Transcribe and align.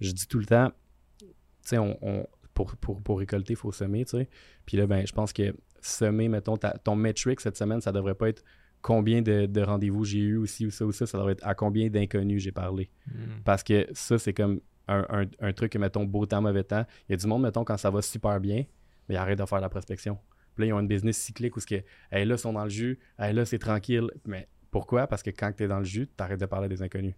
je 0.00 0.12
dis 0.12 0.26
tout 0.26 0.38
le 0.38 0.46
temps, 0.46 0.70
tu 1.18 1.26
sais, 1.62 1.78
on, 1.78 2.26
pour, 2.54 2.76
pour, 2.76 3.02
pour, 3.02 3.18
récolter, 3.18 3.52
il 3.52 3.56
faut 3.56 3.72
semer, 3.72 4.04
tu 4.04 4.18
sais. 4.18 4.28
Puis 4.66 4.76
là, 4.76 4.86
ben, 4.86 5.06
je 5.06 5.12
pense 5.12 5.32
que 5.32 5.54
semer, 5.80 6.28
mettons, 6.28 6.56
ton 6.56 6.96
metric 6.96 7.40
cette 7.40 7.56
semaine, 7.56 7.80
ça 7.80 7.92
devrait 7.92 8.14
pas 8.14 8.28
être 8.28 8.42
combien 8.82 9.22
de, 9.22 9.60
rendez-vous 9.60 10.04
j'ai 10.04 10.18
eu, 10.18 10.36
aussi 10.36 10.66
ou 10.66 10.70
ça, 10.70 10.84
ou 10.86 10.92
ça, 10.92 11.06
ça 11.06 11.18
devrait 11.18 11.32
être 11.32 11.46
à 11.46 11.54
combien 11.54 11.88
d'inconnus 11.88 12.42
j'ai 12.42 12.52
parlé. 12.52 12.90
Hmm. 13.06 13.42
Parce 13.44 13.62
que 13.62 13.86
ça, 13.92 14.18
c'est 14.18 14.32
comme 14.32 14.60
un, 14.88 15.52
truc 15.52 15.72
que, 15.72 15.78
mettons, 15.78 16.04
beau 16.04 16.26
temps, 16.26 16.42
mauvais 16.42 16.64
temps. 16.64 16.84
Il 17.08 17.12
y 17.12 17.14
a 17.14 17.16
du 17.16 17.26
monde, 17.26 17.42
mettons, 17.42 17.64
quand 17.64 17.76
ça 17.76 17.90
va 17.90 18.02
super 18.02 18.40
bien, 18.40 18.64
mais 19.08 19.14
ils 19.14 19.18
arrêtent 19.18 19.38
de 19.38 19.46
faire 19.46 19.60
la 19.60 19.68
prospection. 19.68 20.18
Puis 20.54 20.64
là, 20.64 20.66
ils 20.66 20.72
ont 20.72 20.80
une 20.80 20.88
business 20.88 21.16
cyclique 21.16 21.56
où 21.56 21.60
ce 21.60 21.66
que, 21.66 21.76
là, 21.76 22.22
ils 22.22 22.38
sont 22.38 22.52
dans 22.52 22.64
le 22.64 22.70
jus, 22.70 22.98
là, 23.18 23.44
c'est 23.44 23.58
tranquille. 23.58 24.10
Mais 24.26 24.48
pourquoi? 24.70 25.06
Parce 25.06 25.22
que 25.22 25.30
quand 25.30 25.52
tu 25.52 25.64
es 25.64 25.68
dans 25.68 25.78
le 25.78 25.84
jus, 25.84 26.08
tu 26.08 26.22
arrêtes 26.22 26.40
de 26.40 26.46
parler 26.46 26.68
des 26.68 26.82
inconnus. 26.82 27.14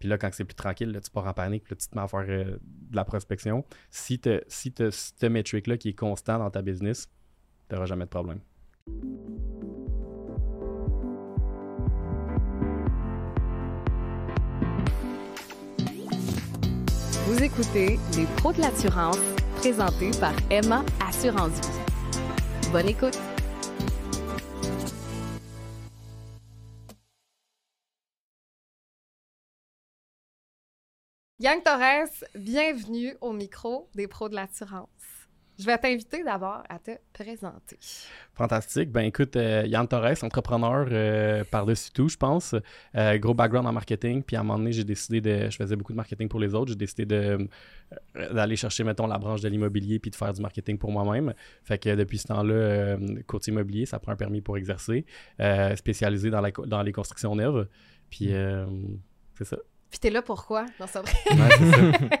Puis 0.00 0.08
là, 0.08 0.18
quand 0.18 0.30
c'est 0.32 0.44
plus 0.44 0.54
tranquille, 0.54 0.90
là, 0.90 1.00
tu 1.00 1.10
pars 1.10 1.26
en 1.26 1.34
panique, 1.34 1.64
puis 1.64 1.74
là, 1.74 1.76
tu 1.76 1.86
te 1.86 1.94
mets 1.94 2.02
à 2.02 2.08
faire 2.08 2.24
euh, 2.26 2.58
de 2.90 2.96
la 2.96 3.04
prospection. 3.04 3.64
Si 3.90 4.18
tu 4.18 4.30
as 4.30 4.40
si 4.48 4.72
ce 4.76 5.26
métrique-là 5.26 5.76
qui 5.76 5.90
est 5.90 5.98
constant 5.98 6.38
dans 6.38 6.50
ta 6.50 6.62
business, 6.62 7.08
tu 7.68 7.74
n'auras 7.74 7.86
jamais 7.86 8.06
de 8.06 8.10
problème. 8.10 8.40
Vous 17.26 17.42
écoutez 17.42 17.98
Les 18.16 18.26
pros 18.38 18.52
de 18.54 18.60
l'assurance, 18.60 19.18
présentés 19.56 20.10
par 20.18 20.32
Emma 20.50 20.82
Assurance 21.06 21.52
Vie. 21.52 22.72
Bonne 22.72 22.88
écoute! 22.88 23.29
Yang 31.42 31.62
Torres, 31.62 32.24
bienvenue 32.34 33.14
au 33.22 33.32
micro 33.32 33.88
des 33.94 34.06
pros 34.06 34.28
de 34.28 34.34
l'assurance. 34.34 34.90
Je 35.58 35.64
vais 35.64 35.78
t'inviter 35.78 36.22
d'abord 36.22 36.62
à 36.68 36.78
te 36.78 36.90
présenter. 37.14 37.78
Fantastique. 38.34 38.90
Ben 38.90 39.06
écoute, 39.06 39.36
euh, 39.36 39.62
Yann 39.66 39.88
Torres, 39.88 40.22
entrepreneur 40.22 40.86
euh, 40.90 41.42
par-dessus 41.50 41.92
tout, 41.92 42.10
je 42.10 42.18
pense. 42.18 42.54
Euh, 42.94 43.16
gros 43.16 43.32
background 43.32 43.66
en 43.66 43.72
marketing. 43.72 44.22
Puis 44.22 44.36
à 44.36 44.40
un 44.40 44.42
moment 44.42 44.58
donné, 44.58 44.72
j'ai 44.72 44.84
décidé 44.84 45.22
de. 45.22 45.48
Je 45.48 45.56
faisais 45.56 45.76
beaucoup 45.76 45.94
de 45.94 45.96
marketing 45.96 46.28
pour 46.28 46.40
les 46.40 46.54
autres. 46.54 46.72
J'ai 46.72 46.76
décidé 46.76 47.06
de 47.06 47.48
d'aller 48.14 48.56
chercher, 48.56 48.84
mettons, 48.84 49.06
la 49.06 49.16
branche 49.16 49.40
de 49.40 49.48
l'immobilier 49.48 49.98
puis 49.98 50.10
de 50.10 50.16
faire 50.16 50.34
du 50.34 50.42
marketing 50.42 50.76
pour 50.76 50.92
moi-même. 50.92 51.32
Fait 51.64 51.78
que 51.78 51.94
depuis 51.94 52.18
ce 52.18 52.26
temps-là, 52.26 52.98
courtier 53.26 53.50
immobilier, 53.50 53.86
ça 53.86 53.98
prend 53.98 54.12
un 54.12 54.16
permis 54.16 54.42
pour 54.42 54.58
exercer. 54.58 55.06
spécialisé 55.74 56.28
dans, 56.28 56.42
la, 56.42 56.50
dans 56.50 56.82
les 56.82 56.92
constructions 56.92 57.34
neuves. 57.34 57.66
Puis 58.10 58.30
c'est 59.38 59.46
ça. 59.46 59.56
Puis 59.90 59.98
t'es 59.98 60.10
là 60.10 60.22
pourquoi? 60.22 60.66
Non, 60.78 60.86
c'est 60.86 61.00
vrai. 61.00 62.20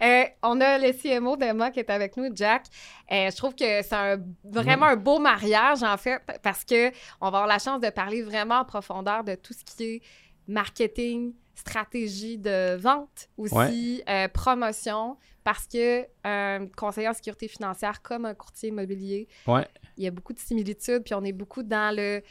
Euh, 0.00 0.24
on 0.42 0.60
a 0.60 0.78
le 0.78 0.92
CMO 0.92 1.36
d'Emma 1.36 1.70
qui 1.70 1.80
est 1.80 1.90
avec 1.90 2.16
nous, 2.16 2.30
Jack. 2.32 2.66
Euh, 3.10 3.30
je 3.30 3.36
trouve 3.36 3.54
que 3.54 3.82
c'est 3.82 4.18
vraiment 4.44 4.86
un 4.86 4.96
beau 4.96 5.18
mariage, 5.18 5.82
en 5.82 5.96
fait, 5.96 6.20
parce 6.42 6.64
que 6.64 6.90
on 7.20 7.30
va 7.30 7.38
avoir 7.38 7.46
la 7.46 7.58
chance 7.58 7.80
de 7.80 7.90
parler 7.90 8.22
vraiment 8.22 8.60
en 8.60 8.64
profondeur 8.64 9.24
de 9.24 9.34
tout 9.34 9.52
ce 9.52 9.64
qui 9.64 9.84
est 9.84 10.02
marketing, 10.46 11.34
stratégie 11.54 12.38
de 12.38 12.76
vente, 12.76 13.28
aussi 13.36 14.02
euh, 14.08 14.28
promotion, 14.28 15.16
parce 15.42 15.66
que 15.66 16.06
un 16.24 16.66
conseiller 16.76 17.08
en 17.08 17.14
sécurité 17.14 17.48
financière 17.48 18.00
comme 18.00 18.24
un 18.24 18.34
courtier 18.34 18.68
immobilier, 18.68 19.26
il 19.96 20.04
y 20.04 20.06
a 20.06 20.10
beaucoup 20.10 20.32
de 20.32 20.38
similitudes, 20.38 21.02
puis 21.04 21.14
on 21.14 21.24
est 21.24 21.32
beaucoup 21.32 21.64
dans 21.64 21.94
le 21.94 22.22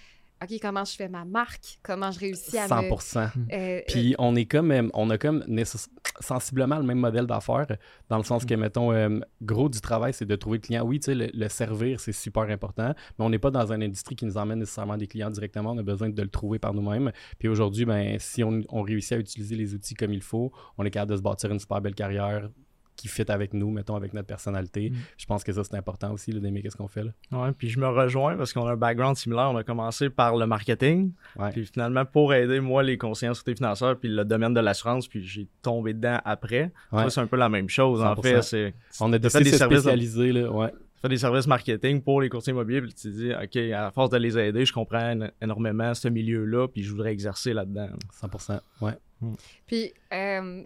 OK, 0.42 0.60
comment 0.62 0.86
je 0.86 0.96
fais 0.96 1.08
ma 1.10 1.26
marque, 1.26 1.80
comment 1.82 2.12
je 2.12 2.20
réussis 2.20 2.60
à 2.60 2.68
100 2.68 2.84
euh, 2.84 3.28
euh, 3.52 3.82
Puis 3.88 4.14
on 4.20 4.36
est 4.36 4.46
comme, 4.46 4.72
euh, 4.72 4.88
on 4.94 5.10
a 5.10 5.18
comme 5.18 5.44
sensiblement 6.20 6.78
le 6.78 6.84
même 6.84 7.00
modèle 7.00 7.26
d'affaires, 7.26 7.66
dans 8.10 8.18
le 8.18 8.24
sens 8.24 8.46
que, 8.46 8.54
mm. 8.54 8.60
mettons, 8.60 9.22
gros 9.42 9.68
du 9.68 9.82
travail, 9.82 10.14
c'est 10.14 10.26
de 10.26 10.36
trouver 10.36 10.60
le 10.60 10.62
client. 10.62 10.86
Oui, 10.86 11.00
tu 11.00 11.06
sais, 11.06 11.32
le, 11.34 11.50
servir, 11.50 12.00
c'est 12.00 12.12
super 12.12 12.44
important, 12.44 12.94
mais 13.18 13.26
on 13.26 13.30
n'est 13.30 13.40
pas 13.40 13.50
dans 13.50 13.72
une 13.72 13.82
industrie 13.82 14.16
qui 14.16 14.26
nous 14.26 14.38
emmène 14.38 14.60
nécessairement 14.60 14.98
des 14.98 15.08
clients 15.08 15.32
directement, 15.32 15.72
on 15.72 15.78
a 15.80 15.84
besoin 15.84 16.10
de 16.10 16.22
le 16.22 16.30
trouver 16.30 16.60
par 16.60 16.74
nous-mêmes. 16.74 17.12
Puis 17.40 17.48
aujourd'hui, 17.48 17.86
ben, 17.86 18.18
si 18.20 18.44
on, 18.44 18.62
on 18.70 18.84
réussit 18.84 19.14
à 19.14 19.18
utiliser 19.18 19.56
les 19.56 19.74
outils 19.74 19.96
comme 19.96 20.14
il 20.14 20.22
faut, 20.22 20.52
on 20.78 20.86
est 20.86 20.92
capable 20.92 21.14
de 21.14 21.18
se 21.18 21.24
bâtir 21.24 21.52
une 21.52 21.60
super 21.60 21.82
belle 21.82 21.96
carrière 21.96 22.50
qui 22.98 23.08
fit 23.08 23.30
avec 23.30 23.54
nous, 23.54 23.70
mettons, 23.70 23.96
avec 23.96 24.14
notre 24.14 24.28
personnalité. 24.28 24.90
Mm. 24.90 24.96
Je 25.18 25.26
pense 25.26 25.44
que 25.44 25.54
ça, 25.54 25.64
c'est 25.64 25.76
important 25.76 26.12
aussi 26.12 26.32
d'aimer 26.32 26.62
qu'est-ce 26.62 26.76
qu'on 26.76 26.88
fait. 26.88 27.04
Là. 27.04 27.12
Ouais, 27.32 27.52
puis 27.54 27.70
je 27.70 27.80
me 27.80 27.88
rejoins 27.88 28.36
parce 28.36 28.52
qu'on 28.52 28.68
a 28.68 28.72
un 28.72 28.76
background 28.76 29.16
similaire. 29.16 29.50
On 29.52 29.56
a 29.56 29.64
commencé 29.64 30.10
par 30.10 30.36
le 30.36 30.46
marketing. 30.48 31.12
Puis 31.52 31.66
finalement, 31.68 32.04
pour 32.04 32.34
aider, 32.34 32.60
moi, 32.60 32.84
les 32.84 32.98
conseillers 32.98 33.30
en 33.30 33.34
sécurité 33.34 33.64
financière, 33.64 33.96
puis 33.98 34.10
le 34.10 34.26
domaine 34.26 34.54
de 34.54 34.60
l'assurance, 34.60 35.08
puis 35.08 35.24
j'ai 35.24 35.48
tombé 35.62 35.94
dedans 35.94 36.20
après. 36.26 36.72
c'est 37.10 37.22
un 37.22 37.28
peu 37.28 37.38
la 37.38 37.50
même 37.50 37.70
chose. 37.70 38.02
En 38.02 38.16
fait, 38.22 38.42
c'est. 38.42 38.74
On 39.00 39.14
a 39.14 39.18
des 39.18 39.30
services 39.30 39.56
spécialisés, 39.56 40.32
là. 40.34 40.52
Ouais. 40.52 40.72
Tu 40.98 41.02
fais 41.02 41.10
des 41.10 41.18
services 41.18 41.46
marketing 41.46 42.02
pour 42.02 42.22
les 42.22 42.30
courtiers 42.30 42.54
immobiliers, 42.54 42.82
puis 42.82 42.92
tu 42.92 43.04
te 43.04 43.08
dis, 43.10 43.32
OK, 43.32 43.72
à 43.72 43.92
force 43.92 44.10
de 44.10 44.18
les 44.18 44.36
aider, 44.36 44.66
je 44.66 44.74
comprends 44.74 45.16
énormément 45.40 45.94
ce 45.94 46.08
milieu-là, 46.08 46.68
puis 46.70 46.82
je 46.82 46.90
voudrais 46.90 47.12
exercer 47.12 47.54
là-dedans. 47.54 47.90
100 48.12 48.62
ouais. 48.82 48.94
Mm. 49.22 49.34
Puis, 49.68 49.94
euh, 50.12 50.64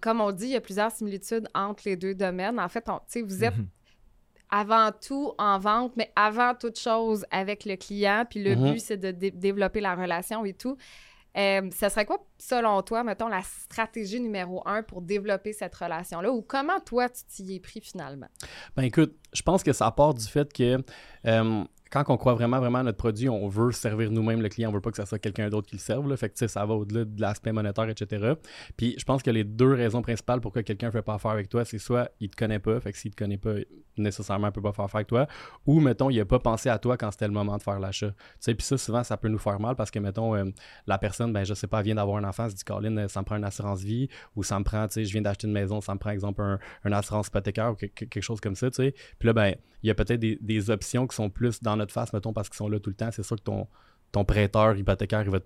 comme 0.00 0.20
on 0.20 0.32
dit, 0.32 0.46
il 0.46 0.50
y 0.50 0.56
a 0.56 0.60
plusieurs 0.60 0.90
similitudes 0.90 1.48
entre 1.54 1.82
les 1.86 1.96
deux 1.96 2.14
domaines. 2.14 2.58
En 2.58 2.68
fait, 2.68 2.88
vous 3.22 3.44
êtes 3.44 3.56
mhm. 3.56 3.66
avant 4.50 4.90
tout 4.92 5.32
en 5.38 5.58
vente, 5.58 5.92
mais 5.96 6.12
avant 6.16 6.54
toute 6.54 6.78
chose 6.78 7.24
avec 7.30 7.64
le 7.64 7.76
client. 7.76 8.24
Puis 8.28 8.42
le 8.42 8.56
mhm. 8.56 8.72
but, 8.72 8.80
c'est 8.80 8.96
de 8.96 9.10
développer 9.10 9.80
la 9.80 9.94
relation 9.94 10.44
et 10.44 10.54
tout. 10.54 10.76
Euh, 11.36 11.68
ça 11.70 11.90
serait 11.90 12.06
quoi, 12.06 12.18
selon 12.38 12.82
toi, 12.82 13.04
mettons, 13.04 13.28
la 13.28 13.42
stratégie 13.42 14.20
numéro 14.20 14.62
un 14.66 14.82
pour 14.82 15.00
développer 15.00 15.52
cette 15.52 15.74
relation-là? 15.74 16.32
Ou 16.32 16.42
comment 16.42 16.80
toi, 16.80 17.08
tu 17.08 17.22
t'y 17.24 17.54
es 17.54 17.60
pris 17.60 17.80
finalement? 17.80 18.26
Ben 18.76 18.82
écoute, 18.82 19.14
je 19.32 19.42
pense 19.42 19.62
que 19.62 19.72
ça 19.72 19.90
part 19.92 20.14
du 20.14 20.26
fait 20.26 20.52
que 20.52 20.82
euh, 21.26 21.64
quand 21.90 22.04
on 22.08 22.16
croit 22.16 22.34
vraiment, 22.34 22.58
vraiment 22.58 22.78
à 22.78 22.82
notre 22.82 22.98
produit, 22.98 23.28
on 23.28 23.48
veut 23.48 23.72
servir 23.72 24.10
nous-mêmes 24.10 24.40
le 24.40 24.48
client. 24.48 24.70
On 24.70 24.72
veut 24.72 24.80
pas 24.80 24.90
que 24.90 24.96
ça 24.96 25.06
soit 25.06 25.18
quelqu'un 25.18 25.48
d'autre 25.48 25.68
qui 25.68 25.76
le 25.76 25.80
serve. 25.80 26.08
Là. 26.08 26.16
Fait 26.16 26.30
que 26.30 26.46
ça 26.46 26.64
va 26.64 26.74
au-delà 26.74 27.04
de 27.04 27.20
l'aspect 27.20 27.52
monétaire, 27.52 27.88
etc. 27.88 28.34
Puis 28.76 28.94
je 28.98 29.04
pense 29.04 29.22
que 29.22 29.30
les 29.30 29.44
deux 29.44 29.74
raisons 29.74 30.02
principales 30.02 30.40
pourquoi 30.40 30.62
quelqu'un 30.62 30.86
ne 30.86 30.92
fait 30.92 31.02
pas 31.02 31.14
affaire 31.14 31.32
avec 31.32 31.48
toi, 31.48 31.64
c'est 31.64 31.78
soit 31.78 32.10
il 32.20 32.30
te 32.30 32.36
connaît 32.36 32.58
pas, 32.58 32.80
fait 32.80 32.92
que 32.92 32.98
s'il 32.98 33.10
te 33.10 33.16
connaît 33.16 33.38
pas, 33.38 33.54
nécessairement, 33.96 34.48
il 34.48 34.52
peut 34.52 34.62
pas 34.62 34.72
faire 34.72 34.84
affaire 34.84 34.96
avec 34.96 35.08
toi, 35.08 35.26
ou 35.66 35.80
mettons, 35.80 36.10
il 36.10 36.20
a 36.20 36.24
pas 36.24 36.38
pensé 36.38 36.68
à 36.68 36.78
toi 36.78 36.96
quand 36.96 37.10
c'était 37.10 37.26
le 37.26 37.32
moment 37.32 37.56
de 37.56 37.62
faire 37.62 37.78
l'achat. 37.78 38.12
Tu 38.42 38.54
puis 38.54 38.66
ça, 38.66 38.78
souvent, 38.78 39.04
ça 39.04 39.16
peut 39.16 39.28
nous 39.28 39.38
faire 39.38 39.60
mal 39.60 39.76
parce 39.76 39.90
que, 39.90 39.98
mettons, 39.98 40.34
euh, 40.34 40.44
la 40.86 40.98
personne, 40.98 41.32
ben, 41.32 41.44
je 41.44 41.54
sais 41.54 41.66
pas, 41.66 41.82
vient 41.82 41.94
d'avoir 41.94 42.16
un 42.16 42.24
enfant, 42.24 42.48
se 42.48 42.54
dit, 42.54 42.64
Colin, 42.64 42.96
euh, 42.96 43.08
ça 43.08 43.20
me 43.20 43.24
prend 43.24 43.36
une 43.36 43.44
assurance 43.44 43.82
vie, 43.82 44.08
ou 44.36 44.42
ça 44.42 44.58
me 44.58 44.64
prend, 44.64 44.86
tu 44.86 44.94
sais, 44.94 45.04
je 45.04 45.12
viens 45.12 45.22
d'acheter 45.22 45.46
une 45.46 45.52
maison, 45.52 45.80
ça 45.80 45.94
me 45.94 45.98
prend, 45.98 46.10
exemple, 46.10 46.42
un, 46.42 46.92
assurance 46.92 47.28
hypothécaire 47.28 47.72
ou 47.72 47.74
quelque 47.74 48.20
chose 48.20 48.40
comme 48.40 48.56
ça, 48.56 48.70
tu 48.70 48.76
sais. 48.76 48.94
Puis 49.18 49.26
là, 49.26 49.32
ben, 49.32 49.54
il 49.82 49.88
y 49.88 49.90
a 49.90 49.94
peut-être 49.94 50.20
des, 50.20 50.38
des 50.40 50.70
options 50.70 51.06
qui 51.06 51.16
sont 51.16 51.30
plus 51.30 51.62
dans 51.62 51.76
notre 51.76 51.92
face, 51.92 52.12
mettons, 52.12 52.32
parce 52.32 52.48
qu'ils 52.48 52.56
sont 52.56 52.68
là 52.68 52.78
tout 52.80 52.90
le 52.90 52.96
temps, 52.96 53.10
c'est 53.10 53.22
sûr 53.22 53.36
que 53.36 53.42
ton, 53.42 53.66
ton 54.12 54.24
prêteur 54.24 54.76
hypothécaire, 54.76 55.22
il 55.22 55.30
va 55.30 55.40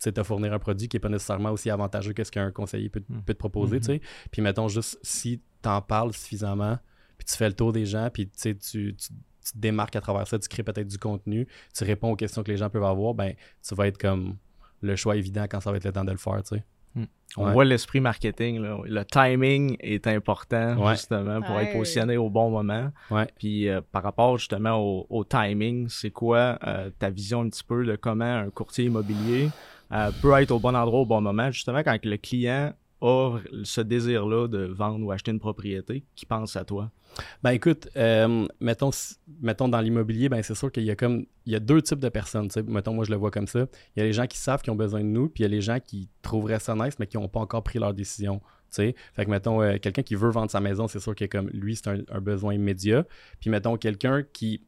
te 0.00 0.22
fournir 0.22 0.52
un 0.52 0.58
produit 0.58 0.88
qui 0.88 0.96
n'est 0.96 1.00
pas 1.00 1.08
nécessairement 1.08 1.50
aussi 1.50 1.70
avantageux 1.70 2.12
que 2.12 2.24
ce 2.24 2.30
qu'un 2.30 2.50
conseiller 2.50 2.88
peut, 2.88 3.02
hmm. 3.08 3.22
te 3.26 3.32
proposer. 3.32 3.78
Mm-hmm. 3.78 4.00
Puis 4.30 4.42
mettons 4.42 4.68
juste 4.68 4.98
si 5.02 5.42
tu 5.62 5.68
en 5.68 5.82
parles 5.82 6.12
suffisamment, 6.12 6.78
puis 7.18 7.26
tu 7.26 7.36
fais 7.36 7.48
le 7.48 7.54
tour 7.54 7.72
des 7.72 7.84
gens, 7.84 8.08
puis 8.10 8.28
tu, 8.28 8.56
tu, 8.56 8.96
tu 8.96 9.08
te 9.52 9.58
démarques 9.58 9.96
à 9.96 10.00
travers 10.00 10.26
ça, 10.26 10.38
tu 10.38 10.48
crées 10.48 10.62
peut-être 10.62 10.88
du 10.88 10.98
contenu, 10.98 11.46
tu 11.74 11.84
réponds 11.84 12.12
aux 12.12 12.16
questions 12.16 12.42
que 12.42 12.50
les 12.50 12.56
gens 12.56 12.70
peuvent 12.70 12.84
avoir, 12.84 13.14
ben 13.14 13.34
tu 13.66 13.74
vas 13.74 13.88
être 13.88 13.98
comme 13.98 14.36
le 14.80 14.96
choix 14.96 15.16
évident 15.16 15.44
quand 15.44 15.60
ça 15.60 15.70
va 15.70 15.76
être 15.76 15.84
le 15.84 15.92
temps 15.92 16.04
de 16.04 16.12
le 16.12 16.16
faire. 16.16 16.40
sais. 16.46 16.64
Hmm. 16.94 17.04
On 17.36 17.52
voit 17.52 17.64
l'esprit 17.64 18.00
marketing. 18.00 18.60
Le 18.84 19.04
timing 19.04 19.76
est 19.80 20.06
important 20.06 20.90
justement 20.90 21.40
pour 21.42 21.58
être 21.60 21.72
positionné 21.72 22.16
au 22.16 22.28
bon 22.28 22.50
moment. 22.50 22.90
Puis 23.36 23.68
euh, 23.68 23.80
par 23.92 24.02
rapport 24.02 24.36
justement 24.38 25.04
au, 25.08 25.24
timing, 25.24 25.88
c'est 25.88 26.10
quoi 26.10 26.58
euh, 26.66 26.90
ta 26.98 27.10
vision 27.10 27.42
un 27.42 27.48
petit 27.48 27.64
peu 27.64 27.84
de 27.84 27.96
comment 27.96 28.24
un 28.24 28.50
courtier 28.50 28.86
immobilier 28.86 29.50
euh, 29.92 30.10
peut 30.20 30.32
être 30.40 30.50
au 30.50 30.58
bon 30.58 30.74
endroit 30.74 31.00
au 31.00 31.06
bon 31.06 31.20
moment, 31.20 31.50
justement 31.50 31.82
quand 31.82 31.96
le 32.04 32.16
client 32.16 32.72
a 33.00 33.38
ce 33.64 33.80
désir-là 33.80 34.48
de 34.48 34.64
vendre 34.64 35.04
ou 35.04 35.12
acheter 35.12 35.30
une 35.30 35.40
propriété, 35.40 36.04
qui 36.14 36.26
pense 36.26 36.56
à 36.56 36.64
toi? 36.64 36.90
Ben 37.42 37.50
écoute, 37.50 37.88
euh, 37.96 38.46
mettons, 38.60 38.90
dans 39.68 39.80
l'immobilier, 39.80 40.28
ben 40.28 40.42
c'est 40.42 40.54
sûr 40.54 40.70
qu'il 40.70 40.84
y 40.84 40.90
a 40.90 40.96
comme 40.96 41.26
il 41.46 41.52
y 41.52 41.56
a 41.56 41.60
deux 41.60 41.82
types 41.82 41.98
de 41.98 42.08
personnes. 42.08 42.48
Mettons, 42.66 42.94
moi 42.94 43.04
je 43.04 43.10
le 43.10 43.16
vois 43.16 43.30
comme 43.30 43.48
ça. 43.48 43.66
Il 43.96 44.00
y 44.00 44.02
a 44.02 44.04
les 44.04 44.12
gens 44.12 44.26
qui 44.26 44.38
savent 44.38 44.62
qu'ils 44.62 44.72
ont 44.72 44.76
besoin 44.76 45.00
de 45.00 45.06
nous, 45.06 45.28
puis 45.28 45.42
il 45.42 45.46
y 45.46 45.46
a 45.46 45.48
les 45.48 45.60
gens 45.60 45.80
qui 45.80 46.08
trouveraient 46.22 46.60
ça 46.60 46.74
nice, 46.74 46.98
mais 46.98 47.06
qui 47.06 47.16
n'ont 47.16 47.28
pas 47.28 47.40
encore 47.40 47.64
pris 47.64 47.78
leur 47.78 47.94
décision. 47.94 48.40
Fait 48.72 48.94
que 49.16 49.30
mettons, 49.30 49.60
euh, 49.62 49.78
quelqu'un 49.78 50.02
qui 50.02 50.14
veut 50.14 50.30
vendre 50.30 50.50
sa 50.50 50.60
maison, 50.60 50.86
c'est 50.86 51.00
sûr 51.00 51.14
que 51.14 51.24
comme 51.24 51.48
lui, 51.48 51.74
c'est 51.74 51.88
un 51.88 52.20
besoin 52.20 52.54
immédiat. 52.54 53.04
Puis 53.40 53.50
mettons 53.50 53.76
quelqu'un 53.76 54.22
qui 54.22 54.62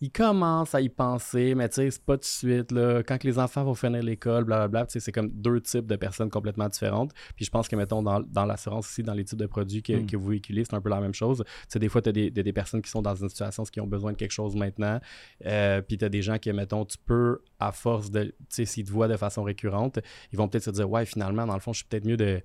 il 0.00 0.12
commence 0.12 0.74
à 0.74 0.80
y 0.80 0.88
penser, 0.88 1.54
mais 1.56 1.68
tu 1.68 1.76
sais, 1.76 1.90
c'est 1.90 2.04
pas 2.04 2.14
tout 2.14 2.20
de 2.20 2.24
suite. 2.24 2.70
Là. 2.70 3.02
Quand 3.02 3.24
les 3.24 3.38
enfants 3.38 3.64
vont 3.64 3.74
finir 3.74 4.02
l'école, 4.02 4.44
blablabla, 4.44 4.86
tu 4.86 4.92
sais, 4.92 5.00
c'est 5.00 5.12
comme 5.12 5.28
deux 5.28 5.60
types 5.60 5.86
de 5.86 5.96
personnes 5.96 6.30
complètement 6.30 6.68
différentes. 6.68 7.12
Puis 7.34 7.44
je 7.44 7.50
pense 7.50 7.66
que, 7.66 7.74
mettons, 7.74 8.02
dans, 8.02 8.20
dans 8.20 8.44
l'assurance 8.44 8.86
aussi, 8.86 9.02
dans 9.02 9.14
les 9.14 9.24
types 9.24 9.38
de 9.38 9.46
produits 9.46 9.82
que, 9.82 9.94
hmm. 9.94 10.06
que 10.06 10.16
vous 10.16 10.28
véhiculez, 10.28 10.64
c'est 10.64 10.74
un 10.74 10.80
peu 10.80 10.90
la 10.90 11.00
même 11.00 11.14
chose. 11.14 11.42
Tu 11.44 11.52
sais, 11.68 11.78
des 11.80 11.88
fois, 11.88 12.00
tu 12.00 12.10
as 12.10 12.12
des, 12.12 12.30
des, 12.30 12.52
personnes 12.52 12.80
qui 12.80 12.90
sont 12.90 13.02
dans 13.02 13.14
une 13.14 13.28
situation 13.28 13.64
qui 13.64 13.80
ont 13.80 13.86
besoin 13.86 14.12
de 14.12 14.16
quelque 14.16 14.32
chose 14.32 14.54
maintenant. 14.54 15.00
Euh, 15.46 15.82
puis 15.82 15.98
tu 15.98 16.04
as 16.04 16.08
des 16.08 16.22
gens 16.22 16.38
qui, 16.38 16.52
mettons, 16.52 16.84
tu 16.84 16.96
peux, 16.98 17.40
à 17.58 17.72
force 17.72 18.10
de, 18.10 18.24
tu 18.24 18.34
sais, 18.50 18.64
s'ils 18.66 18.84
te 18.84 18.92
voient 18.92 19.08
de 19.08 19.16
façon 19.16 19.42
récurrente, 19.42 19.98
ils 20.32 20.38
vont 20.38 20.48
peut-être 20.48 20.64
se 20.64 20.70
dire, 20.70 20.88
ouais, 20.88 21.06
finalement, 21.06 21.46
dans 21.46 21.54
le 21.54 21.60
fond, 21.60 21.72
je 21.72 21.78
suis 21.78 21.86
peut-être 21.86 22.06
mieux 22.06 22.16
de 22.16 22.40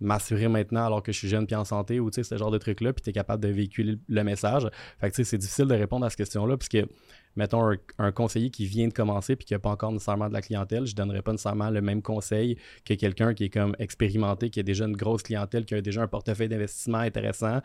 m'assurer 0.00 0.48
maintenant 0.48 0.86
alors 0.86 1.02
que 1.02 1.12
je 1.12 1.18
suis 1.18 1.28
jeune 1.28 1.46
puis 1.46 1.56
en 1.56 1.64
santé 1.64 2.00
ou 2.00 2.10
ce 2.12 2.36
genre 2.36 2.50
de 2.50 2.58
truc-là, 2.58 2.92
puis 2.92 3.02
tu 3.02 3.10
es 3.10 3.12
capable 3.12 3.42
de 3.42 3.48
véhiculer 3.48 3.96
le 4.08 4.24
message. 4.24 4.68
Fait 5.00 5.10
que 5.10 5.22
c'est 5.22 5.38
difficile 5.38 5.66
de 5.66 5.74
répondre 5.74 6.04
à 6.06 6.10
cette 6.10 6.18
question-là, 6.18 6.56
puisque 6.56 6.86
mettons, 7.36 7.70
un, 7.98 8.12
conseiller 8.12 8.50
qui 8.50 8.66
vient 8.66 8.88
de 8.88 8.92
commencer 8.92 9.36
puis 9.36 9.44
qui 9.44 9.52
n'a 9.52 9.58
pas 9.58 9.70
encore 9.70 9.92
nécessairement 9.92 10.28
de 10.28 10.32
la 10.32 10.40
clientèle, 10.40 10.86
je 10.86 10.92
ne 10.92 10.96
donnerais 10.96 11.22
pas 11.22 11.32
nécessairement 11.32 11.70
le 11.70 11.82
même 11.82 12.02
conseil 12.02 12.56
que 12.84 12.94
quelqu'un 12.94 13.34
qui 13.34 13.44
est 13.44 13.50
comme 13.50 13.76
expérimenté, 13.78 14.50
qui 14.50 14.60
a 14.60 14.62
déjà 14.62 14.86
une 14.86 14.96
grosse 14.96 15.22
clientèle, 15.22 15.64
qui 15.64 15.74
a 15.74 15.80
déjà 15.80 16.02
un 16.02 16.08
portefeuille 16.08 16.48
d'investissement 16.48 16.98
intéressant. 16.98 17.60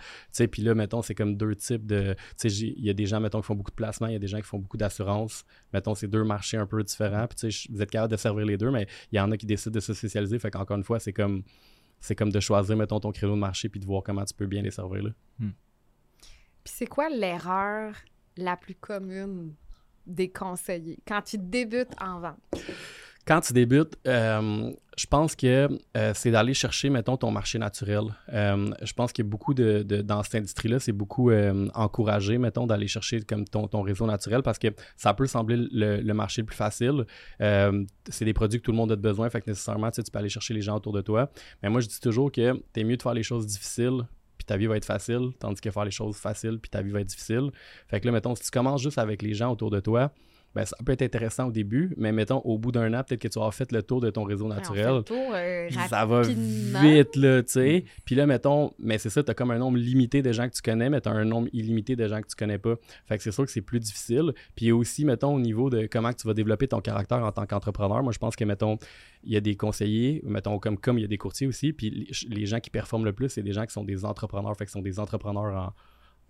Puis 0.51 0.61
là, 0.61 0.75
mettons, 0.75 1.01
c'est 1.01 1.15
comme 1.15 1.37
deux 1.37 1.55
types 1.55 1.85
de. 1.85 2.15
Il 2.43 2.85
y 2.85 2.89
a 2.89 2.93
des 2.93 3.05
gens, 3.05 3.19
mettons, 3.19 3.39
qui 3.39 3.47
font 3.47 3.55
beaucoup 3.55 3.71
de 3.71 3.75
placements, 3.75 4.07
il 4.07 4.13
y 4.13 4.17
a 4.17 4.19
des 4.19 4.27
gens 4.27 4.37
qui 4.37 4.47
font 4.47 4.59
beaucoup 4.59 4.77
d'assurance. 4.77 5.45
Mettons, 5.73 5.95
c'est 5.95 6.07
deux 6.07 6.23
marchés 6.23 6.57
un 6.57 6.65
peu 6.65 6.83
différents. 6.83 7.27
Puis 7.27 7.67
vous 7.71 7.81
êtes 7.81 7.91
capable 7.91 8.11
de 8.11 8.17
servir 8.17 8.45
les 8.45 8.57
deux, 8.57 8.71
mais 8.71 8.87
il 9.11 9.17
y 9.17 9.19
en 9.19 9.31
a 9.31 9.37
qui 9.37 9.45
décident 9.45 9.73
de 9.73 9.79
se 9.79 9.93
spécialiser. 9.93 10.37
Fait 10.39 10.51
qu'encore 10.51 10.77
une 10.77 10.83
fois, 10.83 10.99
c'est 10.99 11.13
comme 11.13 11.43
c'est 12.01 12.15
comme 12.15 12.31
de 12.31 12.39
choisir, 12.39 12.75
mettons, 12.75 12.99
ton 12.99 13.11
créneau 13.11 13.35
de 13.35 13.39
marché 13.39 13.69
puis 13.69 13.79
de 13.79 13.85
voir 13.85 14.03
comment 14.03 14.25
tu 14.25 14.33
peux 14.33 14.47
bien 14.47 14.61
les 14.61 14.71
servir 14.71 15.03
là. 15.03 15.09
Hmm. 15.39 15.51
Puis 16.63 16.73
c'est 16.75 16.87
quoi 16.87 17.09
l'erreur 17.09 17.95
la 18.37 18.57
plus 18.57 18.75
commune 18.75 19.55
des 20.05 20.29
conseillers 20.31 20.99
quand 21.07 21.21
tu 21.21 21.37
débutes 21.37 21.93
en 22.01 22.19
vente? 22.19 22.39
Quand 23.27 23.41
tu 23.41 23.53
débutes, 23.53 23.97
euh, 24.07 24.71
je 24.97 25.05
pense 25.05 25.35
que 25.35 25.69
euh, 25.95 26.11
c'est 26.15 26.31
d'aller 26.31 26.53
chercher, 26.53 26.89
mettons, 26.89 27.17
ton 27.17 27.29
marché 27.29 27.59
naturel. 27.59 28.03
Euh, 28.33 28.71
je 28.81 28.93
pense 28.93 29.11
qu'il 29.11 29.23
y 29.23 29.27
a 29.27 29.29
beaucoup 29.29 29.53
de, 29.53 29.83
dans 29.83 30.23
cette 30.23 30.35
industrie-là, 30.35 30.79
c'est 30.79 30.91
beaucoup 30.91 31.31
encouragé, 31.73 32.37
mettons, 32.37 32.65
d'aller 32.65 32.87
chercher 32.87 33.21
comme 33.21 33.45
ton, 33.45 33.81
réseau 33.81 34.05
naturel 34.05 34.41
parce 34.41 34.57
que 34.57 34.67
ça 34.97 35.13
peut 35.13 35.27
sembler 35.27 35.55
le, 35.71 36.13
marché 36.13 36.41
le 36.41 36.47
plus 36.47 36.55
facile. 36.55 37.05
c'est 37.39 38.25
des 38.25 38.33
produits 38.33 38.59
que 38.59 38.65
tout 38.65 38.71
le 38.71 38.77
monde 38.77 38.91
a 38.91 38.95
besoin, 38.95 39.29
fait 39.29 39.41
que 39.41 39.49
nécessairement, 39.49 39.91
tu, 39.91 40.01
peux 40.03 40.19
aller 40.19 40.29
chercher 40.29 40.53
les 40.53 40.61
gens 40.61 40.75
autour 40.75 40.93
de 40.93 41.01
toi. 41.01 41.31
Mais 41.61 41.69
moi, 41.69 41.81
je 41.81 41.87
dis 41.87 41.99
toujours 41.99 42.31
que 42.31 42.61
es 42.75 42.83
mieux 42.83 42.97
de 42.97 43.01
faire 43.01 43.13
les 43.13 43.23
choses 43.23 43.45
difficiles 43.45 44.03
puis 44.41 44.45
ta 44.47 44.57
vie 44.57 44.65
va 44.65 44.75
être 44.75 44.85
facile, 44.85 45.29
tandis 45.37 45.61
que 45.61 45.69
faire 45.69 45.85
les 45.85 45.91
choses 45.91 46.15
faciles, 46.15 46.57
puis 46.57 46.71
ta 46.71 46.81
vie 46.81 46.89
va 46.89 47.01
être 47.01 47.09
difficile. 47.09 47.51
Fait 47.87 47.99
que 47.99 48.07
là, 48.07 48.11
mettons, 48.11 48.33
si 48.33 48.41
tu 48.41 48.49
commences 48.49 48.81
juste 48.81 48.97
avec 48.97 49.21
les 49.21 49.35
gens 49.35 49.51
autour 49.51 49.69
de 49.69 49.79
toi, 49.79 50.11
ben, 50.53 50.65
ça 50.65 50.75
peut 50.85 50.91
être 50.91 51.01
intéressant 51.01 51.47
au 51.47 51.51
début, 51.51 51.93
mais 51.97 52.11
mettons, 52.11 52.39
au 52.39 52.57
bout 52.57 52.71
d'un 52.71 52.93
an, 52.93 53.03
peut-être 53.03 53.21
que 53.21 53.27
tu 53.27 53.39
vas 53.39 53.51
fait 53.51 53.71
le 53.71 53.83
tour 53.83 54.01
de 54.01 54.09
ton 54.09 54.23
réseau 54.23 54.47
naturel. 54.47 55.01
Euh, 55.11 55.69
ça 55.89 56.05
va 56.05 56.23
vite, 56.23 57.15
là, 57.15 57.41
tu 57.41 57.51
sais. 57.51 57.85
Puis 58.05 58.15
là, 58.15 58.25
mettons, 58.25 58.73
mais 58.77 58.97
c'est 58.97 59.09
ça, 59.09 59.23
tu 59.23 59.31
as 59.31 59.33
comme 59.33 59.51
un 59.51 59.57
nombre 59.57 59.77
limité 59.77 60.21
de 60.21 60.31
gens 60.31 60.49
que 60.49 60.53
tu 60.53 60.61
connais, 60.61 60.89
mais 60.89 60.99
tu 60.99 61.07
as 61.07 61.13
un 61.13 61.23
nombre 61.23 61.47
illimité 61.53 61.95
de 61.95 62.05
gens 62.07 62.21
que 62.21 62.27
tu 62.27 62.35
connais 62.35 62.57
pas. 62.57 62.75
Fait 63.05 63.17
que 63.17 63.23
c'est 63.23 63.31
sûr 63.31 63.45
que 63.45 63.51
c'est 63.51 63.61
plus 63.61 63.79
difficile. 63.79 64.33
Puis 64.55 64.71
aussi, 64.71 65.05
mettons, 65.05 65.33
au 65.35 65.39
niveau 65.39 65.69
de 65.69 65.87
comment 65.89 66.11
tu 66.11 66.27
vas 66.27 66.33
développer 66.33 66.67
ton 66.67 66.81
caractère 66.81 67.23
en 67.23 67.31
tant 67.31 67.45
qu'entrepreneur, 67.45 68.03
moi, 68.03 68.11
je 68.11 68.19
pense 68.19 68.35
que, 68.35 68.43
mettons, 68.43 68.77
il 69.23 69.31
y 69.31 69.37
a 69.37 69.41
des 69.41 69.55
conseillers, 69.55 70.21
mettons, 70.25 70.59
comme, 70.59 70.77
comme 70.77 70.97
il 70.97 71.01
y 71.01 71.05
a 71.05 71.07
des 71.07 71.17
courtiers 71.17 71.47
aussi, 71.47 71.71
puis 71.71 72.09
les, 72.27 72.45
gens 72.45 72.59
qui 72.59 72.69
performent 72.69 73.05
le 73.05 73.13
plus, 73.13 73.29
c'est 73.29 73.43
des 73.43 73.53
gens 73.53 73.65
qui 73.65 73.71
sont 73.71 73.83
des 73.85 74.03
entrepreneurs, 74.03 74.57
fait 74.57 74.65
que 74.65 74.71
sont 74.71 74.81
des 74.81 74.99
entrepreneurs 74.99 75.73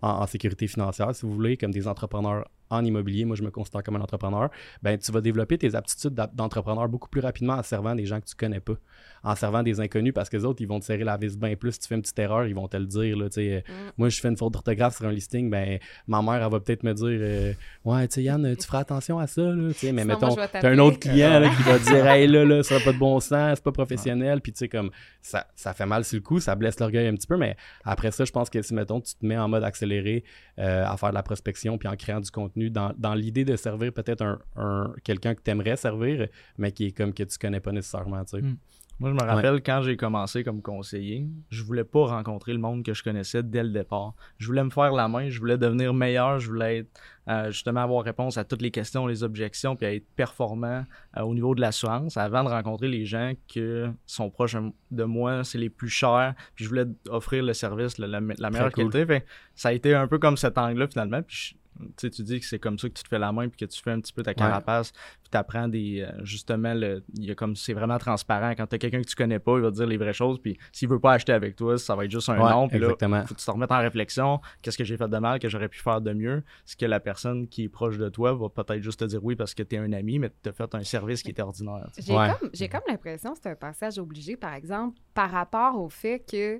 en 0.02 0.26
sécurité 0.26 0.66
financière, 0.66 1.14
si 1.14 1.24
vous 1.24 1.32
voulez, 1.32 1.56
comme 1.56 1.70
des 1.70 1.88
entrepreneurs 1.88 2.48
en 2.72 2.84
immobilier, 2.84 3.24
moi 3.24 3.36
je 3.36 3.42
me 3.42 3.50
considère 3.50 3.82
comme 3.82 3.96
un 3.96 4.00
entrepreneur, 4.00 4.50
ben 4.82 4.98
tu 4.98 5.12
vas 5.12 5.20
développer 5.20 5.58
tes 5.58 5.74
aptitudes 5.74 6.14
d'entrepreneur 6.32 6.88
beaucoup 6.88 7.08
plus 7.08 7.20
rapidement 7.20 7.54
en 7.54 7.62
servant 7.62 7.94
des 7.94 8.06
gens 8.06 8.20
que 8.20 8.26
tu 8.26 8.34
connais 8.34 8.60
pas, 8.60 8.74
en 9.22 9.36
servant 9.36 9.62
des 9.62 9.78
inconnus 9.80 10.14
parce 10.14 10.30
que 10.30 10.36
les 10.38 10.44
autres 10.44 10.62
ils 10.62 10.68
vont 10.68 10.80
te 10.80 10.86
serrer 10.86 11.04
la 11.04 11.16
vis 11.16 11.38
bien 11.38 11.54
plus. 11.54 11.72
Si 11.72 11.80
tu 11.80 11.88
fais 11.88 11.94
une 11.94 12.02
petite 12.02 12.18
erreur, 12.18 12.46
ils 12.46 12.54
vont 12.54 12.68
te 12.68 12.76
le 12.76 12.86
dire. 12.86 13.16
Là, 13.16 13.26
mm. 13.26 13.62
Moi 13.98 14.08
je 14.08 14.20
fais 14.20 14.28
une 14.28 14.36
faute 14.36 14.52
d'orthographe 14.52 14.96
sur 14.96 15.06
un 15.06 15.12
listing, 15.12 15.50
ben 15.50 15.78
ma 16.06 16.22
mère 16.22 16.42
elle 16.42 16.50
va 16.50 16.60
peut-être 16.60 16.82
me 16.82 16.94
dire 16.94 17.06
euh, 17.08 17.52
Ouais, 17.84 18.08
tu 18.08 18.14
sais, 18.14 18.22
Yann, 18.22 18.56
tu 18.56 18.66
feras 18.66 18.80
attention 18.80 19.18
à 19.18 19.26
ça. 19.26 19.42
Là, 19.42 19.72
mais 19.92 20.04
mettons, 20.04 20.34
tu 20.34 20.40
as 20.40 20.66
un 20.66 20.78
autre 20.78 20.98
client 20.98 21.42
qui 21.56 21.62
va 21.62 21.78
te 21.78 21.84
dire 21.84 22.06
Hey 22.12 22.26
là, 22.26 22.44
là, 22.44 22.62
ça 22.62 22.78
n'a 22.78 22.84
pas 22.84 22.92
de 22.92 22.98
bon 22.98 23.20
sens, 23.20 23.56
c'est 23.56 23.64
pas 23.64 23.72
professionnel. 23.72 24.40
Puis 24.40 24.52
tu 24.52 24.60
sais, 24.60 24.68
comme 24.68 24.90
ça, 25.20 25.46
ça 25.54 25.74
fait 25.74 25.86
mal 25.86 26.04
sur 26.04 26.16
le 26.16 26.22
coup, 26.22 26.40
ça 26.40 26.54
blesse 26.54 26.80
l'orgueil 26.80 27.06
un 27.06 27.14
petit 27.14 27.26
peu, 27.26 27.36
mais 27.36 27.56
après 27.84 28.10
ça, 28.10 28.24
je 28.24 28.32
pense 28.32 28.48
que 28.48 28.62
si 28.62 28.72
mettons, 28.74 29.00
tu 29.00 29.14
te 29.14 29.26
mets 29.26 29.36
en 29.36 29.48
mode 29.48 29.64
accéléré 29.64 30.24
euh, 30.58 30.84
à 30.86 30.96
faire 30.96 31.10
de 31.10 31.14
la 31.14 31.22
prospection 31.22 31.78
puis 31.78 31.88
en 31.88 31.96
créant 31.96 32.20
du 32.20 32.30
contenu 32.30 32.61
dans, 32.70 32.92
dans 32.96 33.14
l'idée 33.14 33.44
de 33.44 33.56
servir 33.56 33.92
peut-être 33.92 34.38
un, 34.56 34.92
quelqu'un 35.04 35.34
que 35.34 35.42
tu 35.42 35.50
aimerais 35.50 35.76
servir, 35.76 36.28
mais 36.58 36.72
qui 36.72 36.86
est 36.86 36.92
comme 36.92 37.12
que 37.12 37.22
tu 37.22 37.38
connais 37.38 37.60
pas 37.60 37.72
nécessairement. 37.72 38.22
Hmm. 38.32 38.54
Moi, 39.00 39.10
je 39.10 39.14
me 39.16 39.22
rappelle 39.28 39.62
quand 39.62 39.82
j'ai 39.82 39.96
commencé 39.96 40.44
comme 40.44 40.62
conseiller, 40.62 41.26
je 41.50 41.64
voulais 41.64 41.82
pas 41.82 42.06
rencontrer 42.06 42.52
le 42.52 42.60
monde 42.60 42.84
que 42.84 42.94
je 42.94 43.02
connaissais 43.02 43.42
dès 43.42 43.64
le 43.64 43.70
départ. 43.70 44.14
Je 44.38 44.46
voulais 44.46 44.62
me 44.62 44.70
faire 44.70 44.92
la 44.92 45.08
main, 45.08 45.28
je 45.28 45.40
voulais 45.40 45.58
devenir 45.58 45.92
meilleur, 45.92 46.38
je 46.38 46.48
voulais 46.48 46.78
être, 46.78 47.00
euh, 47.28 47.50
justement 47.50 47.80
avoir 47.80 48.04
réponse 48.04 48.38
à 48.38 48.44
toutes 48.44 48.62
les 48.62 48.70
questions, 48.70 49.08
les 49.08 49.24
objections, 49.24 49.74
puis 49.74 49.86
être 49.86 50.06
performant 50.14 50.84
euh, 51.16 51.22
au 51.22 51.34
niveau 51.34 51.54
de 51.56 51.60
l'assurance 51.60 52.16
avant 52.16 52.44
de 52.44 52.50
rencontrer 52.50 52.86
les 52.86 53.04
gens 53.04 53.32
qui 53.48 53.60
sont 54.06 54.30
proches 54.30 54.56
de 54.92 55.04
moi, 55.04 55.42
c'est 55.42 55.58
les 55.58 55.70
plus 55.70 55.88
chers, 55.88 56.34
puis 56.54 56.64
je 56.64 56.68
voulais 56.68 56.86
offrir 57.08 57.42
le 57.42 57.54
service, 57.54 57.98
la, 57.98 58.20
meilleure 58.20 58.72
qualité. 58.72 59.24
ça 59.56 59.70
a 59.70 59.72
été 59.72 59.94
un 59.94 60.06
peu 60.06 60.18
comme 60.18 60.36
cet 60.36 60.58
angle-là 60.58 60.86
finalement, 60.86 61.22
puis 61.22 61.56
tu 61.96 62.08
dis 62.10 62.40
que 62.40 62.46
c'est 62.46 62.58
comme 62.58 62.78
ça 62.78 62.88
que 62.88 62.94
tu 62.94 63.02
te 63.02 63.08
fais 63.08 63.18
la 63.18 63.32
main 63.32 63.48
puis 63.48 63.58
que 63.58 63.64
tu 63.64 63.80
fais 63.82 63.90
un 63.90 64.00
petit 64.00 64.12
peu 64.12 64.22
ta 64.22 64.34
carapace 64.34 64.92
puis 64.92 65.30
tu 65.30 65.36
apprends 65.36 65.68
des 65.68 66.02
euh, 66.02 66.24
justement 66.24 66.74
le 66.74 67.02
il 67.14 67.24
y 67.24 67.30
a 67.30 67.34
comme 67.34 67.56
c'est 67.56 67.72
vraiment 67.72 67.98
transparent. 67.98 68.52
Quand 68.56 68.66
tu 68.66 68.74
as 68.76 68.78
quelqu'un 68.78 69.00
que 69.00 69.06
tu 69.06 69.16
connais 69.16 69.38
pas 69.38 69.56
il 69.56 69.62
va 69.62 69.70
te 69.70 69.76
dire 69.76 69.86
les 69.86 69.96
vraies 69.96 70.12
choses 70.12 70.38
puis 70.38 70.58
s'il 70.72 70.88
veut 70.88 71.00
pas 71.00 71.12
acheter 71.12 71.32
avec 71.32 71.56
toi 71.56 71.78
ça 71.78 71.96
va 71.96 72.04
être 72.04 72.10
juste 72.10 72.28
un 72.28 72.36
nom 72.36 72.68
puis 72.68 72.78
là 72.78 72.88
faut 72.88 72.96
que 72.96 73.40
tu 73.40 73.44
te 73.44 73.50
remettes 73.50 73.72
en 73.72 73.80
réflexion. 73.80 74.40
Qu'est-ce 74.60 74.78
que 74.78 74.84
j'ai 74.84 74.96
fait 74.96 75.08
de 75.08 75.18
mal 75.18 75.38
que 75.38 75.48
j'aurais 75.48 75.68
pu 75.68 75.78
faire 75.78 76.00
de 76.00 76.12
mieux? 76.12 76.42
Ce 76.64 76.76
que 76.76 76.86
la 76.86 77.00
personne 77.00 77.48
qui 77.48 77.64
est 77.64 77.68
proche 77.68 77.98
de 77.98 78.08
toi 78.08 78.34
va 78.34 78.48
peut-être 78.48 78.82
juste 78.82 79.00
te 79.00 79.04
dire 79.04 79.24
oui 79.24 79.36
parce 79.36 79.54
que 79.54 79.62
tu 79.62 79.76
es 79.76 79.78
un 79.78 79.92
ami 79.92 80.18
mais 80.18 80.30
tu 80.42 80.48
as 80.48 80.52
fait 80.52 80.74
un 80.74 80.84
service 80.84 81.22
qui 81.22 81.30
était 81.30 81.42
ordinaire 81.42 81.88
j'ai 81.98 82.14
comme 82.14 82.50
j'ai 82.52 82.68
comme 82.68 82.82
l'impression 82.88 83.32
que 83.32 83.38
c'est 83.42 83.50
un 83.50 83.56
passage 83.56 83.98
obligé 83.98 84.36
par 84.36 84.54
exemple 84.54 84.98
par 85.14 85.30
rapport 85.30 85.80
au 85.80 85.88
fait 85.88 86.20
que 86.20 86.58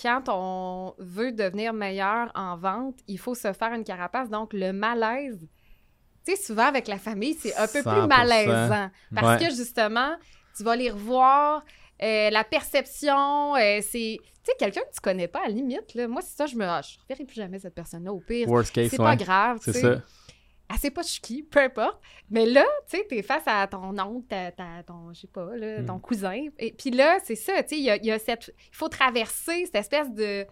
quand 0.00 0.24
on 0.28 0.94
veut 0.98 1.32
devenir 1.32 1.72
meilleur 1.72 2.30
en 2.34 2.56
vente, 2.56 2.96
il 3.06 3.18
faut 3.18 3.34
se 3.34 3.52
faire 3.52 3.72
une 3.72 3.84
carapace. 3.84 4.30
Donc, 4.30 4.52
le 4.52 4.72
malaise, 4.72 5.46
tu 6.26 6.34
sais, 6.34 6.42
souvent 6.42 6.66
avec 6.66 6.88
la 6.88 6.98
famille, 6.98 7.34
c'est 7.34 7.54
un 7.56 7.66
peu 7.66 7.82
plus 7.82 8.06
malaisant. 8.06 8.90
Parce 9.14 9.42
que 9.42 9.50
justement, 9.50 10.14
tu 10.56 10.64
vas 10.64 10.76
les 10.76 10.90
revoir, 10.90 11.64
euh, 12.02 12.30
la 12.30 12.44
perception, 12.44 13.56
euh, 13.56 13.80
c'est. 13.82 14.18
Tu 14.42 14.52
sais, 14.52 14.56
quelqu'un 14.58 14.80
que 14.80 14.94
tu 14.94 15.00
connais 15.02 15.28
pas, 15.28 15.40
à 15.40 15.48
la 15.48 15.54
limite, 15.54 15.94
là, 15.94 16.08
moi, 16.08 16.22
c'est 16.22 16.34
ça, 16.34 16.46
je 16.46 16.56
me. 16.56 16.64
Ah, 16.64 16.80
je 16.82 16.96
ne 16.96 17.02
reverrai 17.02 17.24
plus 17.24 17.36
jamais 17.36 17.58
cette 17.58 17.74
personne-là 17.74 18.10
au 18.10 18.20
pire. 18.20 18.48
C'est 18.90 18.96
pas 18.96 19.16
grave. 19.16 19.58
C'est 19.60 19.72
ça 19.74 20.02
elle 20.70 20.78
sait 20.78 20.90
pas 20.90 21.02
qui, 21.02 21.42
peu 21.42 21.58
importe. 21.60 22.00
Mais 22.30 22.46
là, 22.46 22.64
tu 22.88 22.96
sais, 22.96 23.06
t'es 23.08 23.22
face 23.22 23.42
à 23.46 23.66
ton 23.66 23.98
oncle, 23.98 24.26
ta, 24.28 24.52
ton, 24.86 25.12
je 25.12 25.22
sais 25.22 25.26
pas, 25.26 25.56
là, 25.56 25.82
ton 25.82 25.96
hmm. 25.96 26.00
cousin. 26.00 26.46
Et 26.58 26.72
puis 26.72 26.90
là, 26.90 27.18
c'est 27.24 27.34
ça, 27.34 27.62
tu 27.62 27.70
sais, 27.70 27.78
il 27.78 28.04
y 28.06 28.10
a, 28.10 28.18
cette... 28.18 28.52
Il 28.70 28.76
faut 28.76 28.88
traverser 28.88 29.66
cette 29.66 29.74
espèce 29.74 30.10
de 30.10 30.46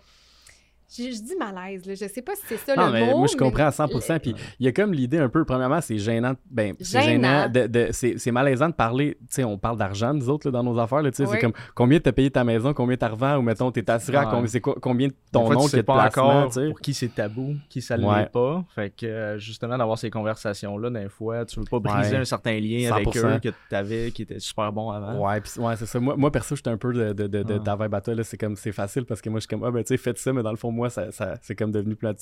je, 0.90 1.22
dis 1.22 1.36
malaise, 1.38 1.84
là. 1.84 1.94
je 1.94 2.06
sais 2.06 2.22
pas 2.22 2.34
si 2.34 2.42
c'est 2.46 2.56
ça 2.56 2.74
le 2.74 3.06
mot. 3.06 3.18
Moi, 3.18 3.26
je 3.26 3.36
comprends 3.36 3.66
à 3.66 3.70
100%. 3.70 4.20
Puis 4.20 4.34
il 4.58 4.66
y 4.66 4.68
a 4.68 4.72
comme 4.72 4.92
l'idée 4.92 5.18
un 5.18 5.28
peu, 5.28 5.44
premièrement, 5.44 5.80
c'est 5.80 5.98
gênant. 5.98 6.34
Ben, 6.50 6.74
c'est 6.80 7.02
gênant. 7.02 7.48
De, 7.48 7.90
c'est 7.92 8.30
malaisant 8.30 8.68
de 8.68 8.74
parler. 8.74 9.16
Tu 9.20 9.26
sais, 9.30 9.44
on 9.44 9.58
parle 9.58 9.76
d'argent, 9.76 10.14
nous 10.14 10.30
autres, 10.30 10.48
là, 10.48 10.52
dans 10.52 10.64
nos 10.64 10.78
affaires. 10.78 11.02
Tu 11.02 11.10
sais, 11.12 11.26
c'est 11.26 11.38
comme 11.38 11.52
combien 11.74 12.00
t'as 12.00 12.12
payé 12.12 12.30
ta 12.30 12.42
maison, 12.42 12.72
combien 12.72 12.96
t'as 12.96 13.08
revends, 13.08 13.36
ou 13.36 13.42
mettons, 13.42 13.70
t'es 13.70 13.88
assuré 13.90 14.18
à 14.18 14.26
combien, 14.26 14.46
c'est 14.46 14.60
combien 14.60 15.08
ton 15.32 15.50
nom 15.50 15.66
qui 15.66 15.76
est 15.76 15.82
pas 15.82 16.06
encore 16.06 16.50
pour 16.50 16.80
qui 16.80 16.94
c'est 16.94 17.14
tabou, 17.14 17.56
qui 17.68 17.82
ça 17.82 17.96
l'est 17.96 18.30
pas. 18.32 18.64
Fait 18.74 18.90
que 18.90 19.06
euh, 19.06 19.38
justement, 19.38 19.76
d'avoir 19.76 19.98
ces 19.98 20.10
conversations-là, 20.10 20.90
des 20.90 21.08
fois, 21.08 21.44
tu 21.44 21.60
veux 21.60 21.66
pas 21.66 21.80
briser 21.80 22.16
un 22.16 22.24
certain 22.24 22.58
lien 22.58 22.92
avec 22.92 23.16
eux 23.16 23.38
que 23.42 23.48
tu 23.48 23.74
avais, 23.74 24.10
qui 24.10 24.22
était 24.22 24.40
super 24.40 24.72
bon 24.72 24.90
avant. 24.90 25.26
Ouais, 25.26 25.40
puis 25.40 25.52
ouais, 25.60 25.76
c'est 25.76 25.86
ça. 25.86 26.00
Moi, 26.00 26.16
moi, 26.16 26.32
perso, 26.32 26.56
j'étais 26.56 26.70
un 26.70 26.78
peu 26.78 26.92
de, 26.92 27.12
de, 27.12 27.26
de, 27.26 28.12
là. 28.14 28.24
C'est 28.24 28.38
comme, 28.38 28.56
c'est 28.56 28.72
facile 28.72 29.04
parce 29.04 29.20
que 29.20 29.28
moi, 29.28 29.38
je 29.38 29.42
suis 29.42 29.48
comme, 29.48 29.64
ah, 29.64 29.70
ben, 29.70 29.82
tu 29.82 29.88
sais, 29.88 29.96
faites 29.96 30.18
ça, 30.18 30.32
mais 30.32 30.42
dans 30.42 30.50
le 30.50 30.56
fond, 30.56 30.72
moi, 30.78 30.90
ça, 30.90 31.10
c'est 31.42 31.54
comme 31.56 31.72
devenu 31.72 31.96
plat. 31.96 32.14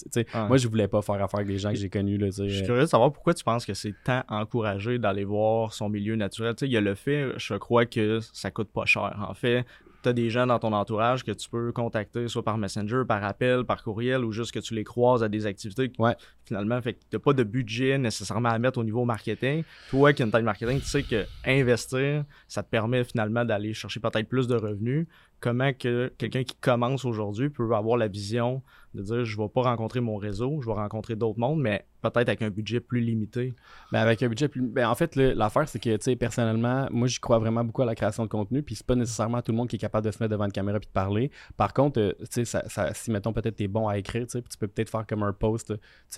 Moi, 0.48 0.56
je 0.56 0.66
voulais 0.66 0.88
pas 0.88 1.02
faire 1.02 1.22
affaire 1.22 1.40
avec 1.40 1.48
les 1.48 1.58
gens 1.58 1.70
que 1.70 1.76
j'ai 1.76 1.90
connus. 1.90 2.18
Là, 2.18 2.28
je 2.30 2.48
suis 2.48 2.64
curieux 2.64 2.82
de 2.82 2.86
savoir 2.86 3.12
pourquoi 3.12 3.34
tu 3.34 3.44
penses 3.44 3.66
que 3.66 3.74
c'est 3.74 3.94
tant 4.04 4.22
encouragé 4.28 4.98
d'aller 4.98 5.24
voir 5.24 5.72
son 5.72 5.88
milieu 5.88 6.16
naturel. 6.16 6.54
il 6.62 6.72
y 6.72 6.76
a 6.76 6.80
le 6.80 6.94
fait, 6.94 7.32
je 7.36 7.54
crois 7.54 7.86
que 7.86 8.20
ça 8.32 8.50
coûte 8.50 8.68
pas 8.72 8.86
cher. 8.86 9.14
En 9.28 9.34
fait, 9.34 9.64
tu 10.02 10.08
as 10.08 10.12
des 10.12 10.30
gens 10.30 10.46
dans 10.46 10.58
ton 10.58 10.72
entourage 10.72 11.24
que 11.24 11.32
tu 11.32 11.48
peux 11.50 11.72
contacter 11.72 12.28
soit 12.28 12.44
par 12.44 12.58
Messenger, 12.58 13.02
par 13.06 13.24
appel, 13.24 13.64
par 13.64 13.82
courriel 13.82 14.24
ou 14.24 14.32
juste 14.32 14.52
que 14.52 14.60
tu 14.60 14.74
les 14.74 14.84
croises 14.84 15.22
à 15.22 15.28
des 15.28 15.46
activités. 15.46 15.92
Ouais. 15.98 16.14
Finalement, 16.44 16.80
fait 16.80 16.94
tu 16.94 17.16
n'as 17.16 17.18
pas 17.18 17.32
de 17.32 17.42
budget 17.42 17.98
nécessairement 17.98 18.50
à 18.50 18.58
mettre 18.58 18.78
au 18.78 18.84
niveau 18.84 19.04
marketing. 19.04 19.64
Toi 19.90 20.12
qui 20.12 20.22
as 20.22 20.26
une 20.26 20.30
taille 20.30 20.44
marketing, 20.44 20.80
tu 20.80 20.86
sais 20.86 21.02
que 21.02 21.26
investir, 21.44 22.24
ça 22.46 22.62
te 22.62 22.70
permet 22.70 23.04
finalement 23.04 23.44
d'aller 23.44 23.74
chercher 23.74 24.00
peut-être 24.00 24.28
plus 24.28 24.46
de 24.46 24.54
revenus 24.54 25.06
comment 25.40 25.72
que 25.72 26.12
quelqu'un 26.18 26.44
qui 26.44 26.56
commence 26.56 27.04
aujourd'hui 27.04 27.50
peut 27.50 27.74
avoir 27.74 27.96
la 27.96 28.08
vision 28.08 28.62
de 28.94 29.02
dire 29.02 29.24
je 29.24 29.36
vais 29.36 29.48
pas 29.48 29.62
rencontrer 29.62 30.00
mon 30.00 30.16
réseau, 30.16 30.60
je 30.62 30.66
vais 30.66 30.74
rencontrer 30.74 31.16
d'autres 31.16 31.38
mondes, 31.38 31.60
mais 31.60 31.86
peut-être 32.00 32.28
avec 32.28 32.42
un 32.42 32.50
budget 32.50 32.80
plus 32.80 33.00
limité. 33.00 33.54
Ben 33.92 34.00
avec 34.00 34.22
un 34.22 34.28
budget 34.28 34.48
plus 34.48 34.62
ben 34.62 34.88
en 34.88 34.94
fait 34.94 35.16
l'affaire 35.16 35.68
c'est 35.68 35.78
que 35.78 36.14
personnellement, 36.14 36.88
moi 36.90 37.06
j'y 37.06 37.20
crois 37.20 37.38
vraiment 37.38 37.64
beaucoup 37.64 37.82
à 37.82 37.86
la 37.86 37.94
création 37.94 38.24
de 38.24 38.28
contenu, 38.28 38.62
puis 38.62 38.74
c'est 38.74 38.86
pas 38.86 38.94
nécessairement 38.94 39.42
tout 39.42 39.52
le 39.52 39.58
monde 39.58 39.68
qui 39.68 39.76
est 39.76 39.80
capable 39.80 40.06
de 40.06 40.10
se 40.10 40.22
mettre 40.22 40.30
devant 40.30 40.46
une 40.46 40.52
caméra 40.52 40.78
puis 40.80 40.88
de 40.88 40.92
parler. 40.92 41.30
Par 41.56 41.74
contre, 41.74 42.00
euh, 42.00 42.44
ça, 42.44 42.94
si 42.94 43.10
mettons 43.10 43.32
peut-être 43.32 43.56
t'es 43.56 43.68
bon 43.68 43.88
à 43.88 43.98
écrire, 43.98 44.26
tu 44.26 44.40
peux 44.58 44.68
peut-être 44.68 44.90
faire 44.90 45.06
comme 45.06 45.22
un 45.22 45.32
post, 45.32 45.74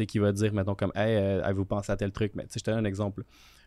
qui 0.06 0.18
va 0.18 0.32
dire 0.32 0.52
mettons 0.52 0.74
comme 0.74 0.92
hey, 0.94 1.16
euh, 1.16 1.42
avez-vous 1.42 1.64
pensé 1.64 1.90
à 1.90 1.96
tel 1.96 2.12
truc, 2.12 2.32
mais 2.34 2.46
je 2.54 2.60
te 2.60 2.70
donne 2.70 2.80
un 2.80 2.88
exemple 2.88 3.24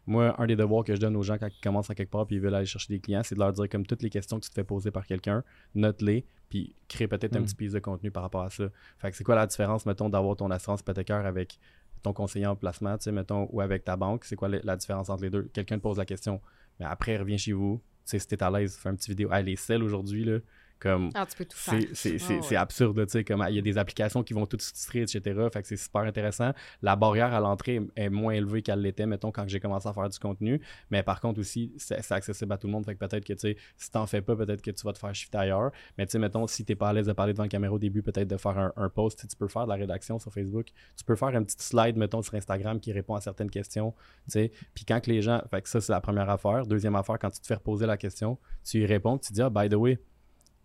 moi, 0.08 0.36
un 0.42 0.48
des 0.48 0.56
devoirs 0.56 0.84
que 0.84 0.96
je 0.96 1.00
donne 1.00 1.16
aux 1.16 1.24
gens 1.24 1.38
quand 1.38 1.48
ils 1.48 1.62
commencent 1.62 1.90
à 1.90 1.96
quelque 1.96 2.10
part 2.10 2.26
puis 2.26 2.38
ils 2.38 2.42
veulent 2.42 2.56
aller 2.56 2.66
chercher 2.66 2.94
des 2.94 3.00
clients, 3.00 3.22
c'est 3.24 3.36
de 3.36 3.40
leur 3.40 3.54
dire 3.54 3.70
comme 3.70 3.86
toutes 3.86 4.02
les 4.02 4.10
questions 4.10 4.40
que 4.40 4.44
tu 4.44 4.50
te 4.50 4.56
fais 4.56 4.64
poser 4.64 4.92
par 4.92 5.06
quelqu'un, 5.06 5.44
note-les, 5.76 6.26
puis 6.50 6.76
crée 6.88 7.08
peut-être 7.08 7.36
un 7.36 7.42
mm. 7.42 7.46
petit 7.46 7.56
piece 7.56 7.74
de 7.74 7.80
contenu 7.80 8.12
par 8.12 8.24
rapport 8.24 8.42
à 8.42 8.50
ça. 8.50 8.66
Fait 8.98 9.12
que 9.12 9.18
c'est 9.18 9.24
quoi 9.24 9.36
la 9.36 9.48
différence, 9.48 9.86
mettons, 9.86 10.10
d'avoir 10.10 10.36
ton 10.36 10.50
assurance 10.50 10.82
hypothécaire 10.82 11.26
avec 11.26 11.60
ton 12.02 12.14
conseiller 12.14 12.48
en 12.48 12.56
placement, 12.56 12.98
tu 12.98 13.06
sais, 13.06 13.12
mettons, 13.12 13.48
ou 13.52 13.62
avec 13.62 13.84
ta 13.84 13.96
banque, 13.96 14.26
c'est 14.26 14.36
quoi 14.36 14.50
la 14.50 14.76
différence 14.76 15.10
entre 15.10 15.24
les 15.24 15.30
deux? 15.30 15.44
Quelqu'un 15.54 15.78
te 15.78 15.84
pose 15.84 15.98
la 15.98 16.06
question, 16.06 16.42
mais 16.80 16.86
après, 16.86 17.18
reviens 17.18 17.38
chez 17.38 17.54
vous, 17.54 17.80
tu 18.06 18.12
sais, 18.12 18.20
si 18.20 18.28
t'es 18.28 18.42
à 18.42 18.50
l'aise, 18.50 18.76
fais 18.76 18.90
une 18.90 18.96
petite 18.96 19.10
vidéo. 19.10 19.30
Ah, 19.32 19.42
les 19.42 19.56
selles 19.56 19.84
aujourd'hui, 19.84 20.24
là, 20.24 20.40
comme, 20.82 21.10
ah, 21.14 21.26
tu 21.26 21.38
peux 21.38 21.46
tout 21.46 21.58
faire. 21.58 21.80
C'est 21.94 22.18
ah, 22.56 22.62
absurde, 22.62 23.06
tu 23.06 23.12
sais, 23.12 23.24
comme 23.24 23.46
il 23.50 23.56
y 23.56 23.60
a 23.60 23.62
des 23.62 23.78
applications 23.78 24.24
qui 24.24 24.34
vont 24.34 24.46
tout 24.46 24.58
titrer, 24.58 25.02
etc. 25.02 25.22
Fait 25.52 25.62
que 25.62 25.68
c'est 25.68 25.78
super 25.78 26.02
intéressant. 26.02 26.54
La 26.82 26.96
barrière 26.96 27.34
à 27.34 27.40
l'entrée 27.40 27.82
est 27.96 28.10
moins 28.10 28.34
élevée 28.34 28.62
qu'elle 28.62 28.82
l'était, 28.82 29.06
mettons, 29.06 29.32
quand 29.32 29.48
j'ai 29.48 29.60
commencé 29.60 29.88
à 29.88 29.94
faire 29.94 30.10
du 30.10 30.18
contenu. 30.20 30.62
Mais 30.90 31.04
par 31.04 31.20
contre 31.20 31.40
aussi, 31.40 31.74
c'est 31.78 32.12
accessible 32.12 32.54
à 32.54 32.58
tout 32.58 32.68
le 32.68 32.74
monde. 32.74 32.86
Fait 32.86 32.96
que 32.96 33.00
peut-être 33.00 33.26
que, 33.26 33.34
tu 33.34 33.40
sais, 33.40 33.58
si 33.78 33.92
t'en 33.92 34.08
fais 34.08 34.22
pas, 34.22 34.36
peut-être 34.36 34.62
que 34.62 34.72
tu 34.72 34.84
vas 34.84 34.94
te 34.94 35.00
faire 35.00 35.14
shifter 35.14 35.38
ailleurs. 35.38 35.72
Mais 35.98 36.06
tu 36.06 36.14
sais, 36.14 36.20
mettons, 36.20 36.48
si 36.48 36.66
t'es 36.66 36.76
pas 36.76 36.90
à 36.90 36.94
l'aise 36.94 37.08
de 37.08 37.14
parler 37.14 37.34
devant 37.34 37.44
la 37.44 37.50
caméra 37.50 37.74
au 37.74 37.80
début, 37.80 38.02
peut-être 38.02 38.28
de 38.28 38.38
faire 38.38 38.58
un, 38.58 38.74
un 38.76 38.90
post, 38.90 39.28
tu 39.28 39.36
peux 39.36 39.48
faire 39.48 39.66
de 39.66 39.70
la 39.70 39.76
rédaction 39.76 40.20
sur 40.20 40.34
Facebook. 40.34 40.68
Tu 40.98 41.04
peux 41.04 41.16
faire 41.16 41.30
un 41.30 41.44
petit 41.44 41.58
slide, 41.60 41.98
mettons, 41.98 42.22
sur 42.22 42.34
Instagram 42.36 42.80
qui 42.80 42.92
répond 42.92 43.16
à 43.16 43.22
certaines 43.22 43.52
questions, 43.52 43.94
tu 44.26 44.32
sais. 44.32 44.52
Puis 44.74 44.86
quand 44.86 45.02
que 45.02 45.10
les 45.10 45.22
gens, 45.22 45.42
fait 45.50 45.62
que 45.62 45.70
ça, 45.70 45.82
c'est 45.82 45.92
la 45.92 46.02
première 46.02 46.30
affaire. 46.30 46.66
Deuxième 46.66 46.96
affaire, 46.96 47.20
quand 47.20 47.30
tu 47.30 47.42
te 47.42 47.48
fais 47.48 47.56
reposer 47.56 47.86
la 47.86 47.98
question, 47.98 48.38
tu 48.64 48.80
y 48.80 48.86
réponds, 48.86 49.18
tu 49.18 49.34
dis, 49.34 49.42
ah, 49.42 49.50
by 49.50 49.68
the 49.68 49.74
way, 49.74 50.00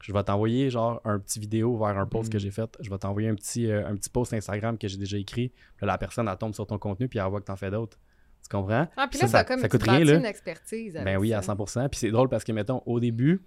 je 0.00 0.12
vais 0.12 0.22
t'envoyer 0.22 0.70
genre 0.70 1.00
un 1.04 1.18
petit 1.18 1.40
vidéo 1.40 1.76
vers 1.76 1.98
un 1.98 2.06
post 2.06 2.30
que 2.30 2.36
mm. 2.36 2.40
j'ai 2.40 2.50
fait. 2.50 2.76
Je 2.80 2.90
vais 2.90 2.98
t'envoyer 2.98 3.28
un 3.28 3.34
petit, 3.34 3.70
euh, 3.70 3.86
un 3.86 3.94
petit 3.94 4.10
post 4.10 4.32
Instagram 4.32 4.78
que 4.78 4.88
j'ai 4.88 4.98
déjà 4.98 5.18
écrit. 5.18 5.52
la 5.80 5.98
personne, 5.98 6.28
elle 6.28 6.36
tombe 6.36 6.54
sur 6.54 6.66
ton 6.66 6.78
contenu 6.78 7.08
puis 7.08 7.18
elle 7.18 7.26
voit 7.26 7.40
que 7.40 7.46
t'en 7.46 7.56
fais 7.56 7.70
d'autres. 7.70 7.98
Tu 8.42 8.48
comprends? 8.48 8.86
Ah, 8.96 9.08
puis 9.08 9.18
là, 9.20 9.26
ça, 9.26 9.44
comme 9.44 9.60
coûte 9.60 9.82
rien, 9.82 10.04
là. 10.04 10.14
une 10.14 10.24
expertise. 10.24 10.94
ben 10.94 11.16
oui, 11.16 11.32
à 11.32 11.40
100%. 11.40 11.88
Puis 11.88 11.98
c'est 11.98 12.10
drôle 12.10 12.28
parce 12.28 12.44
que, 12.44 12.52
mettons, 12.52 12.82
au 12.86 13.00
début, 13.00 13.42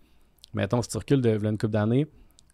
mettons, 0.54 0.82
si 0.82 0.90
tu 0.90 0.98
recules 0.98 1.22
de 1.22 1.40
une 1.42 1.58
couple 1.58 1.74
d'années, 1.74 2.08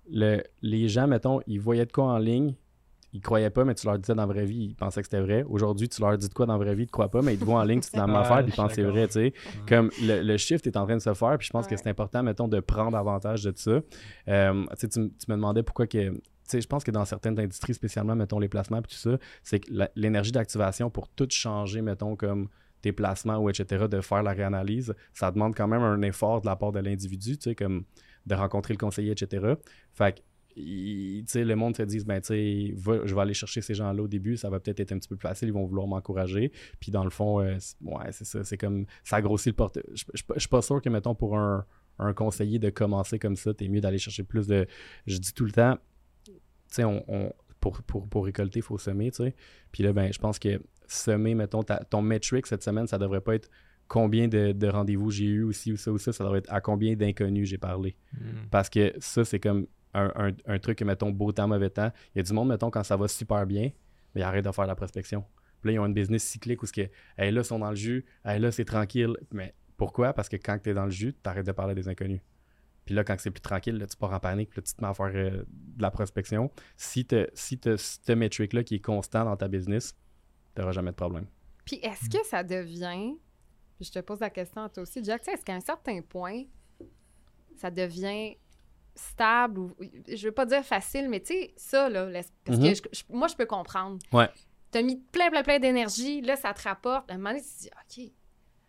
les 0.10 0.88
gens, 0.88 1.08
mettons, 1.08 1.40
ils 1.48 1.60
voyaient 1.60 1.86
de 1.86 1.92
quoi 1.92 2.06
en 2.06 2.18
ligne, 2.20 2.54
ils 3.15 3.22
croyaient 3.22 3.50
pas, 3.50 3.63
mais 3.63 3.74
tu 3.75 3.88
leur 3.88 3.98
disais 3.98 4.13
dans 4.13 4.24
la 4.24 4.34
vraie 4.34 4.45
vie, 4.45 4.65
ils 4.69 4.75
pensaient 4.75 5.01
que 5.01 5.07
c'était 5.07 5.22
vrai. 5.22 5.43
Aujourd'hui, 5.48 5.88
tu 5.88 6.01
leur 6.01 6.17
dis 6.17 6.27
de 6.27 6.34
quoi 6.34 6.45
dans 6.45 6.57
la 6.57 6.63
vraie 6.63 6.75
vie, 6.75 6.84
ils 6.84 6.88
te 6.88 6.91
croient 6.91 7.10
pas, 7.10 7.22
mais 7.22 7.36
ils 7.36 7.39
te 7.39 7.45
voient 7.45 7.62
en 7.62 7.63
ligne, 7.63 7.79
tu 7.79 7.89
te 7.89 7.95
la 7.95 8.07
même 8.07 8.15
affaire, 8.17 8.43
puis 8.43 8.51
ils 8.51 8.55
pensent 8.55 8.69
que 8.69 8.75
c'est 8.75 8.84
vrai, 8.84 9.07
tu 9.07 9.13
sais. 9.13 9.34
Comme 9.67 9.89
le, 10.01 10.38
shift 10.38 10.67
est 10.67 10.75
en 10.75 10.86
train 10.86 10.98
de 10.98 11.01
se 11.01 11.13
faire, 11.13 11.38
puis 11.38 11.48
je 11.48 11.51
pense 11.51 11.65
que 11.65 11.77
c'est 11.77 11.88
important, 11.88 12.24
mettons, 12.24 12.50
de 12.50 12.60
prendre 12.60 12.98
avantage 12.98 13.43
de 13.43 13.53
ça. 13.55 13.79
Euh, 14.27 14.65
tu, 14.77 14.89
tu 14.89 15.00
me 15.00 15.36
demandais 15.36 15.63
pourquoi 15.63 15.88
que 15.88 16.10
tu 16.10 16.22
sais, 16.43 16.62
je 16.62 16.67
pense 16.67 16.84
que 16.84 16.91
dans 16.91 17.05
certaines 17.05 17.39
industries, 17.39 17.74
spécialement, 17.74 18.15
mettons, 18.15 18.38
les 18.38 18.50
placements 18.50 18.79
et 18.79 18.84
tout 18.84 18.91
ça, 18.91 19.17
c'est 19.43 19.62
que 19.62 19.72
l'énergie 19.95 20.31
d'activation 20.31 20.91
pour 20.91 21.07
tout 21.07 21.27
changer, 21.29 21.81
mettons, 21.81 22.15
comme 22.15 22.50
tes 22.81 22.91
placements 22.91 23.38
ou 23.38 23.50
etc., 23.50 23.88
de 23.89 24.01
faire 24.01 24.22
la 24.22 24.34
réanalyse, 24.34 24.93
ça 25.13 25.31
demande 25.31 25.55
quand 25.55 25.67
même 25.67 25.81
un 25.81 26.01
effort 26.03 26.41
de 26.41 26.45
la 26.45 26.55
part 26.55 26.72
de 26.72 26.79
l'individu, 26.79 27.38
tu 27.38 27.50
sais, 27.50 27.55
comme 27.55 27.86
de 28.25 28.36
rencontrer 28.36 28.74
le 28.74 28.77
conseiller, 28.77 29.12
etc. 29.12 29.55
Fait 29.93 30.17
que 30.17 30.22
le 30.55 31.53
monde 31.53 31.75
se 31.75 31.83
dit 31.83 32.03
ben, 32.05 32.21
je 32.24 33.15
vais 33.15 33.21
aller 33.21 33.33
chercher 33.33 33.62
ces 33.62 33.74
gens-là 33.74 34.01
au 34.01 34.07
début, 34.07 34.38
ça 34.38 34.50
va 34.50 34.59
peut-être 34.59 34.79
être 34.79 34.91
un 34.91 35.00
petit 35.00 35.09
peu 35.09 35.15
plus 35.15 35.27
facile, 35.27 35.50
ils 35.50 35.53
vont 35.53 35.65
vouloir 35.65 35.88
m'encourager. 35.88 36.51
Puis 36.79 36.91
dans 36.91 37.03
le 37.03 37.09
fond, 37.09 37.41
euh, 37.41 37.57
ouais, 37.81 38.12
c'est 38.12 38.25
ça, 38.25 38.43
c'est 38.43 38.57
comme 38.57 38.85
ça 39.03 39.21
grossit 39.21 39.47
le 39.47 39.53
porte. 39.53 39.79
Je 39.93 40.03
suis 40.38 40.50
pas 40.50 40.62
sûr 40.62 40.81
que, 40.81 40.89
mettons, 40.89 41.15
pour 41.15 41.38
un, 41.38 41.65
conseiller 42.15 42.59
de 42.59 42.69
commencer 42.69 43.19
comme 43.19 43.35
ça, 43.35 43.53
t'es 43.53 43.67
mieux 43.67 43.81
d'aller 43.81 43.97
chercher 43.97 44.24
plus 44.24 44.47
de. 44.47 44.67
Je 45.07 45.17
dis 45.17 45.33
tout 45.33 45.45
le 45.45 45.51
temps, 45.51 45.77
tu 46.25 46.33
sais, 46.67 46.83
on, 46.83 47.33
pour, 47.59 47.81
pour, 47.81 48.25
récolter, 48.25 48.59
il 48.59 48.63
faut 48.63 48.77
semer, 48.77 49.12
tu 49.12 49.24
sais. 49.24 49.35
Puis 49.71 49.83
là, 49.83 49.91
ben, 49.91 50.13
je 50.13 50.19
pense 50.19 50.39
que 50.39 50.62
semer, 50.88 51.35
mettons, 51.35 51.63
ton 51.63 52.01
metric 52.01 52.45
cette 52.45 52.63
semaine, 52.63 52.85
ça 52.85 52.97
devrait 52.97 53.21
pas 53.21 53.35
être 53.35 53.50
combien 53.88 54.27
de, 54.27 54.67
rendez-vous 54.67 55.12
j'ai 55.12 55.25
eu 55.25 55.43
aussi 55.43 55.71
ou 55.71 55.77
ça 55.77 55.91
ou 55.91 55.97
ça, 55.97 56.12
ça 56.12 56.24
devrait 56.24 56.39
être 56.39 56.51
à 56.51 56.62
combien 56.62 56.95
d'inconnus 56.95 57.50
j'ai 57.50 57.57
parlé. 57.57 57.95
Hmm. 58.13 58.47
Parce 58.51 58.69
que 58.69 58.93
ça, 59.00 59.25
c'est 59.25 59.39
comme 59.39 59.67
un, 59.96 60.60
truc, 60.60 60.82
mettons, 60.82 61.12
beau 61.12 61.32
temps, 61.32 61.48
mauvais 61.48 61.70
temps. 61.70 61.92
Il 62.14 62.18
y 62.18 62.22
a 62.22 62.24
du 62.24 62.34
monde, 62.34 62.50
mettons, 62.50 62.70
quand 62.70 62.84
ça 62.84 62.98
va 62.98 63.08
super 63.08 63.46
bien, 63.46 63.72
mais 64.14 64.22
ils 64.22 64.24
arrêtent 64.24 64.46
de 64.46 64.52
faire 64.52 64.68
la 64.68 64.75
prospection. 64.75 65.24
Puis 65.62 65.72
là, 65.72 65.74
ils 65.74 65.80
ont 65.80 65.86
une 65.86 65.94
business 65.94 66.24
cyclique 66.24 66.62
où 66.64 66.66
ce 66.66 66.74
que, 66.74 66.82
là, 66.82 67.30
ils 67.30 67.44
sont 67.44 67.60
dans 67.60 67.70
le 67.70 67.75
jus, 67.75 68.06
là, 68.24 68.52
c'est 68.52 68.66
tranquille. 68.66 69.16
Mais 69.32 69.54
pourquoi? 69.78 70.14
Parce 70.14 70.30
que 70.30 70.38
quand 70.38 70.58
tu 70.62 70.74
dans 70.74 70.86
le 70.86 70.92
jus, 70.92 71.14
tu 71.14 71.44
de 71.44 71.52
parler 71.52 71.75
des 71.75 71.88
inconnus. 71.88 72.22
Puis 72.86 72.94
là, 72.94 73.04
quand 73.04 73.16
c'est 73.18 73.32
plus 73.32 73.42
tranquille, 73.42 73.78
là, 73.78 73.88
tu 73.88 73.98
pars 73.98 74.14
en 74.14 74.20
panique, 74.20 74.50
puis 74.52 74.60
là, 74.60 74.64
tu 74.64 74.74
te 74.75 74.82
mets 74.82 74.88
à 74.88 74.94
faire 74.94 75.12
euh, 75.14 75.44
de 75.48 75.82
la 75.82 75.90
prospection. 75.90 76.52
Si 76.78 77.06
tu 77.06 77.25
si 77.34 77.60
as 77.66 77.78
ce 77.78 78.12
métrique-là 78.12 78.64
qui 78.64 78.75
est 78.75 78.80
constant 78.80 79.25
dans 79.25 79.36
ta 79.36 79.48
business, 79.48 79.98
tu 80.56 80.72
jamais 80.72 80.92
de 80.92 80.96
problème. 80.96 81.25
Puis 81.66 81.78
est-ce 81.78 82.10
que 82.10 82.24
ça 82.25 82.44
devient, 82.44 83.16
je 83.82 83.90
te 83.90 84.00
pose 84.00 84.20
la 84.20 84.30
question 84.30 84.62
à 84.62 84.70
toi 84.70 84.84
aussi, 84.84 85.04
Jack, 85.04 85.28
est-ce 85.28 85.44
qu'à 85.44 85.56
un 85.56 85.62
certain 85.62 86.02
point, 86.02 86.44
ça 87.58 87.72
devient 87.72 88.38
stable 88.96 89.60
ou 89.60 89.75
je 90.08 90.28
veux 90.28 90.34
pas 90.34 90.46
dire 90.46 90.64
facile, 90.64 91.10
mais 91.10 91.20
tu 91.20 91.34
sais, 91.34 91.54
ça, 91.58 91.90
là, 91.90 92.10
parce 92.44 92.60
que 92.60 92.64
mhm. 92.64 92.75
moi, 93.10 93.28
je 93.28 93.36
peux 93.36 93.46
comprendre. 93.46 94.00
Ouais. 94.12 94.30
Tu 94.72 94.78
as 94.78 94.82
mis 94.82 94.98
plein, 94.98 95.30
plein, 95.30 95.44
plein 95.44 95.60
d'énergie, 95.60 96.22
là, 96.22 96.36
ça 96.36 96.54
te 96.54 96.64
rapporte. 96.64 97.10
À 97.12 97.16
un 97.16 97.18
moment 97.18 97.32
donné, 97.32 97.42
tu 97.42 97.50
te 97.50 97.60
dis, 97.62 98.08
OK, 98.08 98.14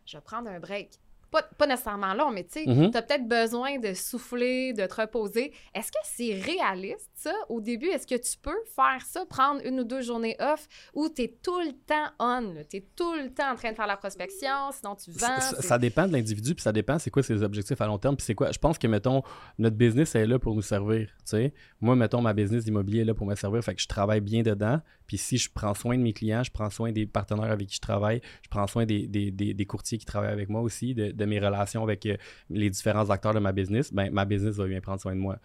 je 0.04 0.16
vais 0.16 0.22
prendre 0.22 0.48
un 0.48 0.60
break 0.60 0.98
pas, 1.30 1.66
nécessairement 1.66 2.14
long, 2.14 2.30
mais 2.30 2.44
tu 2.44 2.60
sais, 2.60 2.64
mm-hmm. 2.64 2.90
tu 2.90 2.96
as 2.96 3.02
peut-être 3.02 3.28
besoin 3.28 3.78
de 3.78 3.92
souffler, 3.94 4.72
de 4.72 4.86
te 4.86 5.00
reposer. 5.00 5.52
Est-ce 5.74 5.90
que 5.90 5.98
c'est 6.04 6.34
réaliste, 6.34 7.10
ça, 7.14 7.32
au 7.48 7.60
début? 7.60 7.88
Est-ce 7.88 8.06
que 8.06 8.14
tu 8.14 8.38
peux 8.38 8.56
faire 8.74 9.02
ça, 9.04 9.24
prendre 9.26 9.60
une 9.64 9.80
ou 9.80 9.84
deux 9.84 10.02
journées 10.02 10.36
off, 10.40 10.66
ou 10.94 11.08
tu 11.08 11.22
es 11.22 11.36
tout 11.42 11.60
le 11.60 11.72
temps 11.72 12.06
on, 12.18 12.54
tu 12.68 12.76
es 12.78 12.84
tout 12.94 13.14
le 13.14 13.32
temps 13.32 13.52
en 13.52 13.56
train 13.56 13.70
de 13.70 13.76
faire 13.76 13.86
la 13.86 13.96
prospection, 13.96 14.70
sinon 14.72 14.94
tu 14.94 15.10
vends? 15.10 15.40
Ça, 15.40 15.78
dépend 15.78 16.06
de 16.06 16.12
l'individu, 16.12 16.54
puis 16.54 16.62
ça 16.62 16.72
dépend 16.72 16.98
c'est 16.98 17.10
quoi 17.10 17.22
ses 17.22 17.42
objectifs 17.42 17.80
à 17.80 17.86
long 17.86 17.98
terme, 17.98 18.16
puis 18.16 18.24
c'est 18.24 18.34
quoi. 18.34 18.52
Je 18.52 18.58
pense 18.58 18.78
que, 18.78 18.86
mettons, 18.86 19.22
notre 19.58 19.76
business 19.76 20.14
est 20.14 20.26
là 20.26 20.38
pour 20.38 20.54
nous 20.54 20.62
servir, 20.62 21.08
tu 21.08 21.14
sais. 21.24 21.54
Moi, 21.80 21.94
mettons, 21.96 22.22
ma 22.22 22.32
business 22.32 22.64
d'immobilier 22.64 23.00
est 23.00 23.04
là 23.04 23.14
pour 23.14 23.26
me 23.26 23.34
servir, 23.34 23.62
fait 23.62 23.74
que 23.74 23.82
je 23.82 23.86
travaille 23.86 24.20
bien 24.20 24.42
dedans, 24.42 24.80
puis 25.06 25.18
si 25.18 25.36
je 25.36 25.50
prends 25.52 25.74
soin 25.74 25.96
de 25.96 26.02
mes 26.02 26.12
clients, 26.12 26.42
je 26.42 26.50
prends 26.50 26.70
soin 26.70 26.90
des 26.90 27.06
partenaires 27.06 27.50
avec 27.50 27.68
qui 27.68 27.76
je 27.76 27.80
travaille, 27.80 28.20
je 28.42 28.48
prends 28.48 28.66
soin 28.66 28.86
des, 28.86 29.06
des, 29.06 29.30
des, 29.30 29.66
courtiers 29.66 29.98
qui 29.98 30.06
travaillent 30.06 30.32
avec 30.32 30.48
moi 30.48 30.62
aussi, 30.62 30.94
de, 30.94 31.10
de 31.10 31.24
mes 31.24 31.38
relations 31.38 31.82
avec 31.82 32.06
euh, 32.06 32.16
les 32.50 32.70
différents 32.70 33.10
acteurs 33.10 33.34
de 33.34 33.40
ma 33.40 33.52
business, 33.52 33.92
ben, 33.92 34.10
ma 34.10 34.24
business 34.24 34.56
va 34.56 34.66
bien 34.66 34.80
prendre 34.80 35.00
soin 35.00 35.14
de 35.14 35.20
moi. 35.20 35.38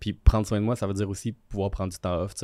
Puis 0.00 0.12
prendre 0.12 0.46
soin 0.46 0.60
de 0.60 0.64
moi, 0.64 0.76
ça 0.76 0.86
veut 0.86 0.94
dire 0.94 1.08
aussi 1.08 1.32
pouvoir 1.32 1.70
prendre 1.70 1.92
du 1.92 1.98
temps 1.98 2.22
off. 2.22 2.34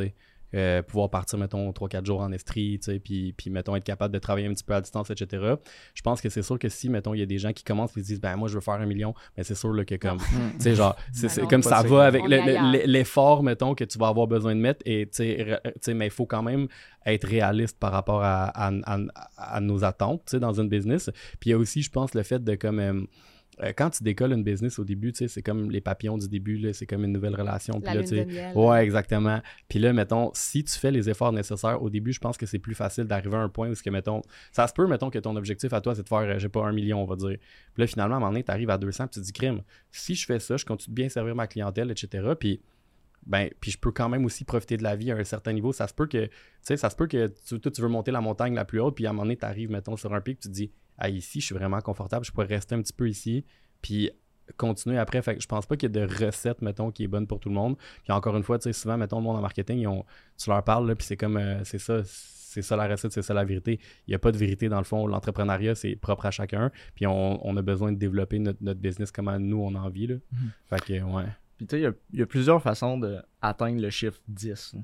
Euh, 0.54 0.82
pouvoir 0.82 1.10
partir, 1.10 1.38
mettons, 1.38 1.70
3-4 1.72 2.06
jours 2.06 2.20
en 2.20 2.30
estrie, 2.30 2.78
puis, 3.02 3.34
puis, 3.36 3.50
mettons, 3.50 3.74
être 3.74 3.84
capable 3.84 4.14
de 4.14 4.20
travailler 4.20 4.46
un 4.46 4.54
petit 4.54 4.62
peu 4.62 4.74
à 4.74 4.80
distance, 4.80 5.10
etc. 5.10 5.54
Je 5.94 6.02
pense 6.02 6.20
que 6.20 6.28
c'est 6.28 6.42
sûr 6.42 6.58
que 6.60 6.68
si, 6.68 6.88
mettons, 6.88 7.12
il 7.12 7.18
y 7.18 7.22
a 7.22 7.26
des 7.26 7.38
gens 7.38 7.52
qui 7.52 7.64
commencent 7.64 7.96
et 7.96 8.02
se 8.02 8.06
disent, 8.06 8.20
ben 8.20 8.36
moi, 8.36 8.48
je 8.48 8.54
veux 8.54 8.60
faire 8.60 8.74
un 8.74 8.86
million, 8.86 9.14
mais 9.36 9.42
c'est 9.42 9.56
sûr 9.56 9.74
que 9.84 9.96
comme, 9.96 10.18
tu 10.18 10.60
sais, 10.60 10.74
genre, 10.76 10.96
c'est 11.12 11.40
ben 11.40 11.48
comme 11.48 11.62
ça 11.62 11.82
va 11.82 12.04
avec 12.04 12.22
l'effort, 12.28 13.42
mettons, 13.42 13.74
que 13.74 13.84
tu 13.84 13.98
vas 13.98 14.08
avoir 14.08 14.28
besoin 14.28 14.54
de 14.54 14.60
mettre, 14.60 14.80
et, 14.84 15.08
tu 15.12 15.24
sais, 15.80 15.94
mais 15.94 16.06
il 16.06 16.12
faut 16.12 16.26
quand 16.26 16.42
même 16.42 16.68
être 17.04 17.26
réaliste 17.26 17.78
par 17.78 17.90
rapport 17.90 18.22
à, 18.22 18.46
à, 18.46 19.60
nos 19.60 19.82
attentes, 19.82 20.22
tu 20.26 20.32
sais, 20.32 20.40
dans 20.40 20.60
une 20.60 20.68
business. 20.68 21.10
Puis 21.40 21.50
il 21.50 21.50
y 21.50 21.54
a 21.54 21.58
aussi, 21.58 21.82
je 21.82 21.90
pense, 21.90 22.14
le 22.14 22.22
fait 22.22 22.42
de, 22.42 22.54
comme, 22.54 22.78
euh, 22.78 23.02
euh, 23.62 23.72
quand 23.76 23.90
tu 23.90 24.02
décolles 24.02 24.32
une 24.32 24.42
business 24.42 24.78
au 24.78 24.84
début, 24.84 25.12
c'est 25.14 25.42
comme 25.42 25.70
les 25.70 25.80
papillons 25.80 26.18
du 26.18 26.28
début, 26.28 26.72
c'est 26.72 26.86
comme 26.86 27.04
une 27.04 27.12
nouvelle 27.12 27.34
relation. 27.34 27.80
La 27.82 28.02
puis 28.02 28.14
là, 28.14 28.52
ouais, 28.54 28.84
exactement. 28.84 29.40
Puis 29.68 29.78
là, 29.78 29.92
mettons, 29.92 30.30
si 30.34 30.64
tu 30.64 30.78
fais 30.78 30.90
les 30.90 31.08
efforts 31.08 31.32
nécessaires 31.32 31.82
au 31.82 31.90
début, 31.90 32.12
je 32.12 32.20
pense 32.20 32.36
que 32.36 32.46
c'est 32.46 32.58
plus 32.58 32.74
facile 32.74 33.04
d'arriver 33.04 33.36
à 33.36 33.40
un 33.40 33.48
point 33.48 33.70
où, 33.70 33.74
que, 33.74 33.90
mettons, 33.90 34.22
ça 34.52 34.66
se 34.66 34.72
peut, 34.72 34.86
mettons, 34.86 35.10
que 35.10 35.18
ton 35.18 35.36
objectif 35.36 35.72
à 35.72 35.80
toi, 35.80 35.94
c'est 35.94 36.02
de 36.02 36.08
faire, 36.08 36.18
euh, 36.18 36.38
j'ai 36.38 36.48
pas 36.48 36.64
un 36.64 36.72
million, 36.72 37.02
on 37.02 37.06
va 37.06 37.16
dire. 37.16 37.38
Puis 37.74 37.80
là, 37.82 37.86
finalement, 37.86 38.14
à 38.14 38.16
un 38.16 38.20
moment 38.20 38.32
donné, 38.32 38.44
tu 38.44 38.50
arrives 38.50 38.70
à 38.70 38.78
200, 38.78 39.06
puis 39.06 39.14
tu 39.14 39.20
te 39.20 39.24
dis, 39.24 39.32
crime, 39.32 39.62
si 39.92 40.14
je 40.14 40.26
fais 40.26 40.40
ça, 40.40 40.56
je 40.56 40.64
continue 40.64 40.94
de 40.94 41.00
bien 41.00 41.08
servir 41.08 41.34
ma 41.34 41.46
clientèle, 41.46 41.90
etc. 41.90 42.32
Puis 42.38 42.60
ben, 43.26 43.48
puis 43.60 43.70
je 43.70 43.78
peux 43.78 43.90
quand 43.90 44.08
même 44.08 44.24
aussi 44.24 44.44
profiter 44.44 44.76
de 44.76 44.82
la 44.82 44.96
vie 44.96 45.10
à 45.10 45.16
un 45.16 45.24
certain 45.24 45.52
niveau. 45.52 45.72
Ça 45.72 45.88
se 45.88 45.94
peut 45.94 46.06
que, 46.06 46.26
tu 46.26 46.32
sais, 46.62 46.76
ça 46.76 46.90
se 46.90 46.96
peut 46.96 47.06
que 47.06 47.32
tu, 47.46 47.58
toi, 47.58 47.72
tu 47.72 47.80
veux 47.80 47.88
monter 47.88 48.10
la 48.10 48.20
montagne 48.20 48.54
la 48.54 48.64
plus 48.64 48.80
haute, 48.80 48.94
puis 48.94 49.06
à 49.06 49.10
un 49.10 49.12
moment 49.12 49.22
donné, 49.22 49.36
tu 49.36 49.46
arrives, 49.46 49.70
mettons, 49.70 49.96
sur 49.96 50.12
un 50.12 50.20
pic, 50.20 50.40
tu 50.40 50.48
te 50.48 50.52
dis, 50.52 50.70
ah, 50.98 51.08
ici, 51.08 51.40
je 51.40 51.46
suis 51.46 51.54
vraiment 51.54 51.80
confortable, 51.80 52.24
je 52.24 52.32
pourrais 52.32 52.46
rester 52.46 52.74
un 52.74 52.82
petit 52.82 52.92
peu 52.92 53.08
ici, 53.08 53.44
puis 53.82 54.10
continuer 54.56 54.98
après. 54.98 55.22
Fait 55.22 55.36
que 55.36 55.42
je 55.42 55.46
pense 55.46 55.66
pas 55.66 55.76
qu'il 55.76 55.94
y 55.94 55.98
ait 55.98 56.06
de 56.06 56.24
recette, 56.24 56.62
mettons, 56.62 56.90
qui 56.90 57.04
est 57.04 57.08
bonne 57.08 57.26
pour 57.26 57.40
tout 57.40 57.48
le 57.48 57.54
monde. 57.54 57.76
Puis 58.02 58.12
encore 58.12 58.36
une 58.36 58.42
fois, 58.42 58.58
tu 58.58 58.64
sais, 58.64 58.72
souvent, 58.72 58.96
mettons, 58.96 59.18
le 59.18 59.24
monde 59.24 59.36
en 59.36 59.40
marketing, 59.40 59.78
ils 59.78 59.86
ont, 59.86 60.04
tu 60.36 60.50
leur 60.50 60.62
parles, 60.62 60.94
puis 60.96 61.06
c'est 61.06 61.16
comme, 61.16 61.36
euh, 61.36 61.64
c'est 61.64 61.78
ça, 61.78 62.02
c'est 62.04 62.62
ça 62.62 62.76
la 62.76 62.86
recette, 62.86 63.12
c'est 63.12 63.22
ça 63.22 63.34
la 63.34 63.44
vérité. 63.44 63.80
Il 64.06 64.10
n'y 64.10 64.14
a 64.14 64.18
pas 64.18 64.30
de 64.30 64.36
vérité 64.36 64.68
dans 64.68 64.78
le 64.78 64.84
fond. 64.84 65.06
L'entrepreneuriat, 65.06 65.74
c'est 65.74 65.96
propre 65.96 66.26
à 66.26 66.30
chacun. 66.30 66.70
Puis 66.94 67.06
on, 67.06 67.56
a 67.56 67.62
besoin 67.62 67.92
de 67.92 67.98
développer 67.98 68.38
notre, 68.38 68.74
business 68.74 69.10
comme 69.10 69.34
nous, 69.38 69.60
on 69.60 69.74
a 69.74 69.78
envie. 69.78 70.06
Là. 70.06 70.14
Mhm. 70.14 70.50
Fait 70.66 70.80
que, 70.80 71.02
ouais. 71.02 71.24
Puis 71.56 71.66
tu 71.66 71.76
sais, 71.76 71.92
il 72.12 72.18
y, 72.18 72.22
a 72.22 72.26
plusieurs 72.26 72.62
façons 72.62 72.98
d'atteindre 72.98 73.80
le 73.80 73.90
chiffre 73.90 74.20
10. 74.28 74.76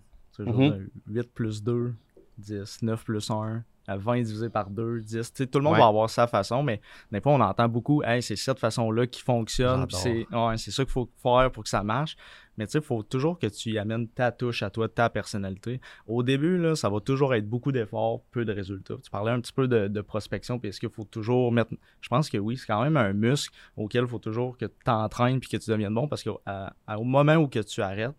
8 1.07 1.35
plus 1.35 1.63
2, 1.63 1.95
10, 2.41 2.83
9 2.83 3.05
plus 3.05 3.31
1, 3.31 3.65
20 3.97 4.23
divisé 4.23 4.49
par 4.49 4.71
2, 4.71 5.01
10. 5.01 5.33
tout 5.51 5.59
le 5.59 5.65
monde 5.65 5.77
va 5.77 5.87
avoir 5.87 6.09
sa 6.11 6.27
façon, 6.27 6.63
mais 6.63 6.81
des 7.11 7.21
fois, 7.21 7.33
on 7.33 7.41
entend 7.41 7.69
beaucoup, 7.69 8.03
hey, 8.03 8.23
c'est 8.23 8.37
cette 8.37 8.59
façon-là 8.59 9.07
qui 9.07 9.21
fonctionne, 9.21 9.87
c'est 9.91 10.27
ouais, 10.33 10.57
ça 10.57 10.85
qu'il 10.85 10.93
faut 10.93 11.11
faire 11.23 11.51
pour 11.53 11.63
que 11.63 11.69
ça 11.69 11.83
marche. 11.83 12.17
Mais 12.57 12.67
tu 12.67 12.73
sais, 12.73 12.79
il 12.79 12.85
faut 12.85 13.03
toujours 13.03 13.39
que 13.39 13.47
tu 13.47 13.71
y 13.71 13.79
amènes 13.79 14.07
ta 14.07 14.33
touche 14.33 14.63
à 14.63 14.69
toi, 14.69 14.87
ta 14.87 15.09
personnalité. 15.09 15.81
Au 16.07 16.23
début, 16.23 16.59
là, 16.59 16.77
ça 16.77 16.91
va 16.91 17.01
toujours 17.01 17.35
être 17.35 17.49
beaucoup 17.49 17.73
d'efforts, 17.73 18.23
peu 18.33 18.45
de 18.45 18.53
résultats. 18.53 18.97
Tu 19.03 19.11
parlais 19.11 19.31
un 19.31 19.41
petit 19.41 19.53
peu 19.53 19.67
de, 19.67 20.01
prospection, 20.03 20.59
puis 20.59 20.69
est-ce 20.69 20.81
qu'il 20.81 20.91
faut 20.91 21.05
toujours 21.05 21.53
mettre. 21.53 21.73
Je 22.03 22.09
pense 22.09 22.29
que 22.29 22.37
oui, 22.37 22.59
c'est 22.59 22.67
quand 22.67 22.83
même 22.83 22.99
un 22.99 23.15
muscle 23.15 23.55
auquel 23.77 24.05
il 24.05 24.09
faut 24.09 24.19
toujours 24.19 24.59
que 24.59 24.67
tu 24.67 24.75
t'entraînes 24.85 25.41
puis 25.41 25.49
que 25.49 25.57
tu 25.57 25.71
deviennes 25.71 25.95
bon 25.95 26.07
parce 26.07 26.23
qu'au 26.23 26.41
moment 27.05 27.37
où 27.37 27.49
que 27.49 27.61
tu 27.61 27.81
arrêtes, 27.81 28.17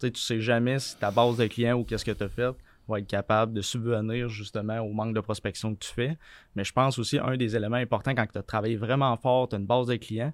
tu 0.00 0.10
sais 0.14 0.40
jamais 0.40 0.78
si 0.78 0.96
ta 0.96 1.10
base 1.10 1.36
de 1.36 1.46
clients 1.46 1.78
ou 1.78 1.84
qu'est-ce 1.84 2.04
que 2.04 2.10
tu 2.10 2.24
as 2.24 2.28
fait 2.28 2.54
va 2.88 3.00
être 3.00 3.06
capable 3.06 3.52
de 3.52 3.60
subvenir 3.60 4.28
justement 4.28 4.80
au 4.80 4.92
manque 4.92 5.14
de 5.14 5.20
prospection 5.20 5.74
que 5.74 5.80
tu 5.80 5.92
fais. 5.92 6.18
Mais 6.54 6.64
je 6.64 6.72
pense 6.72 6.98
aussi 6.98 7.18
un 7.18 7.36
des 7.36 7.56
éléments 7.56 7.76
importants 7.76 8.14
quand 8.14 8.26
tu 8.32 8.38
as 8.38 8.42
travaillé 8.42 8.76
vraiment 8.76 9.16
fort, 9.16 9.48
tu 9.48 9.56
as 9.56 9.58
une 9.58 9.66
base 9.66 9.86
de 9.86 9.96
clients, 9.96 10.32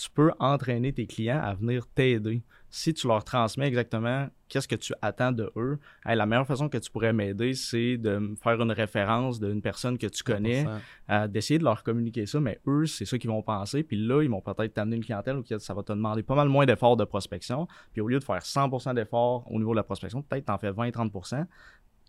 tu 0.00 0.08
peux 0.10 0.32
entraîner 0.38 0.92
tes 0.94 1.06
clients 1.06 1.40
à 1.42 1.52
venir 1.52 1.86
t'aider. 1.86 2.42
Si 2.70 2.94
tu 2.94 3.06
leur 3.06 3.22
transmets 3.22 3.66
exactement 3.66 4.28
qu'est-ce 4.48 4.66
que 4.66 4.76
tu 4.76 4.94
attends 5.02 5.32
de 5.32 5.52
eux, 5.56 5.78
la 6.06 6.24
meilleure 6.24 6.46
façon 6.46 6.68
que 6.68 6.78
tu 6.78 6.90
pourrais 6.90 7.12
m'aider, 7.12 7.52
c'est 7.52 7.98
de 7.98 8.16
me 8.16 8.36
faire 8.36 8.60
une 8.62 8.72
référence 8.72 9.40
d'une 9.40 9.60
personne 9.60 9.98
que 9.98 10.06
tu 10.06 10.22
connais, 10.22 10.66
euh, 11.10 11.28
d'essayer 11.28 11.58
de 11.58 11.64
leur 11.64 11.82
communiquer 11.82 12.24
ça, 12.24 12.40
mais 12.40 12.60
eux, 12.66 12.86
c'est 12.86 13.04
ça 13.04 13.18
qu'ils 13.18 13.28
vont 13.28 13.42
penser. 13.42 13.82
Puis 13.82 13.96
là, 13.96 14.22
ils 14.22 14.30
vont 14.30 14.40
peut-être 14.40 14.72
t'amener 14.72 14.96
une 14.96 15.04
clientèle 15.04 15.36
ou 15.36 15.44
ça 15.58 15.74
va 15.74 15.82
te 15.82 15.92
demander 15.92 16.22
pas 16.22 16.34
mal 16.34 16.48
moins 16.48 16.64
d'efforts 16.64 16.96
de 16.96 17.04
prospection. 17.04 17.68
Puis 17.92 18.00
au 18.00 18.08
lieu 18.08 18.18
de 18.18 18.24
faire 18.24 18.42
100% 18.42 18.94
d'efforts 18.94 19.44
au 19.50 19.58
niveau 19.58 19.72
de 19.72 19.76
la 19.76 19.82
prospection, 19.82 20.22
peut-être 20.22 20.46
tu 20.46 20.52
en 20.52 20.58
fais 20.58 20.70
20-30% 20.70 21.44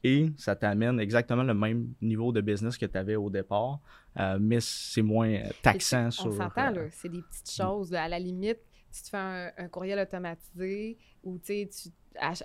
et 0.04 0.32
ça 0.38 0.56
t'amène 0.56 1.00
exactement 1.00 1.44
le 1.44 1.54
même 1.54 1.94
niveau 2.02 2.32
de 2.32 2.42
business 2.42 2.78
que 2.78 2.86
tu 2.86 2.98
avais 2.98 3.16
au 3.16 3.30
départ, 3.30 3.80
euh, 4.20 4.38
mais 4.40 4.60
c'est 4.60 5.02
moins 5.02 5.40
taxant 5.62 6.10
sur. 6.12 6.28
On 6.28 6.32
s'entend, 6.32 6.72
là. 6.72 6.90
C'est 6.92 7.10
des 7.10 7.22
petites 7.22 7.52
choses. 7.52 7.94
À 7.94 8.08
la 8.08 8.20
limite, 8.20 8.60
tu 8.92 9.10
fais 9.10 9.18
un, 9.58 9.68
courriel 9.70 10.00
automatisé 10.00 10.98
ou 11.24 11.38
tu 11.38 11.68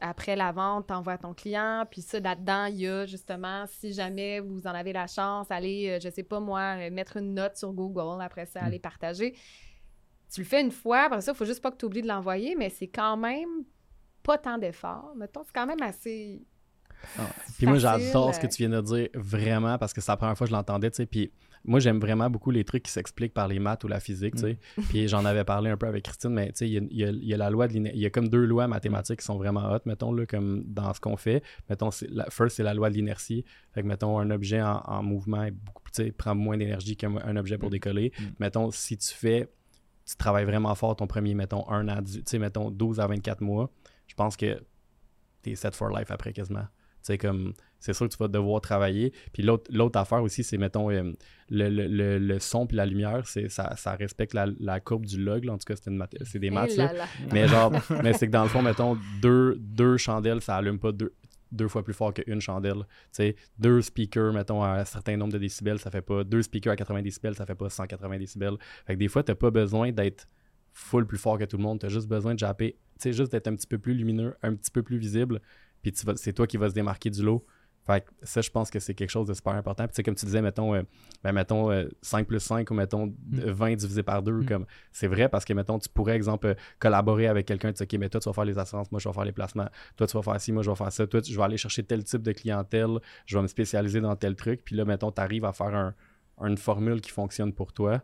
après 0.00 0.36
la 0.36 0.52
vente, 0.52 0.86
tu 0.86 0.92
envoies 0.92 1.14
à 1.14 1.18
ton 1.18 1.34
client, 1.34 1.84
puis 1.90 2.00
ça, 2.00 2.20
là-dedans, 2.20 2.66
il 2.66 2.76
y 2.76 2.86
a 2.86 3.04
justement, 3.04 3.64
si 3.66 3.92
jamais 3.92 4.38
vous 4.38 4.66
en 4.66 4.70
avez 4.70 4.92
la 4.92 5.08
chance, 5.08 5.50
aller, 5.50 5.90
euh, 5.90 5.98
je 6.00 6.08
sais 6.08 6.22
pas 6.22 6.38
moi, 6.38 6.76
euh, 6.78 6.90
mettre 6.90 7.16
une 7.16 7.34
note 7.34 7.56
sur 7.56 7.72
Google, 7.72 8.22
après 8.22 8.46
ça, 8.46 8.62
mm. 8.62 8.64
aller 8.64 8.78
partager. 8.78 9.34
Tu 10.32 10.40
le 10.40 10.46
fais 10.46 10.60
une 10.60 10.70
fois, 10.70 11.06
après 11.06 11.20
ça, 11.20 11.32
il 11.32 11.34
faut 11.34 11.44
juste 11.44 11.62
pas 11.62 11.70
que 11.70 11.76
tu 11.76 11.84
oublies 11.84 12.02
de 12.02 12.06
l'envoyer, 12.06 12.54
mais 12.54 12.70
c'est 12.70 12.86
quand 12.86 13.16
même 13.16 13.64
pas 14.22 14.38
tant 14.38 14.58
d'efforts. 14.58 15.14
Mettons, 15.16 15.42
c'est 15.44 15.52
quand 15.52 15.66
même 15.66 15.82
assez 15.82 16.46
ah, 17.18 17.28
puis 17.56 17.66
moi, 17.66 17.78
j'adore 17.78 18.34
ce 18.34 18.40
que 18.40 18.46
tu 18.46 18.66
viens 18.66 18.68
de 18.68 18.80
dire, 18.80 19.08
vraiment, 19.14 19.78
parce 19.78 19.92
que 19.92 20.00
c'est 20.00 20.12
la 20.12 20.16
première 20.16 20.36
fois 20.36 20.46
que 20.46 20.50
je 20.50 20.56
l'entendais, 20.56 20.90
tu 20.90 20.96
sais. 20.96 21.06
Puis 21.06 21.30
moi, 21.64 21.80
j'aime 21.80 21.98
vraiment 21.98 22.30
beaucoup 22.30 22.50
les 22.50 22.64
trucs 22.64 22.84
qui 22.84 22.92
s'expliquent 22.92 23.34
par 23.34 23.48
les 23.48 23.58
maths 23.58 23.82
ou 23.84 23.88
la 23.88 23.98
physique, 23.98 24.36
tu 24.36 24.42
sais. 24.42 24.58
Mm. 24.76 24.82
Puis 24.82 25.08
j'en 25.08 25.24
avais 25.24 25.44
parlé 25.44 25.70
un 25.70 25.76
peu 25.76 25.86
avec 25.86 26.04
Christine, 26.04 26.30
mais 26.30 26.52
tu 26.52 26.58
sais, 26.58 26.68
il 26.68 26.88
y, 26.92 27.34
a, 27.34 27.36
la 27.36 27.50
loi 27.50 27.66
de 27.66 27.74
Il 27.74 27.98
y 27.98 28.06
a 28.06 28.10
comme 28.10 28.28
deux 28.28 28.44
lois 28.44 28.68
mathématiques 28.68 29.20
qui 29.20 29.24
sont 29.24 29.36
vraiment 29.36 29.72
hautes, 29.72 29.84
mettons, 29.84 30.12
là, 30.12 30.26
comme 30.26 30.62
dans 30.66 30.92
ce 30.94 31.00
qu'on 31.00 31.16
fait. 31.16 31.42
Mettons, 31.68 31.90
la, 32.08 32.30
first, 32.30 32.56
c'est 32.56 32.62
la 32.62 32.74
loi 32.74 32.88
de 32.88 32.94
l'inertie. 32.94 33.44
Fait 33.72 33.82
que, 33.82 33.86
mettons, 33.86 34.18
un 34.18 34.30
objet 34.30 34.62
en, 34.62 35.02
mouvement 35.02 35.42
est 35.42 35.50
beaucoup, 35.50 35.82
prend 36.16 36.34
moins 36.34 36.56
d'énergie 36.56 36.96
qu'un 36.96 37.36
objet 37.36 37.58
pour 37.58 37.68
mm. 37.68 37.72
décoller. 37.72 38.12
Mm. 38.18 38.24
Mettons, 38.38 38.70
si 38.70 38.96
tu 38.96 39.12
fais, 39.12 39.50
tu 40.06 40.16
travailles 40.16 40.44
vraiment 40.44 40.74
fort 40.74 40.94
ton 40.94 41.06
premier, 41.06 41.34
mettons, 41.34 41.68
un 41.68 41.88
an, 41.88 42.02
tu 42.02 42.22
sais, 42.24 42.38
mettons, 42.38 42.70
12 42.70 43.00
à 43.00 43.06
24 43.08 43.40
mois, 43.40 43.70
je 44.06 44.14
pense 44.14 44.36
que 44.36 44.62
tu 45.42 45.50
es 45.50 45.54
set 45.56 45.74
for 45.74 45.90
life 45.90 46.10
après 46.12 46.32
quasiment. 46.32 46.66
C'est 47.06 47.18
comme 47.18 47.52
c'est 47.78 47.92
sûr 47.92 48.08
que 48.08 48.12
tu 48.12 48.18
vas 48.18 48.26
devoir 48.26 48.60
travailler. 48.60 49.12
Puis 49.32 49.44
l'autre 49.44 49.98
affaire 49.98 50.20
aussi, 50.20 50.42
c'est, 50.42 50.58
mettons, 50.58 50.90
euh, 50.90 51.12
le, 51.50 52.38
son 52.40 52.66
puis 52.66 52.76
la 52.76 52.84
lumière, 52.84 53.28
c'est, 53.28 53.48
ça, 53.48 53.76
ça 53.76 53.94
respecte 53.94 54.34
la, 54.34 54.80
courbe 54.80 55.06
du 55.06 55.22
log. 55.22 55.48
En 55.48 55.56
tout 55.56 55.72
cas, 55.72 55.74
c'est, 55.76 56.38
des 56.40 56.50
maths. 56.50 56.76
Mais 57.32 57.46
genre, 57.46 57.72
mais 58.02 58.12
c'est 58.12 58.26
que 58.26 58.32
dans 58.32 58.42
le 58.42 58.48
fond, 58.48 58.60
mettons, 58.60 58.98
deux, 59.22 59.56
deux 59.60 59.96
chandelles, 59.98 60.40
ça 60.40 60.56
allume 60.56 60.80
pas 60.80 60.90
deux, 60.90 61.14
deux 61.52 61.68
fois 61.68 61.84
plus 61.84 61.94
fort 61.94 62.12
qu'une 62.12 62.40
chandelle. 62.40 62.82
sais 63.12 63.36
deux 63.56 63.82
speakers, 63.82 64.32
mettons, 64.32 64.64
à 64.64 64.80
un 64.80 64.84
certain 64.84 65.16
nombre 65.16 65.34
de 65.34 65.38
décibels, 65.38 65.78
ça 65.78 65.92
fait 65.92 66.02
pas. 66.02 66.24
Deux 66.24 66.42
speakers 66.42 66.72
à 66.72 66.76
80 66.76 67.02
décibels, 67.02 67.36
ça 67.36 67.46
fait 67.46 67.54
pas 67.54 67.70
180 67.70 68.18
décibels. 68.18 68.56
Fait 68.84 68.94
que 68.94 68.98
des 68.98 69.08
fois, 69.08 69.22
t'as 69.22 69.36
pas 69.36 69.52
besoin 69.52 69.92
d'être 69.92 70.26
full 70.72 71.06
plus 71.06 71.18
fort 71.18 71.38
que 71.38 71.44
tout 71.44 71.56
le 71.56 71.62
monde. 71.62 71.78
Tu 71.78 71.86
as 71.86 71.88
juste 71.88 72.08
besoin 72.08 72.34
de 72.34 72.40
japper, 72.40 72.72
tu 72.72 72.78
sais, 72.98 73.12
juste 73.12 73.30
d'être 73.30 73.46
un 73.46 73.54
petit 73.54 73.68
peu 73.68 73.78
plus 73.78 73.94
lumineux, 73.94 74.34
un 74.42 74.56
petit 74.56 74.72
peu 74.72 74.82
plus 74.82 74.98
visible 74.98 75.40
puis 75.92 76.04
c'est 76.16 76.32
toi 76.32 76.46
qui 76.46 76.56
vas 76.56 76.68
se 76.68 76.74
démarquer 76.74 77.10
du 77.10 77.22
lot. 77.22 77.44
Fait 77.86 78.00
que 78.00 78.10
ça, 78.22 78.40
je 78.40 78.50
pense 78.50 78.68
que 78.68 78.80
c'est 78.80 78.94
quelque 78.94 79.10
chose 79.10 79.28
de 79.28 79.34
super 79.34 79.52
important. 79.52 79.86
Puis, 79.86 80.02
comme 80.02 80.16
tu 80.16 80.26
disais, 80.26 80.42
mettons, 80.42 80.74
euh, 80.74 80.82
ben, 81.22 81.32
mettons 81.32 81.70
5 82.02 82.20
euh, 82.20 82.24
plus 82.24 82.40
5 82.40 82.68
ou 82.68 82.74
mettons 82.74 83.14
20 83.30 83.70
mm. 83.70 83.76
divisé 83.76 84.02
par 84.02 84.24
2. 84.24 84.32
Mm. 84.32 84.46
comme 84.46 84.66
C'est 84.90 85.06
vrai 85.06 85.28
parce 85.28 85.44
que, 85.44 85.52
mettons, 85.52 85.78
tu 85.78 85.88
pourrais, 85.88 86.16
exemple, 86.16 86.48
euh, 86.48 86.54
collaborer 86.80 87.28
avec 87.28 87.46
quelqu'un. 87.46 87.70
Tu 87.72 87.78
sais, 87.78 87.84
OK, 87.84 87.92
mais 88.00 88.08
toi, 88.08 88.20
tu 88.20 88.28
vas 88.28 88.32
faire 88.32 88.44
les 88.44 88.58
assurances, 88.58 88.90
moi, 88.90 88.98
je 88.98 89.08
vais 89.08 89.14
faire 89.14 89.24
les 89.24 89.30
placements. 89.30 89.68
Toi, 89.96 90.08
tu 90.08 90.16
vas 90.16 90.22
faire 90.22 90.40
ci, 90.40 90.50
moi, 90.50 90.64
je 90.64 90.70
vais 90.70 90.76
faire 90.76 90.90
ça. 90.90 91.06
Toi, 91.06 91.20
je 91.24 91.36
vais 91.36 91.42
aller 91.42 91.56
chercher 91.56 91.84
tel 91.84 92.02
type 92.02 92.22
de 92.22 92.32
clientèle. 92.32 92.98
Je 93.24 93.36
vais 93.36 93.42
me 93.42 93.46
spécialiser 93.46 94.00
dans 94.00 94.16
tel 94.16 94.34
truc. 94.34 94.62
Puis 94.64 94.74
là, 94.74 94.84
mettons, 94.84 95.12
tu 95.12 95.20
arrives 95.20 95.44
à 95.44 95.52
faire 95.52 95.92
une 96.40 96.58
formule 96.58 97.00
qui 97.00 97.12
fonctionne 97.12 97.52
pour 97.52 97.72
toi. 97.72 98.02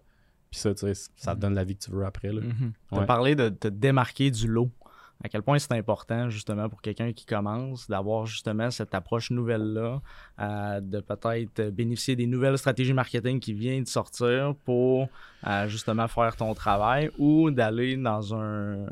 Puis 0.53 0.61
ça, 0.61 0.73
tu 0.75 0.95
sais, 0.95 1.11
ça 1.17 1.33
te 1.33 1.39
mm. 1.39 1.41
donne 1.41 1.55
la 1.55 1.65
vie 1.65 1.75
que 1.75 1.83
tu 1.83 1.91
veux 1.91 2.05
après. 2.05 2.31
Tu 2.31 2.99
as 2.99 3.05
parlé 3.05 3.35
de 3.35 3.49
te 3.49 3.67
démarquer 3.67 4.31
du 4.31 4.47
lot 4.47 4.71
à 5.25 5.29
quel 5.29 5.43
point 5.43 5.59
c'est 5.59 5.73
important 5.73 6.29
justement 6.31 6.69
pour 6.69 6.83
quelqu'un 6.83 7.13
qui 7.13 7.25
commence 7.25 7.89
d'avoir 7.89 8.27
justement 8.27 8.71
cette 8.71 8.95
approche 8.95 9.31
nouvelle-là, 9.31 10.01
euh, 10.41 10.81
de 10.81 11.01
peut-être 11.01 11.71
bénéficier 11.71 12.17
des 12.17 12.27
nouvelles 12.27 12.59
stratégies 12.59 12.93
marketing 12.93 13.39
qui 13.39 13.53
viennent 13.53 13.85
de 13.85 13.89
sortir 13.89 14.55
pour 14.65 15.09
euh, 15.47 15.69
justement 15.69 16.09
faire 16.09 16.35
ton 16.37 16.55
travail 16.55 17.11
ou 17.19 17.51
d'aller 17.51 17.97
dans 17.97 18.35
un, 18.35 18.87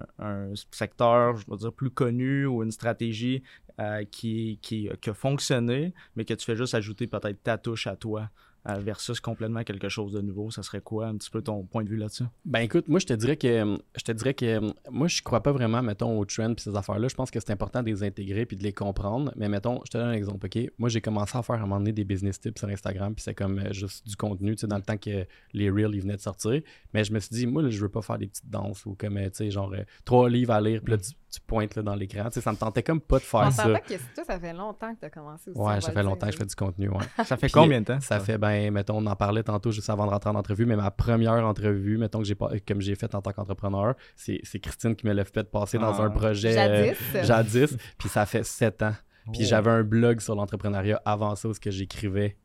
secteur, 0.71 1.37
je 1.37 1.45
veux 1.49 1.57
dire, 1.57 1.73
plus 1.73 1.91
connu 1.91 2.47
ou 2.47 2.63
une 2.63 2.71
stratégie 2.71 3.43
euh, 3.81 4.05
qui, 4.05 4.59
qui, 4.63 4.89
qui 5.01 5.11
a 5.11 5.15
fonctionné, 5.15 5.93
mais 6.15 6.25
que 6.25 6.35
tu 6.35 6.45
fais 6.45 6.57
juste 6.57 6.75
ajouter 6.75 7.07
peut-être 7.07 7.43
ta 7.43 7.59
touche 7.59 7.87
à 7.87 7.97
toi. 7.97 8.31
Euh, 8.69 8.75
versus 8.75 9.21
complètement 9.21 9.65
quelque 9.65 9.89
chose 9.89 10.13
de 10.13 10.21
nouveau, 10.21 10.51
ça 10.51 10.63
serait 10.63 10.83
quoi 10.83 11.07
un 11.07 11.17
petit 11.17 11.31
peu 11.31 11.41
ton 11.41 11.65
point 11.65 11.83
de 11.83 11.89
vue 11.89 11.97
là-dessus? 11.97 12.25
Ben 12.45 12.61
écoute, 12.61 12.89
moi 12.89 12.99
je 13.01 13.07
te 13.07 13.15
dirais 13.15 13.39
que 13.39 13.79
je 13.97 14.05
te 14.05 14.13
dirais 14.13 14.35
que 14.35 14.61
moi 14.91 15.09
je 15.09 15.23
crois 15.23 15.43
pas 15.43 15.51
vraiment, 15.51 15.83
mettons, 15.83 16.19
aux 16.19 16.27
trends 16.27 16.53
et 16.53 16.61
ces 16.61 16.77
affaires-là. 16.77 17.09
Je 17.09 17.15
pense 17.15 17.31
que 17.31 17.41
c'est 17.41 17.53
important 17.53 17.83
de 17.83 17.87
les 17.87 18.03
intégrer 18.03 18.45
puis 18.45 18.59
de 18.59 18.63
les 18.63 18.75
comprendre. 18.75 19.33
Mais 19.37 19.49
mettons, 19.49 19.81
je 19.87 19.91
te 19.91 19.97
donne 19.97 20.09
un 20.09 20.13
exemple, 20.13 20.45
OK? 20.45 20.59
Moi 20.77 20.91
j'ai 20.91 21.01
commencé 21.01 21.39
à 21.39 21.43
faire 21.43 21.57
à 21.57 21.59
un 21.59 21.63
moment 21.63 21.79
donné 21.79 21.93
des 21.93 22.05
business 22.05 22.39
tips 22.39 22.59
sur 22.59 22.69
Instagram, 22.69 23.15
puis 23.15 23.23
c'est 23.23 23.35
comme 23.35 23.61
euh, 23.61 23.73
juste 23.73 24.07
du 24.07 24.15
contenu, 24.15 24.55
tu 24.57 24.61
sais, 24.61 24.67
dans 24.67 24.77
le 24.77 24.83
temps 24.83 24.99
que 24.99 25.25
les 25.55 25.71
reels 25.71 25.95
ils 25.95 26.03
venaient 26.03 26.17
de 26.17 26.21
sortir. 26.21 26.61
Mais 26.93 27.03
je 27.03 27.15
me 27.15 27.19
suis 27.19 27.35
dit, 27.35 27.47
moi 27.47 27.67
je 27.67 27.81
veux 27.81 27.89
pas 27.89 28.03
faire 28.03 28.19
des 28.19 28.27
petites 28.27 28.51
danses 28.51 28.85
ou 28.85 28.95
comme, 28.95 29.17
euh, 29.17 29.31
tu 29.31 29.37
sais, 29.37 29.51
genre 29.51 29.73
trois 30.05 30.29
livres 30.29 30.53
à 30.53 30.61
lire, 30.61 30.83
puis 30.85 30.93
là 30.93 30.99
tu 30.99 31.30
tu 31.31 31.41
pointes 31.41 31.77
là, 31.77 31.83
dans 31.83 31.95
l'écran. 31.95 32.25
Tu 32.25 32.35
sais, 32.35 32.41
ça 32.41 32.53
me 32.53 32.57
tentait 32.57 32.83
comme 32.83 33.01
pas 33.01 33.19
de 33.19 33.25
faire 33.25 33.47
On 33.47 33.51
ça. 33.51 33.81
que 33.81 33.95
toi, 34.15 34.25
ça 34.27 34.39
fait 34.39 34.53
longtemps 34.53 34.93
que 34.95 35.01
tu 35.01 35.07
as 35.07 35.11
commencé 35.11 35.51
aussi. 35.51 35.61
Ouais, 35.61 35.81
ça 35.81 35.93
fait 35.93 36.03
longtemps 36.03 36.27
que 36.27 36.33
je 36.33 36.39
fais 36.39 36.47
du 36.47 36.55
contenu. 36.55 36.89
Ouais. 36.89 37.05
ça 37.25 37.37
fait 37.37 37.49
combien 37.49 37.81
de 37.81 37.87
temps? 37.87 38.01
Ça 38.01 38.19
fait, 38.19 38.37
ben, 38.37 38.73
mettons, 38.73 38.99
on 38.99 39.07
en 39.07 39.17
parlait 39.17 39.43
tantôt 39.43 39.71
juste 39.71 39.89
avant 39.91 40.07
de 40.07 40.11
rentrer 40.11 40.31
en 40.31 40.35
entrevue, 40.35 40.67
mais 40.67 40.77
ma 40.77 40.91
première 40.91 41.47
entrevue, 41.47 41.99
mettons, 41.99 42.19
que 42.19 42.25
j'ai 42.25 42.35
pas, 42.35 42.51
comme 42.67 42.81
j'ai 42.81 42.95
fait 42.95 43.15
en 43.15 43.23
tant 43.23 43.33
qu'entrepreneur, 43.33 43.95
c'est 44.17 44.41
Christine 44.61 44.97
qui 44.97 45.07
me 45.07 45.13
l'a 45.13 45.25
fait 45.25 45.51
passer 45.51 45.79
dans 45.79 46.01
un 46.01 46.07
ah. 46.07 46.11
projet. 46.11 46.53
Jadis. 46.53 46.99
Euh, 47.15 47.23
jadis. 47.23 47.77
puis 47.97 48.09
ça 48.09 48.27
fait 48.27 48.45
sept 48.45 48.83
ans. 48.83 48.95
Puis 49.33 49.43
oh. 49.43 49.47
j'avais 49.49 49.71
un 49.71 49.83
blog 49.83 50.21
sur 50.21 50.35
l'entrepreneuriat 50.35 51.01
avant 51.05 51.37
ça 51.37 51.49
où 51.49 51.53
j'écrivais 51.65 52.37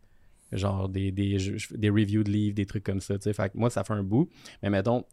genre 0.55 0.89
des, 0.89 1.11
des, 1.11 1.37
des 1.71 1.89
reviews 1.89 2.23
de 2.23 2.31
livres, 2.31 2.55
des 2.55 2.65
trucs 2.65 2.83
comme 2.83 2.99
ça. 2.99 3.15
Fait 3.19 3.33
que 3.33 3.57
moi, 3.57 3.69
ça 3.69 3.83
fait 3.83 3.93
un 3.93 4.03
bout. 4.03 4.29
Mais 4.61 4.69
mettons, 4.69 5.05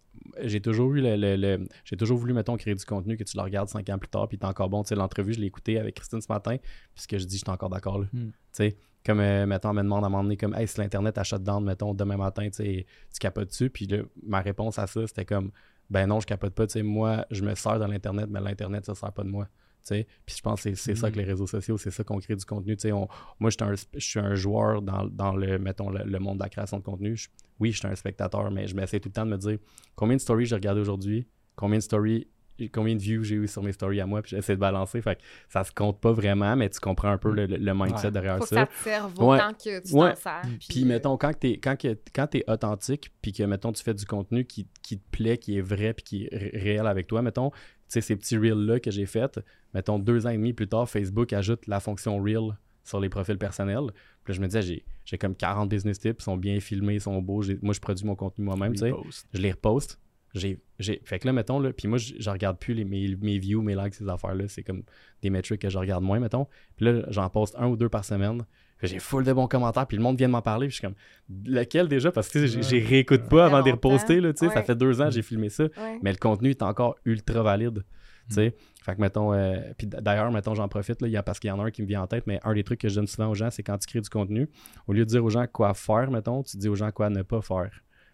j'ai 0.42 0.60
toujours 0.60 0.94
eu 0.94 1.00
le, 1.02 1.66
j'ai 1.84 1.96
toujours 1.96 2.18
voulu, 2.18 2.32
mettons, 2.32 2.56
créer 2.56 2.74
du 2.74 2.84
contenu 2.84 3.16
que 3.16 3.24
tu 3.24 3.36
le 3.36 3.42
regardes 3.42 3.68
cinq 3.68 3.88
ans 3.90 3.98
plus 3.98 4.08
tard, 4.08 4.28
puis 4.28 4.38
t'es 4.38 4.46
encore 4.46 4.68
bon. 4.68 4.82
Tu 4.82 4.90
sais, 4.90 4.94
l'entrevue, 4.94 5.34
je 5.34 5.40
l'ai 5.40 5.46
écouté 5.46 5.78
avec 5.78 5.96
Christine 5.96 6.20
ce 6.20 6.30
matin, 6.30 6.56
puisque 6.94 7.18
je 7.18 7.24
dis, 7.24 7.38
j'étais 7.38 7.50
encore 7.50 7.70
d'accord 7.70 7.98
là. 7.98 8.06
Hmm. 8.12 8.28
Tu 8.28 8.32
sais, 8.52 8.76
comme, 9.04 9.20
euh, 9.20 9.46
mettons, 9.46 9.70
elle 9.70 9.76
me 9.76 9.82
demande 9.82 10.04
à 10.04 10.06
un 10.06 10.10
moment 10.10 10.22
donné, 10.22 10.36
comme, 10.36 10.54
hey, 10.54 10.68
si 10.68 10.78
l'Internet 10.78 11.18
achète 11.18 11.42
down, 11.42 11.64
mettons, 11.64 11.94
demain 11.94 12.16
matin, 12.16 12.48
tu 12.50 12.84
capotes 13.18 13.48
dessus. 13.48 13.70
Puis 13.70 13.88
ma 14.22 14.40
réponse 14.40 14.78
à 14.78 14.86
ça, 14.86 15.06
c'était 15.06 15.24
comme, 15.24 15.50
ben 15.90 16.06
non, 16.06 16.20
je 16.20 16.26
capote 16.26 16.54
pas. 16.54 16.66
Tu 16.66 16.74
sais, 16.74 16.82
moi, 16.82 17.26
je 17.30 17.42
me 17.42 17.54
sers 17.54 17.78
de 17.78 17.84
l'Internet, 17.84 18.28
mais 18.30 18.40
l'Internet, 18.40 18.86
ça 18.86 18.94
sert 18.94 19.12
pas 19.12 19.24
de 19.24 19.28
moi. 19.28 19.48
Puis 19.88 20.36
je 20.36 20.40
pense 20.42 20.62
que 20.62 20.74
c'est 20.74 20.94
ça 20.94 21.10
que 21.10 21.16
mm. 21.16 21.18
les 21.18 21.24
réseaux 21.24 21.46
sociaux, 21.46 21.78
c'est 21.78 21.90
ça 21.90 22.04
qu'on 22.04 22.18
crée 22.18 22.36
du 22.36 22.44
contenu. 22.44 22.76
On, 22.92 23.08
moi, 23.38 23.50
je 23.50 23.56
suis 23.98 24.20
un, 24.20 24.34
joueur 24.34 24.82
dans, 24.82 25.34
le, 25.34 25.58
mettons, 25.58 25.90
le, 25.90 26.18
monde 26.18 26.38
de 26.38 26.42
la 26.42 26.48
création 26.48 26.78
de 26.78 26.84
contenu. 26.84 27.16
oui, 27.60 27.72
je 27.72 27.78
suis 27.78 27.88
un 27.88 27.94
spectateur, 27.94 28.50
mais 28.50 28.66
je 28.66 28.74
m'essaie 28.74 29.00
tout 29.00 29.08
le 29.08 29.14
temps 29.14 29.26
de 29.26 29.30
me 29.30 29.38
dire 29.38 29.58
combien 29.94 30.16
de 30.16 30.20
stories 30.20 30.46
j'ai 30.46 30.54
regardé 30.54 30.80
aujourd'hui, 30.80 31.26
combien 31.56 31.78
de 31.78 31.82
stories 31.82 32.28
combien 32.72 32.94
de 32.94 33.00
views 33.00 33.24
j'ai 33.24 33.36
eu 33.36 33.48
sur 33.48 33.62
mes 33.62 33.72
stories 33.72 34.00
à 34.00 34.06
moi, 34.06 34.22
puis 34.22 34.30
j'essaie 34.30 34.54
de 34.54 34.60
balancer. 34.60 35.00
Fait 35.00 35.16
que 35.16 35.22
ça 35.48 35.64
se 35.64 35.72
compte 35.72 36.00
pas 36.00 36.12
vraiment, 36.12 36.56
mais 36.56 36.68
tu 36.68 36.80
comprends 36.80 37.10
un 37.10 37.18
peu 37.18 37.30
le, 37.30 37.46
le 37.46 37.74
mindset 37.74 38.10
derrière 38.10 38.38
Faut 38.38 38.46
ça. 38.46 38.66
Que 38.66 38.72
ça 38.72 38.78
te 38.78 38.84
serve 38.84 39.12
autant 39.18 39.52
que 39.52 39.80
tu 39.80 39.92
t'en 39.92 40.14
sers. 40.14 40.42
Puis, 40.68 40.84
mettons, 40.84 41.16
quand 41.16 41.32
tu 41.38 41.48
es, 41.50 41.58
quand, 41.58 41.76
quand 42.14 42.34
es 42.34 42.44
authentique, 42.48 43.12
puis 43.22 43.32
que, 43.32 43.42
mettons, 43.44 43.72
tu 43.72 43.82
fais 43.82 43.94
du 43.94 44.04
contenu 44.04 44.44
qui, 44.44 44.66
qui, 44.82 44.98
te 44.98 45.10
plaît, 45.10 45.38
qui 45.38 45.58
est 45.58 45.62
vrai, 45.62 45.94
puis 45.94 46.04
qui 46.04 46.28
est 46.30 46.58
réel 46.58 46.86
avec 46.86 47.06
toi, 47.06 47.22
mettons, 47.22 47.50
sais, 47.92 48.00
ces 48.00 48.16
petits 48.16 48.36
reels-là 48.36 48.80
que 48.80 48.90
j'ai 48.90 49.06
fait, 49.06 49.40
mettons 49.74 49.98
deux 49.98 50.26
ans 50.26 50.30
et 50.30 50.36
demi 50.36 50.52
plus 50.52 50.68
tard, 50.68 50.88
Facebook 50.88 51.32
ajoute 51.32 51.66
la 51.66 51.80
fonction 51.80 52.22
Reel 52.22 52.56
sur 52.84 53.00
les 53.00 53.08
profils 53.08 53.38
personnels. 53.38 53.90
Puis 54.24 54.32
là, 54.32 54.36
je 54.36 54.40
me 54.40 54.46
disais, 54.46 54.82
j'ai 55.04 55.18
comme 55.18 55.34
40 55.34 55.68
business 55.68 55.98
tips, 55.98 56.20
ils 56.20 56.24
sont 56.24 56.36
bien 56.36 56.60
filmés, 56.60 56.94
ils 56.94 57.00
sont 57.00 57.20
beaux. 57.20 57.42
Moi, 57.62 57.74
je 57.74 57.80
produis 57.80 58.04
mon 58.04 58.14
contenu 58.14 58.44
moi-même, 58.44 58.72
tu 58.72 58.80
sais. 58.80 58.92
Je 59.32 59.40
les 59.40 59.52
reposte. 59.52 59.98
J'ai, 60.34 60.58
fait 60.78 61.18
que 61.18 61.26
là, 61.26 61.32
mettons, 61.32 61.60
là, 61.60 61.72
puis 61.72 61.88
moi, 61.88 61.98
je, 61.98 62.30
regarde 62.30 62.58
plus 62.58 62.72
les, 62.72 62.84
mes, 62.84 63.14
mes 63.16 63.38
views, 63.38 63.60
mes 63.60 63.74
likes, 63.74 63.94
ces 63.94 64.08
affaires-là. 64.08 64.48
C'est 64.48 64.62
comme 64.62 64.82
des 65.20 65.30
métriques 65.30 65.60
que 65.60 65.68
je 65.68 65.78
regarde 65.78 66.02
moins, 66.02 66.20
mettons. 66.20 66.46
Puis 66.76 66.86
là, 66.86 67.02
j'en 67.08 67.28
poste 67.28 67.54
un 67.58 67.66
ou 67.66 67.76
deux 67.76 67.90
par 67.90 68.04
semaine. 68.04 68.42
J'ai 68.82 68.98
full 68.98 69.24
de 69.24 69.32
bons 69.32 69.46
commentaires, 69.46 69.86
puis 69.86 69.96
le 69.96 70.02
monde 70.02 70.16
vient 70.16 70.28
de 70.28 70.32
m'en 70.32 70.42
parler. 70.42 70.66
Puis 70.66 70.76
je 70.76 70.78
suis 70.78 70.86
comme, 70.86 70.96
lequel 71.46 71.88
déjà? 71.88 72.10
Parce 72.10 72.28
que 72.28 72.46
j'ai 72.46 72.80
réécoute 72.80 73.28
pas 73.28 73.46
avant 73.46 73.60
de 73.60 73.66
les 73.66 73.72
reposter. 73.72 74.20
Là, 74.20 74.32
sais 74.34 74.48
Ça 74.50 74.62
fait 74.62 74.74
deux 74.74 75.00
ans 75.00 75.06
que 75.06 75.12
j'ai 75.12 75.22
filmé 75.22 75.48
ça. 75.48 75.64
Mais 76.02 76.10
le 76.10 76.18
contenu 76.18 76.50
est 76.50 76.62
encore 76.62 76.96
ultra 77.04 77.42
valide. 77.42 77.84
tu 78.28 78.34
sais 78.34 78.54
Fait 78.82 78.94
que, 78.94 79.00
mettons, 79.00 79.32
euh, 79.32 79.56
puis 79.78 79.86
d'ailleurs, 79.86 80.30
mettons, 80.32 80.54
j'en 80.54 80.68
profite, 80.68 81.00
là, 81.02 81.08
y 81.08 81.16
a, 81.16 81.22
parce 81.22 81.38
qu'il 81.38 81.48
y 81.48 81.50
en 81.50 81.60
a 81.60 81.64
un 81.64 81.70
qui 81.70 81.82
me 81.82 81.86
vient 81.86 82.02
en 82.02 82.06
tête, 82.06 82.26
mais 82.26 82.40
un 82.44 82.54
des 82.54 82.64
trucs 82.64 82.80
que 82.80 82.88
je 82.88 82.96
donne 82.96 83.06
souvent 83.06 83.28
aux 83.28 83.34
gens, 83.34 83.50
c'est 83.50 83.62
quand 83.62 83.78
tu 83.78 83.86
crées 83.86 84.00
du 84.00 84.08
contenu, 84.08 84.48
au 84.86 84.92
lieu 84.92 85.04
de 85.04 85.10
dire 85.10 85.24
aux 85.24 85.30
gens 85.30 85.46
quoi 85.46 85.74
faire, 85.74 86.10
mettons, 86.10 86.42
tu 86.42 86.56
dis 86.56 86.68
aux 86.68 86.74
gens 86.74 86.90
quoi 86.90 87.10
ne 87.10 87.22
pas 87.22 87.40
faire. 87.40 87.70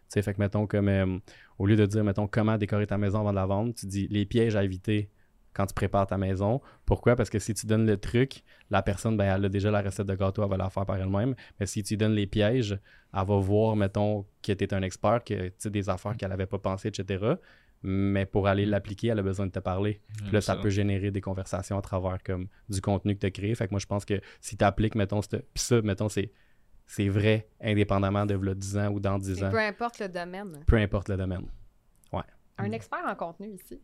sais 0.08 0.22
fait 0.22 0.34
que, 0.34 0.40
mettons, 0.40 0.66
comme, 0.66 0.88
euh, 0.88 1.18
au 1.58 1.66
lieu 1.66 1.76
de 1.76 1.86
dire, 1.86 2.04
mettons, 2.04 2.26
comment 2.26 2.56
décorer 2.58 2.86
ta 2.86 2.98
maison 2.98 3.20
avant 3.20 3.30
de 3.30 3.36
la 3.36 3.46
vendre, 3.46 3.74
tu 3.74 3.86
dis 3.86 4.08
les 4.10 4.26
pièges 4.26 4.56
à 4.56 4.64
éviter 4.64 5.10
quand 5.58 5.66
tu 5.66 5.74
prépares 5.74 6.06
ta 6.06 6.16
maison. 6.16 6.60
Pourquoi? 6.86 7.16
Parce 7.16 7.30
que 7.30 7.40
si 7.40 7.52
tu 7.52 7.66
donnes 7.66 7.84
le 7.84 7.96
truc, 7.96 8.44
la 8.70 8.80
personne, 8.80 9.16
ben, 9.16 9.24
elle 9.24 9.44
a 9.44 9.48
déjà 9.48 9.72
la 9.72 9.82
recette 9.82 10.06
de 10.06 10.14
gâteau, 10.14 10.44
elle 10.44 10.48
va 10.48 10.56
la 10.56 10.70
faire 10.70 10.86
par 10.86 10.96
elle-même. 10.96 11.34
Mais 11.58 11.66
si 11.66 11.82
tu 11.82 11.96
donnes 11.96 12.12
les 12.12 12.28
pièges, 12.28 12.78
elle 13.12 13.26
va 13.26 13.38
voir, 13.38 13.74
mettons, 13.74 14.24
que 14.40 14.52
tu 14.52 14.64
es 14.64 14.72
un 14.72 14.82
expert, 14.82 15.24
que 15.24 15.48
tu 15.48 15.54
sais, 15.58 15.70
des 15.70 15.88
affaires 15.88 16.16
qu'elle 16.16 16.28
n'avait 16.30 16.46
pas 16.46 16.58
pensé, 16.58 16.86
etc. 16.88 17.34
Mais 17.82 18.24
pour 18.24 18.46
aller 18.46 18.66
l'appliquer, 18.66 19.08
elle 19.08 19.18
a 19.18 19.22
besoin 19.22 19.46
de 19.46 19.50
te 19.50 19.58
parler. 19.58 20.00
Puis 20.22 20.30
là, 20.30 20.40
ça, 20.40 20.54
peut 20.54 20.70
générer 20.70 21.10
des 21.10 21.20
conversations 21.20 21.76
à 21.76 21.82
travers 21.82 22.22
comme 22.22 22.46
du 22.68 22.80
contenu 22.80 23.16
que 23.16 23.20
tu 23.20 23.26
as 23.26 23.32
créé. 23.32 23.52
Fait 23.56 23.66
que 23.66 23.72
moi, 23.72 23.80
je 23.80 23.86
pense 23.86 24.04
que 24.04 24.20
si 24.40 24.56
tu 24.56 24.64
appliques, 24.64 24.94
mettons, 24.94 25.20
puis 25.20 25.42
ça, 25.56 25.82
mettons, 25.82 26.08
c'est 26.08 26.30
c'est 26.86 27.08
vrai, 27.08 27.48
indépendamment 27.60 28.24
de 28.24 28.34
là, 28.34 28.54
10 28.54 28.78
ans 28.78 28.88
ou 28.88 28.98
dans 28.98 29.18
10 29.18 29.44
ans. 29.44 29.50
Peu 29.50 29.58
importe 29.58 29.98
le 29.98 30.08
domaine. 30.08 30.64
Peu 30.66 30.76
importe 30.76 31.10
le 31.10 31.18
domaine. 31.18 31.46
Ouais. 32.12 32.22
Un 32.56 32.72
expert 32.72 33.04
en 33.06 33.14
contenu 33.14 33.48
ici. 33.48 33.78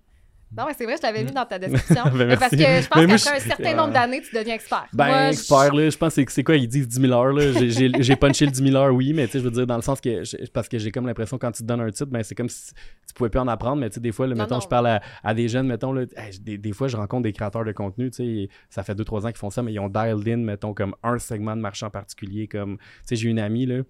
Non, 0.56 0.66
mais 0.66 0.74
c'est 0.76 0.84
vrai, 0.84 0.96
je 0.96 1.02
l'avais 1.02 1.24
mis 1.24 1.32
dans 1.32 1.44
ta 1.44 1.58
description. 1.58 2.04
Ben, 2.14 2.38
parce 2.38 2.50
que 2.50 2.56
je 2.58 2.88
pense 2.88 3.06
qu'après 3.06 3.36
un 3.36 3.40
certain 3.40 3.74
nombre 3.74 3.92
d'années, 3.92 4.22
tu 4.22 4.34
deviens 4.34 4.54
expert. 4.54 4.86
Ben, 4.92 5.28
expert, 5.30 5.74
je... 5.74 5.80
là, 5.80 5.90
je 5.90 5.96
pense 5.96 6.14
que 6.14 6.30
c'est 6.30 6.44
quoi, 6.44 6.56
ils 6.56 6.68
disent 6.68 6.88
10 6.88 7.00
000 7.00 7.12
heures, 7.12 7.32
là. 7.32 7.52
J'ai 7.52 8.16
punché 8.16 8.46
le 8.46 8.52
10 8.52 8.70
000 8.70 8.76
heures, 8.76 8.94
oui, 8.94 9.12
mais 9.12 9.26
tu 9.26 9.32
sais, 9.32 9.38
je 9.40 9.44
veux 9.44 9.50
dire, 9.50 9.66
dans 9.66 9.76
le 9.76 9.82
sens 9.82 10.00
que, 10.00 10.22
parce 10.48 10.68
que 10.68 10.78
j'ai 10.78 10.90
comme 10.92 11.06
l'impression, 11.06 11.38
quand 11.38 11.50
tu 11.50 11.62
te 11.62 11.66
donnes 11.66 11.80
un 11.80 11.90
titre, 11.90 12.10
ben, 12.10 12.22
c'est 12.22 12.34
comme 12.34 12.48
si 12.48 12.72
tu 13.06 13.14
pouvais 13.14 13.30
plus 13.30 13.40
en 13.40 13.48
apprendre, 13.48 13.76
mais 13.76 13.90
tu 13.90 13.94
sais, 13.94 14.00
des 14.00 14.12
fois, 14.12 14.26
là, 14.26 14.34
mettons, 14.34 14.60
je 14.60 14.68
parle 14.68 15.00
à, 15.22 15.34
des 15.34 15.48
jeunes, 15.48 15.66
mettons, 15.66 15.92
là, 15.92 16.04
des, 16.40 16.58
des, 16.58 16.72
fois, 16.72 16.88
je 16.88 16.96
rencontre 16.96 17.24
des 17.24 17.32
créateurs 17.32 17.64
de 17.64 17.72
contenu, 17.72 18.10
tu 18.10 18.16
sais, 18.16 18.48
ça 18.70 18.82
fait 18.84 18.94
2-3 18.94 19.26
ans 19.26 19.28
qu'ils 19.28 19.36
font 19.36 19.50
ça, 19.50 19.62
mais 19.62 19.72
ils 19.72 19.80
ont 19.80 19.88
dialed 19.88 20.28
in, 20.28 20.36
mettons, 20.38 20.74
comme 20.74 20.94
un 21.02 21.18
segment 21.18 21.56
de 21.56 21.60
marché 21.60 21.84
en 21.84 21.90
particulier, 21.90 22.46
comme, 22.46 22.76
tu 22.76 22.84
sais, 23.06 23.16
j'ai 23.16 23.28
une 23.28 23.40
amie, 23.40 23.66
là, 23.66 23.82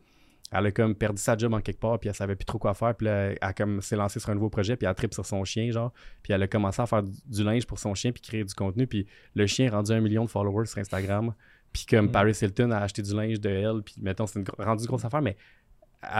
elle 0.54 0.66
a 0.66 0.70
comme 0.70 0.94
perdu 0.94 1.20
sa 1.20 1.36
job 1.36 1.52
en 1.52 1.60
quelque 1.60 1.80
part, 1.80 1.98
puis 1.98 2.08
elle 2.08 2.14
savait 2.14 2.36
plus 2.36 2.44
trop 2.44 2.58
quoi 2.58 2.74
faire. 2.74 2.94
Puis 2.94 3.06
là, 3.06 3.30
elle 3.30 3.54
comme 3.56 3.82
s'est 3.82 3.96
lancée 3.96 4.20
sur 4.20 4.30
un 4.30 4.34
nouveau 4.34 4.50
projet, 4.50 4.76
puis 4.76 4.86
elle 4.86 4.94
tripe 4.94 5.12
sur 5.12 5.26
son 5.26 5.42
chien, 5.44 5.70
genre. 5.72 5.92
Puis 6.22 6.32
elle 6.32 6.42
a 6.42 6.46
commencé 6.46 6.80
à 6.80 6.86
faire 6.86 7.02
du, 7.02 7.42
linge 7.42 7.66
pour 7.66 7.80
son 7.80 7.92
chien, 7.94 8.12
puis 8.12 8.22
créer 8.22 8.44
du 8.44 8.54
contenu. 8.54 8.86
Puis 8.86 9.06
le 9.34 9.46
chien 9.48 9.66
a 9.72 9.76
rendu 9.76 9.90
un 9.90 10.00
million 10.00 10.24
de 10.24 10.30
followers 10.30 10.66
sur 10.66 10.78
Instagram. 10.78 11.34
Puis 11.72 11.86
comme 11.86 12.06
mm. 12.06 12.12
Paris 12.12 12.38
Hilton 12.40 12.70
a 12.70 12.78
acheté 12.78 13.02
du 13.02 13.12
linge 13.14 13.40
de 13.40 13.50
elle, 13.50 13.82
puis 13.82 13.96
mettons, 14.00 14.28
c'est 14.28 14.38
une 14.38 14.46
rendu 14.56 14.86
grosse 14.86 15.04
affaire, 15.04 15.22
mais 15.22 15.36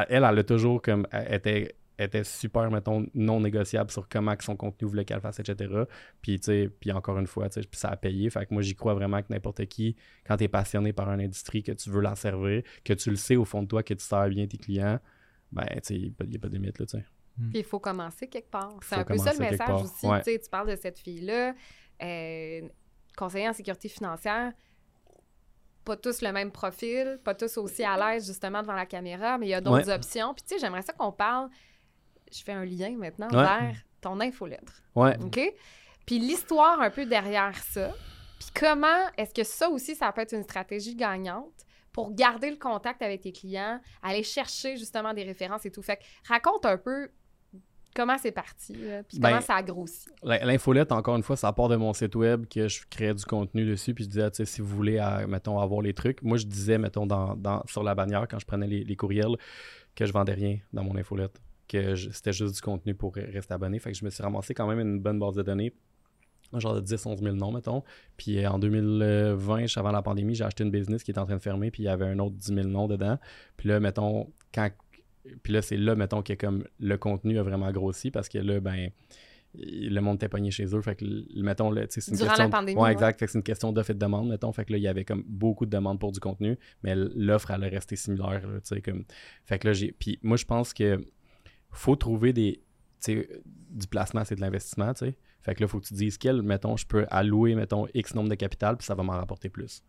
elle, 0.09 0.25
elle 0.25 0.39
a 0.39 0.43
toujours 0.43 0.83
comme. 0.83 1.07
Elle 1.13 1.35
était 1.35 1.77
était 1.99 2.25
super, 2.25 2.71
mettons, 2.71 3.07
non 3.15 3.41
négociable 3.41 3.91
sur 3.91 4.09
comment 4.09 4.35
que 4.37 4.45
son 4.45 4.57
contenu 4.57 4.89
voulait 4.89 5.05
qu'elle 5.05 5.21
fasse, 5.21 5.39
etc. 5.39 5.85
Puis, 6.21 6.41
tu 6.41 6.47
sais, 6.47 6.69
puis 6.81 6.91
encore 6.93 7.19
une 7.19 7.27
fois, 7.27 7.49
tu 7.49 7.63
sais, 7.63 7.69
ça 7.73 7.91
a 7.91 7.97
payé. 7.97 8.31
Fait 8.31 8.47
que 8.47 8.53
moi, 8.53 8.63
j'y 8.63 8.75
crois 8.75 8.95
vraiment 8.95 9.23
que 9.23 9.27
n'importe 9.31 9.65
qui, 9.67 9.97
quand 10.27 10.37
tu 10.37 10.45
es 10.45 10.49
passionné 10.49 10.93
par 10.93 11.11
une 11.11 11.21
industrie, 11.21 11.63
que 11.63 11.73
tu 11.73 11.91
veux 11.91 12.01
la 12.01 12.17
servir, 12.17 12.63
que 12.85 12.93
tu 12.93 13.11
le 13.11 13.17
sais 13.17 13.37
au 13.37 13.45
fond 13.45 13.63
de 13.63 13.69
toi, 13.69 13.83
que 13.83 13.95
tu 13.95 14.05
sers 14.05 14.29
bien 14.29 14.47
tes 14.47 14.59
clients, 14.59 14.99
ben, 15.53 15.67
tu 15.67 15.81
sais, 15.83 15.95
il 15.95 16.29
n'y 16.29 16.37
a, 16.37 16.39
pas 16.39 16.49
de 16.49 16.55
limite, 16.55 16.79
là, 16.79 16.87
tu 16.87 16.99
sais. 16.99 17.05
Hmm. 17.39 17.51
Puis 17.51 17.59
il 17.61 17.65
faut 17.65 17.81
commencer 17.81 18.29
quelque 18.29 18.51
part. 18.51 18.77
C'est 18.83 18.97
un 18.97 19.05
peu 19.05 19.17
ça 19.19 19.33
le 19.33 19.39
message 19.39 19.83
aussi. 19.83 20.07
Tu 20.07 20.23
sais, 20.33 20.39
tu 20.39 20.51
parles 20.51 20.71
de 20.71 20.77
cette 20.77 20.99
fille-là, 20.99 21.55
euh, 22.03 22.69
conseiller 23.17 23.49
en 23.49 23.53
sécurité 23.53 23.89
financière, 23.89 24.53
pas 25.85 25.97
tous 25.97 26.23
le 26.23 26.33
même 26.33 26.51
profil, 26.51 27.21
pas 27.25 27.35
tous 27.35 27.59
aussi 27.59 27.85
à 27.85 27.97
l'aise 27.97 28.27
justement 28.27 28.63
devant 28.63 28.75
la 28.75 28.87
caméra, 28.87 29.37
mais 29.39 29.47
il 29.47 29.51
y 29.51 29.55
a 29.55 29.61
d'autres 29.61 29.91
options. 29.91 30.33
Puis 30.35 30.45
tu 30.45 30.55
sais, 30.55 30.61
j'aimerais 30.61 30.83
ça 30.83 30.93
qu'on 30.93 31.13
parle 31.13 31.51
je 32.35 32.43
fais 32.43 32.53
un 32.53 32.65
lien 32.65 32.97
maintenant 32.97 33.29
vers 33.29 33.77
ton 34.01 34.21
infolettre. 34.21 34.83
Ouais. 34.95 35.17
OK? 35.21 35.41
Puis 36.07 36.19
l'histoire 36.19 36.81
un 36.81 36.91
peu 36.91 37.07
derrière 37.07 37.57
ça. 37.57 37.93
Puis 38.39 38.49
comment 38.55 39.09
est-ce 39.17 39.33
que 39.33 39.45
ça 39.45 39.71
aussi, 39.71 39.95
ça 39.95 40.13
peut 40.13 40.21
être 40.21 40.35
une 40.35 40.43
stratégie 40.43 40.95
gagnante 40.95 41.65
pour 41.93 42.13
garder 42.13 42.51
le 42.51 42.57
contact 42.57 43.01
avec 43.03 43.23
tes 43.23 43.33
clients, 43.33 43.81
aller 44.03 44.23
chercher 44.23 44.77
justement 44.77 45.15
des 45.15 45.23
références 45.23 45.65
et 45.65 45.71
tout? 45.71 45.83
Fait 45.83 45.97
que 45.97 46.03
raconte 46.29 46.67
un 46.67 46.77
peu 46.77 47.09
comment 47.95 48.19
c'est 48.19 48.33
parti, 48.33 48.75
puis 49.09 49.21
comment 49.21 49.37
ben, 49.37 49.41
ça 49.41 49.55
a 49.55 49.63
grossi. 49.63 50.09
L'infolette, 50.25 50.91
encore 50.91 51.15
une 51.17 51.23
fois, 51.23 51.37
ça 51.37 51.53
part 51.53 51.69
de 51.69 51.77
mon 51.77 51.93
site 51.93 52.17
web 52.17 52.47
que 52.47 52.67
je 52.67 52.83
créais 52.91 53.15
du 53.15 53.25
contenu 53.25 53.65
dessus, 53.65 53.95
puis 53.95 54.05
je 54.05 54.11
disais, 54.11 54.31
tu 54.33 54.39
sais, 54.39 54.45
si 54.45 54.61
vous 54.61 54.75
voulez, 54.75 55.01
mettons, 55.29 55.61
avoir 55.61 55.81
les 55.81 55.95
trucs. 55.95 56.21
Moi, 56.23 56.37
je 56.37 56.47
disais, 56.47 56.77
mettons, 56.77 57.07
dans, 57.07 57.63
sur 57.67 57.85
la 57.85 57.95
bannière, 57.95 58.27
quand 58.29 58.41
je 58.41 58.47
prenais 58.47 58.67
les, 58.67 58.83
les 58.83 58.97
courriels, 58.97 59.37
que 59.95 60.07
je 60.07 60.13
vendais 60.13 60.35
rien 60.35 60.59
dans 60.73 60.83
mon 60.83 60.97
infolette 60.97 61.41
que 61.69 61.95
c'était 61.97 62.33
juste 62.33 62.55
du 62.55 62.61
contenu 62.61 62.95
pour 62.95 63.15
rester 63.15 63.55
abonné. 63.55 63.79
Fait 63.79 63.93
que 63.93 63.99
je 63.99 64.05
me 64.05 64.11
suis 64.11 64.23
ramassé 64.23 64.55
quand 64.55 64.67
même 64.67 64.81
une 64.81 65.01
bonne 65.01 65.19
base 65.19 65.35
de 65.35 65.43
données 65.43 65.73
genre 66.61 66.75
de 66.75 66.81
10, 66.81 67.07
11 67.07 67.23
000 67.23 67.37
noms, 67.37 67.53
mettons. 67.53 67.83
Puis 68.17 68.39
euh, 68.39 68.51
en 68.51 68.59
2020, 68.59 69.67
avant 69.77 69.93
la 69.93 70.03
pandémie, 70.03 70.35
j'ai 70.35 70.45
acheté 70.45 70.65
une 70.65 70.71
business 70.71 71.03
qui 71.03 71.11
était 71.11 71.21
en 71.21 71.27
train 71.27 71.37
de 71.37 71.43
fermer, 71.43 71.71
puis 71.71 71.83
il 71.83 71.87
y 71.87 71.89
avait 71.89 72.07
un 72.07 72.19
autre 72.19 72.37
10 72.37 72.55
000 72.55 72.69
noms 72.69 72.89
dedans. 72.89 73.19
Puis 73.57 73.69
là, 73.69 73.81
mettons, 73.81 74.33
quand. 74.53 74.71
Puis 75.43 75.53
là, 75.53 75.63
c'est 75.63 75.77
là, 75.77 75.95
mettons, 75.95 76.23
que 76.23 76.35
comme 76.35 76.65
le 76.79 76.99
contenu 76.99 77.39
a 77.39 77.43
vraiment 77.43 77.71
grossi 77.73 78.11
parce 78.11 78.29
que 78.29 78.39
là, 78.39 78.61
ben, 78.61 78.91
le 79.55 80.01
monde 80.01 80.17
était 80.17 80.29
pogné 80.29 80.51
chez 80.51 80.67
eux. 80.67 80.83
Fait 80.83 80.97
que, 80.97 81.05
mettons, 81.41 81.71
là, 81.71 81.87
c'est 81.89 82.07
une 82.09 82.17
Durant 82.17 82.29
question. 82.29 82.45
La 82.45 82.51
pandémie, 82.51 82.79
ouais, 82.79 82.93
exact. 82.93 83.19
Fait 83.19 83.27
que 83.27 83.33
c'est 83.33 83.39
une 83.39 83.45
question 83.45 83.73
d'offre 83.73 83.91
et 83.91 83.95
de 83.95 83.99
demande, 83.99 84.29
mettons. 84.29 84.53
Fait 84.53 84.67
que 84.67 84.73
là, 84.73 84.79
il 84.79 84.83
y 84.83 84.89
avait 84.89 85.05
comme 85.05 85.25
beaucoup 85.27 85.65
de 85.65 85.71
demandes 85.71 85.99
pour 85.99 86.13
du 86.13 86.21
contenu, 86.21 86.59
mais 86.83 86.95
l'offre 86.95 87.51
allait 87.53 87.69
rester 87.69 87.97
similaire, 87.97 88.43
tu 88.43 88.61
sais, 88.65 88.83
comme. 88.83 89.05
Fait 89.45 89.59
que 89.59 89.69
là, 89.69 89.73
j'ai. 89.73 89.93
Puis 89.93 90.19
moi, 90.23 90.37
je 90.37 90.45
pense 90.45 90.75
que 90.75 91.01
faut 91.75 91.97
trouver 91.97 92.33
des. 92.33 92.63
Du 93.07 93.87
placement, 93.87 94.25
c'est 94.25 94.37
de 94.37 94.41
l'investissement, 94.41 94.95
tu 94.95 95.07
sais. 95.07 95.17
Fait 95.43 95.55
que 95.55 95.61
là, 95.61 95.67
il 95.67 95.69
faut 95.69 95.79
que 95.79 95.85
tu 95.85 95.93
dises 95.93 96.17
quel, 96.17 96.41
mettons, 96.41 96.75
je 96.77 96.87
peux 96.87 97.05
allouer, 97.11 97.55
mettons, 97.55 97.87
X 97.93 98.15
nombre 98.15 98.31
de 98.31 98.35
capital, 98.35 98.79
puis 98.79 98.87
ça 98.87 98.95
va 98.95 99.03
m'en 99.03 99.13
rapporter 99.13 99.51
plus. 99.51 99.83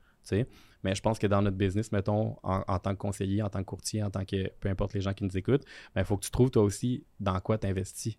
Mais 0.83 0.95
je 0.95 1.01
pense 1.01 1.19
que 1.19 1.27
dans 1.27 1.41
notre 1.41 1.57
business, 1.57 1.91
mettons, 1.91 2.37
en, 2.43 2.79
tant 2.79 2.91
que 2.91 2.99
conseiller, 2.99 3.41
en 3.41 3.49
tant 3.49 3.59
que 3.59 3.65
courtier, 3.65 4.03
en 4.03 4.09
tant 4.09 4.25
que 4.25 4.49
peu 4.59 4.69
importe 4.69 4.93
les 4.93 5.01
gens 5.01 5.13
qui 5.13 5.23
nous 5.23 5.37
écoutent, 5.37 5.63
il 5.65 5.91
ben, 5.95 6.03
faut 6.03 6.17
que 6.17 6.25
tu 6.25 6.31
trouves 6.31 6.51
toi 6.51 6.63
aussi 6.63 7.05
dans 7.19 7.39
quoi 7.39 7.57
tu 7.57 7.67
investis. 7.67 8.17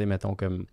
Mettons 0.00 0.34
comme. 0.34 0.66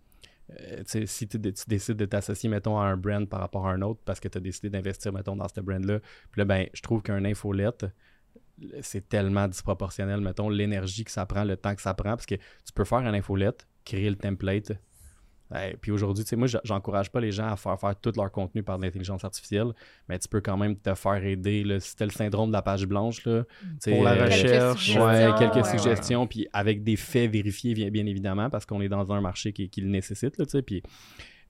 Euh, 0.60 0.82
si 0.86 1.28
tu, 1.28 1.38
décides 1.38 1.96
de 1.96 2.06
t'associer, 2.06 2.48
mettons, 2.48 2.78
à 2.78 2.84
un 2.84 2.96
brand 2.96 3.28
par 3.28 3.40
rapport 3.40 3.66
à 3.66 3.72
un 3.72 3.82
autre 3.82 4.00
parce 4.06 4.18
que 4.18 4.28
tu 4.28 4.38
as 4.38 4.40
décidé 4.40 4.70
d'investir, 4.70 5.12
mettons, 5.12 5.36
dans 5.36 5.48
ce 5.48 5.60
brand-là, 5.60 6.00
puis 6.30 6.38
là, 6.38 6.46
ben, 6.46 6.66
je 6.72 6.80
trouve 6.80 7.02
qu'un 7.02 7.22
infolette, 7.26 7.84
c'est 8.82 9.08
tellement 9.08 9.48
disproportionnel, 9.48 10.20
mettons, 10.20 10.48
l'énergie 10.48 11.04
que 11.04 11.10
ça 11.10 11.26
prend, 11.26 11.44
le 11.44 11.56
temps 11.56 11.74
que 11.74 11.82
ça 11.82 11.94
prend, 11.94 12.10
parce 12.10 12.26
que 12.26 12.34
tu 12.34 12.72
peux 12.74 12.84
faire 12.84 12.98
un 12.98 13.14
infolette, 13.14 13.66
créer 13.84 14.10
le 14.10 14.16
template. 14.16 14.72
puis 15.80 15.92
aujourd'hui, 15.92 16.24
tu 16.24 16.30
sais, 16.30 16.36
moi, 16.36 16.48
j'encourage 16.64 17.10
pas 17.10 17.20
les 17.20 17.32
gens 17.32 17.48
à 17.48 17.56
faire 17.56 17.78
faire 17.78 17.96
tout 17.96 18.12
leur 18.16 18.30
contenu 18.30 18.62
par 18.62 18.78
l'intelligence 18.78 19.24
artificielle, 19.24 19.72
mais 20.08 20.18
tu 20.18 20.28
peux 20.28 20.40
quand 20.40 20.56
même 20.56 20.76
te 20.76 20.94
faire 20.94 21.24
aider. 21.24 21.64
Là, 21.64 21.80
si 21.80 21.94
le 22.00 22.10
syndrome 22.10 22.48
de 22.48 22.54
la 22.54 22.62
page 22.62 22.86
blanche, 22.86 23.24
là, 23.24 23.44
pour 23.84 24.02
la 24.02 24.14
recherche, 24.24 24.96
ouais, 24.96 25.30
quelques 25.38 25.66
suggestions, 25.66 26.26
puis 26.26 26.46
avec 26.52 26.82
des 26.82 26.96
faits 26.96 27.30
vérifiés, 27.30 27.74
bien, 27.74 27.90
bien 27.90 28.06
évidemment, 28.06 28.50
parce 28.50 28.66
qu'on 28.66 28.80
est 28.80 28.88
dans 28.88 29.12
un 29.12 29.20
marché 29.20 29.52
qui, 29.52 29.70
qui 29.70 29.80
le 29.80 29.88
nécessite. 29.88 30.36
Là, 30.38 30.44
puis 30.62 30.82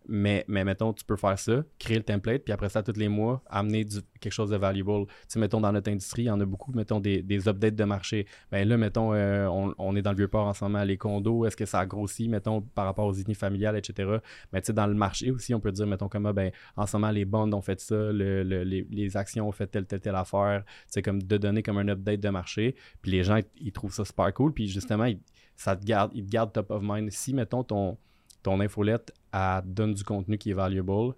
mais, 0.09 0.45
mais 0.49 0.65
mettons, 0.65 0.93
tu 0.93 1.05
peux 1.05 1.17
faire 1.17 1.39
ça, 1.39 1.63
créer 1.79 1.99
le 1.99 2.03
template, 2.03 2.43
puis 2.43 2.53
après 2.53 2.71
ça, 2.71 2.83
tous 2.83 2.99
les 2.99 3.09
mois, 3.09 3.43
amener 3.49 3.87
quelque 4.21 4.33
chose 4.33 4.51
de 4.51 4.57
valuable. 4.57 5.07
Tu 5.07 5.15
sais, 5.29 5.39
mettons, 5.39 5.61
dans 5.61 5.71
notre 5.71 5.91
industrie, 5.91 6.23
il 6.23 6.27
y 6.27 6.31
en 6.31 6.41
a 6.41 6.47
beaucoup, 6.47 6.73
mettons, 6.73 6.99
des, 6.99 7.23
des 7.23 7.47
updates 7.47 7.75
de 7.75 7.85
marché. 7.85 8.27
Ben 8.51 8.67
là, 8.67 8.79
mettons, 8.79 9.13
euh, 9.13 9.47
on, 9.47 9.97
est 9.97 10.03
dans 10.03 10.13
le 10.13 10.17
Vieux-Port 10.17 10.47
en 10.47 10.55
ce 10.55 10.65
moment, 10.65 10.83
les 10.83 10.97
condos, 10.97 11.45
est-ce 11.45 11.57
que 11.57 11.67
ça 11.67 11.81
a 11.81 11.87
grossi, 11.87 12.29
mettons, 12.29 12.63
par 12.63 12.87
rapport 12.87 13.07
aux 13.07 13.13
unités 13.13 13.35
familiales, 13.35 13.77
etc. 13.77 14.17
Mais 14.53 14.63
tu 14.63 14.69
sais, 14.69 14.73
dans 14.73 14.87
le 14.87 14.95
marché 14.95 15.31
aussi, 15.31 15.55
on 15.55 15.61
peut 15.61 15.73
dire, 15.73 15.87
mettons, 15.87 16.09
comme, 16.09 16.33
ben, 16.33 16.51
en 16.77 16.87
ce 16.87 16.97
moment, 16.97 17.11
les 17.11 17.27
bonds 17.27 17.53
ont 17.53 17.63
fait 17.63 17.81
ça, 17.81 18.11
les, 18.11 18.45
les, 18.45 19.17
actions 19.17 19.47
ont 19.47 19.53
fait 19.53 19.67
telle, 19.67 19.87
telle, 19.87 20.01
telle 20.01 20.15
affaire. 20.15 20.65
C'est 20.87 21.03
comme 21.03 21.23
de 21.23 21.37
donner 21.37 21.63
comme 21.63 21.79
un 21.79 21.89
update 21.89 22.21
de 22.21 22.31
marché. 22.31 22.77
Puis 23.03 23.11
les 23.11 23.25
gens, 23.25 23.41
ils, 23.61 23.73
trouvent 23.73 23.93
ça 23.93 24.05
super 24.05 24.33
cool. 24.33 24.55
Puis 24.55 24.69
justement, 24.69 25.07
ça 25.55 25.77
te 25.77 25.85
garde, 25.85 26.13
ils 26.15 26.25
te 26.25 26.31
gardent 26.31 26.53
top 26.53 26.71
of 26.71 26.83
mind. 26.83 27.11
Si, 27.11 27.35
mettons, 27.35 27.63
ton 27.63 27.99
ton 28.43 28.61
infolette 28.61 29.13
elle 29.39 29.73
donne 29.73 29.95
du 29.95 30.05
contenu 30.05 30.39
qui 30.39 30.51
est 30.51 30.55
valuable, 30.55 31.15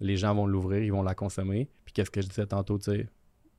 les 0.00 0.16
gens 0.16 0.34
vont 0.34 0.46
l'ouvrir, 0.46 0.82
ils 0.82 0.92
vont 0.92 1.02
la 1.02 1.14
consommer. 1.14 1.68
Puis 1.84 1.92
qu'est-ce 1.92 2.10
que 2.10 2.20
je 2.20 2.28
disais 2.28 2.46
tantôt, 2.46 2.78
tu 2.78 2.90
sais, 2.90 3.08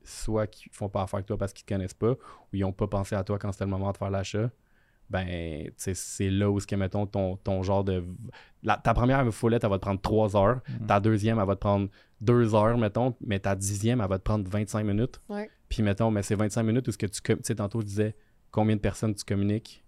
soit 0.02 0.46
qu'ils 0.46 0.72
font 0.72 0.88
pas 0.88 1.02
affaire 1.02 1.18
avec 1.18 1.26
toi 1.26 1.38
parce 1.38 1.52
qu'ils 1.52 1.64
te 1.64 1.72
connaissent 1.72 1.94
pas, 1.94 2.12
ou 2.12 2.48
ils 2.52 2.60
n'ont 2.60 2.72
pas 2.72 2.86
pensé 2.86 3.14
à 3.14 3.24
toi 3.24 3.38
quand 3.38 3.52
c'était 3.52 3.64
le 3.64 3.70
moment 3.70 3.92
de 3.92 3.96
faire 3.96 4.10
l'achat, 4.10 4.50
ben, 5.10 5.70
c'est 5.76 6.30
là 6.30 6.50
où, 6.50 6.58
ce 6.60 6.66
que, 6.66 6.76
mettons, 6.76 7.06
ton, 7.06 7.36
ton 7.36 7.62
genre 7.62 7.84
de. 7.84 8.04
ta 8.62 8.94
première 8.94 9.18
infolette, 9.18 9.62
elle 9.62 9.70
va 9.70 9.76
te 9.76 9.82
prendre 9.82 10.00
3 10.00 10.36
heures. 10.36 10.56
Mm-hmm. 10.56 10.86
Ta 10.86 11.00
deuxième, 11.00 11.38
elle 11.38 11.46
va 11.46 11.54
te 11.54 11.60
prendre 11.60 11.88
deux 12.20 12.54
heures, 12.54 12.78
mettons, 12.78 13.14
mais 13.20 13.38
ta 13.38 13.54
dixième, 13.54 14.00
elle 14.00 14.08
va 14.08 14.18
te 14.18 14.24
prendre 14.24 14.48
25 14.48 14.82
minutes. 14.82 15.20
Ouais. 15.28 15.50
Puis, 15.68 15.82
mettons, 15.82 16.10
mais 16.10 16.22
c'est 16.22 16.36
25 16.36 16.62
minutes 16.62 16.88
où 16.88 16.92
ce 16.92 16.98
que 16.98 17.06
tu... 17.06 17.20
Tu 17.20 17.36
sais, 17.42 17.54
tantôt, 17.54 17.80
je 17.80 17.86
disais 17.86 18.16
combien 18.50 18.76
de 18.76 18.80
personnes 18.80 19.14
tu 19.14 19.24
communiques? 19.24 19.83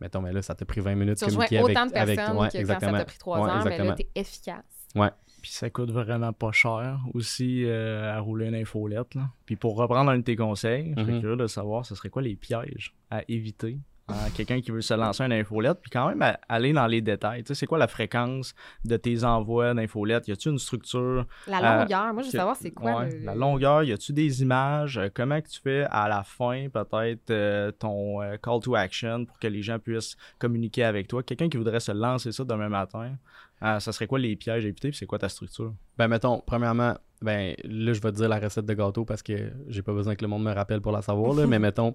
Mettons, 0.00 0.20
mais 0.20 0.32
là, 0.32 0.42
ça 0.42 0.54
t'a 0.54 0.64
pris 0.64 0.80
20 0.80 0.94
minutes 0.96 1.18
Tu 1.18 1.24
de 1.26 1.30
communiquer 1.30 1.60
autant 1.60 1.80
avec... 1.82 1.88
de 1.88 1.92
personnes 1.92 2.18
avec... 2.20 2.40
Ouais, 2.40 2.48
que 2.50 2.56
exactement. 2.58 2.90
quand 2.92 2.96
ça 2.98 3.04
t'a 3.04 3.04
pris 3.06 3.18
trois 3.18 3.40
Ouais, 3.40 3.50
heures, 3.50 3.64
mais 3.64 3.78
là, 3.78 3.92
t'es 3.94 4.08
efficace. 4.14 4.64
Ouais. 4.94 5.10
Puis 5.40 5.50
ça 5.52 5.68
coûte 5.70 5.90
vraiment 5.90 6.32
pas 6.32 6.52
cher 6.52 7.00
aussi 7.12 7.64
euh, 7.64 8.12
à 8.14 8.18
rouler 8.18 8.46
une 8.46 8.54
infolette. 8.54 9.14
Là. 9.14 9.28
Puis 9.46 9.56
pour 9.56 9.76
reprendre 9.76 10.10
un 10.10 10.18
de 10.18 10.22
tes 10.22 10.36
conseils, 10.36 10.94
je 10.96 11.02
serais 11.02 11.12
Mhm. 11.12 11.20
curieux 11.20 11.36
de 11.36 11.46
savoir 11.46 11.84
ce 11.84 11.94
serait 11.94 12.08
quoi 12.10 12.22
les 12.22 12.34
pièges 12.34 12.94
à 13.10 13.22
éviter? 13.28 13.78
À 14.06 14.28
quelqu'un 14.36 14.60
qui 14.60 14.70
veut 14.70 14.82
se 14.82 14.92
lancer 14.92 15.24
une 15.24 15.32
infolette, 15.32 15.78
puis 15.80 15.90
quand 15.90 16.08
même 16.08 16.20
à- 16.20 16.38
aller 16.48 16.72
dans 16.74 16.86
les 16.86 17.00
détails. 17.00 17.42
Tu 17.42 17.48
sais, 17.48 17.54
c'est 17.60 17.66
quoi 17.66 17.78
la 17.78 17.88
fréquence 17.88 18.54
de 18.84 18.96
tes 18.98 19.24
envois 19.24 19.72
d'infolettes? 19.72 20.28
Y 20.28 20.32
a-tu 20.32 20.50
une 20.50 20.58
structure? 20.58 21.26
La 21.46 21.56
Euh, 21.58 21.78
longueur, 21.80 22.12
moi, 22.12 22.22
je 22.22 22.28
veux 22.30 22.38
savoir 22.38 22.54
c'est 22.56 22.70
quoi 22.70 22.96
Ouais, 23.04 23.10
le- 23.10 23.24
La 23.24 23.34
longueur, 23.34 23.82
y 23.82 23.92
a-tu 23.92 24.12
des 24.12 24.42
images? 24.42 24.98
Euh, 24.98 25.08
comment 25.12 25.40
que 25.40 25.48
tu 25.48 25.58
fais 25.58 25.86
à 25.90 26.06
la 26.08 26.22
fin, 26.22 26.68
peut-être, 26.68 27.30
euh, 27.30 27.70
ton 27.72 28.20
euh, 28.20 28.36
call 28.36 28.60
to 28.60 28.74
action 28.74 29.24
pour 29.24 29.38
que 29.38 29.46
les 29.48 29.62
gens 29.62 29.78
puissent 29.78 30.16
communiquer 30.38 30.84
avec 30.84 31.08
toi? 31.08 31.22
Quelqu'un 31.22 31.48
qui 31.48 31.56
voudrait 31.56 31.80
se 31.80 31.92
lancer 31.92 32.30
ça 32.30 32.44
demain 32.44 32.68
matin, 32.68 33.16
euh, 33.62 33.80
ça 33.80 33.90
serait 33.92 34.06
quoi 34.06 34.18
les 34.18 34.36
pièges 34.36 34.64
à 34.66 34.68
éviter? 34.68 34.90
Puis 34.90 34.98
c'est 34.98 35.06
quoi 35.06 35.18
ta 35.18 35.30
structure? 35.30 35.72
Ben, 35.96 36.08
mettons, 36.08 36.42
premièrement, 36.44 36.94
ben, 37.22 37.54
là, 37.64 37.92
je 37.94 38.00
vais 38.02 38.12
te 38.12 38.16
dire 38.16 38.28
la 38.28 38.38
recette 38.38 38.66
de 38.66 38.74
gâteau 38.74 39.06
parce 39.06 39.22
que 39.22 39.50
j'ai 39.68 39.80
pas 39.80 39.94
besoin 39.94 40.14
que 40.14 40.22
le 40.22 40.28
monde 40.28 40.44
me 40.44 40.52
rappelle 40.52 40.82
pour 40.82 40.92
la 40.92 41.00
savoir, 41.00 41.32
là, 41.32 41.46
mais 41.46 41.58
mettons, 41.58 41.94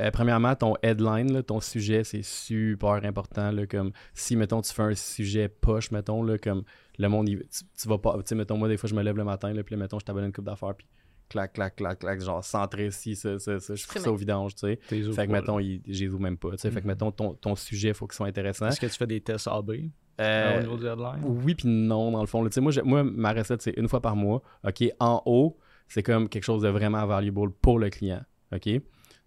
euh, 0.00 0.06
euh, 0.06 0.10
premièrement, 0.10 0.54
ton 0.54 0.74
headline, 0.82 1.32
là, 1.32 1.42
ton 1.42 1.60
sujet, 1.60 2.04
c'est 2.04 2.22
super 2.24 3.04
important. 3.04 3.50
Là, 3.52 3.66
comme 3.66 3.92
si, 4.14 4.36
mettons, 4.36 4.60
tu 4.62 4.72
fais 4.72 4.82
un 4.82 4.94
sujet 4.94 5.48
poche, 5.48 5.90
mettons, 5.90 6.22
là, 6.22 6.38
comme 6.38 6.62
le 6.98 7.08
monde, 7.08 7.28
il- 7.28 7.38
tu, 7.48 7.64
tu 7.80 7.88
vas 7.88 7.98
pas. 7.98 8.14
Tu 8.18 8.22
sais, 8.26 8.34
mettons, 8.34 8.56
moi, 8.56 8.68
des 8.68 8.76
fois, 8.76 8.88
je 8.88 8.94
me 8.94 9.02
lève 9.02 9.16
le 9.16 9.24
matin, 9.24 9.52
là, 9.52 9.62
puis 9.62 9.74
là, 9.74 9.80
mettons, 9.80 9.98
je 9.98 10.04
t'abonne 10.04 10.24
une 10.24 10.32
coupe 10.32 10.44
d'affaires, 10.44 10.74
puis 10.74 10.86
clac, 11.28 11.52
clac, 11.52 11.76
clac, 11.76 11.98
clac, 12.00 12.20
genre 12.20 12.44
centré 12.44 12.88
ici, 12.88 13.14
ça, 13.16 13.38
ça, 13.38 13.60
ça, 13.60 13.74
je 13.74 13.86
fais 13.86 13.98
ça 14.00 14.10
au 14.10 14.16
vidange, 14.16 14.54
tu 14.54 14.60
sais. 14.66 14.78
Tes 14.88 15.02
Fait 15.12 15.26
que, 15.26 15.32
mettons, 15.32 15.58
il- 15.60 15.80
je 15.86 16.04
les 16.04 16.08
ouvre 16.10 16.20
même 16.20 16.36
pas, 16.36 16.50
tu 16.52 16.58
sais. 16.58 16.70
Fait 16.70 16.80
que, 16.80 16.86
Mhm. 16.86 16.92
mettons, 16.92 17.12
ton, 17.12 17.34
ton 17.34 17.54
sujet, 17.54 17.88
il 17.88 17.94
faut 17.94 18.06
qu'il 18.06 18.16
soit 18.16 18.26
intéressant. 18.26 18.66
Est-ce 18.66 18.80
que 18.80 18.86
tu 18.86 18.96
fais 18.96 19.06
des 19.06 19.20
tests 19.20 19.46
AB 19.48 19.90
Euh, 20.20 20.58
au 20.58 20.60
niveau 20.60 20.76
du 20.76 20.86
headline? 20.86 21.20
oui 21.24 21.54
puis 21.54 21.68
non, 21.68 22.10
dans 22.10 22.20
le 22.20 22.26
fond. 22.26 22.42
là. 22.42 22.50
Tu 22.50 22.54
sais, 22.54 22.60
moi, 22.60 22.72
moi, 22.84 23.04
ma 23.04 23.32
recette, 23.32 23.62
c'est 23.62 23.74
une 23.76 23.88
fois 23.88 24.00
par 24.02 24.16
mois. 24.16 24.42
OK, 24.66 24.84
en 24.98 25.22
haut, 25.24 25.58
c'est 25.88 26.02
comme 26.02 26.28
quelque 26.28 26.44
chose 26.44 26.62
de 26.62 26.68
vraiment 26.68 27.06
valuable 27.06 27.52
pour 27.62 27.78
le 27.78 27.88
client. 27.90 28.22
OK? 28.52 28.68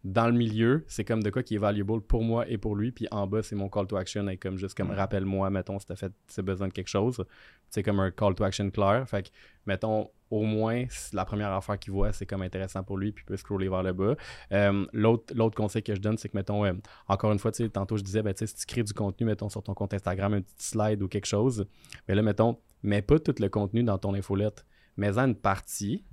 Dans 0.03 0.27
le 0.27 0.33
milieu, 0.33 0.83
c'est 0.87 1.05
comme 1.05 1.23
de 1.23 1.29
quoi 1.29 1.43
qui 1.43 1.55
est 1.55 1.59
valuable 1.59 2.01
pour 2.01 2.23
moi 2.23 2.45
et 2.49 2.57
pour 2.57 2.75
lui. 2.75 2.91
Puis 2.91 3.07
en 3.11 3.25
bas, 3.25 3.41
c'est 3.41 3.55
mon 3.55 3.69
call 3.69 3.87
to 3.87 3.95
action. 3.95 4.27
Et 4.27 4.35
comme 4.37 4.57
juste 4.57 4.75
comme 4.75 4.89
Mm. 4.89 4.95
rappelle-moi, 4.95 5.49
mettons, 5.49 5.79
si 5.79 5.85
t'as 5.85 5.95
fait 5.95 6.11
si 6.27 6.35
t'as 6.35 6.41
besoin 6.41 6.67
de 6.67 6.73
quelque 6.73 6.89
chose. 6.89 7.23
C'est 7.69 7.83
comme 7.83 7.99
un 8.01 8.11
call 8.11 8.35
to 8.35 8.43
action 8.43 8.69
clair. 8.69 9.07
Fait 9.07 9.23
que, 9.23 9.29
mettons, 9.65 10.09
au 10.29 10.43
moins, 10.43 10.83
la 11.13 11.23
première 11.25 11.51
affaire 11.53 11.79
qu'il 11.79 11.93
voit, 11.93 12.11
c'est 12.11 12.25
comme 12.25 12.41
intéressant 12.41 12.83
pour 12.83 12.97
lui, 12.97 13.11
puis 13.11 13.23
il 13.23 13.27
peut 13.27 13.37
scroller 13.37 13.69
vers 13.69 13.81
le 13.83 13.93
bas. 13.93 14.15
Euh, 14.51 14.85
L'autre 14.91 15.55
conseil 15.55 15.83
que 15.83 15.95
je 15.95 16.01
donne, 16.01 16.17
c'est 16.17 16.27
que, 16.27 16.35
mettons, 16.37 16.65
euh, 16.65 16.73
encore 17.07 17.31
une 17.31 17.39
fois, 17.39 17.51
tu 17.51 17.63
sais, 17.63 17.69
tantôt 17.69 17.95
je 17.97 18.03
disais, 18.03 18.21
ben, 18.21 18.33
si 18.35 18.53
tu 18.53 18.65
crées 18.65 18.83
du 18.83 18.93
contenu, 18.93 19.25
mettons, 19.25 19.47
sur 19.47 19.63
ton 19.63 19.73
compte 19.73 19.93
Instagram, 19.93 20.33
un 20.33 20.41
petit 20.41 20.53
slide 20.67 21.01
ou 21.01 21.07
quelque 21.07 21.27
chose, 21.27 21.65
mais 22.07 22.15
là, 22.15 22.21
mettons, 22.23 22.57
mets 22.81 23.01
pas 23.01 23.19
tout 23.19 23.35
le 23.39 23.47
contenu 23.47 23.83
dans 23.83 23.97
ton 23.97 24.13
infolette. 24.15 24.65
Mets-en 24.97 25.27
une 25.27 25.35
partie, 25.35 26.03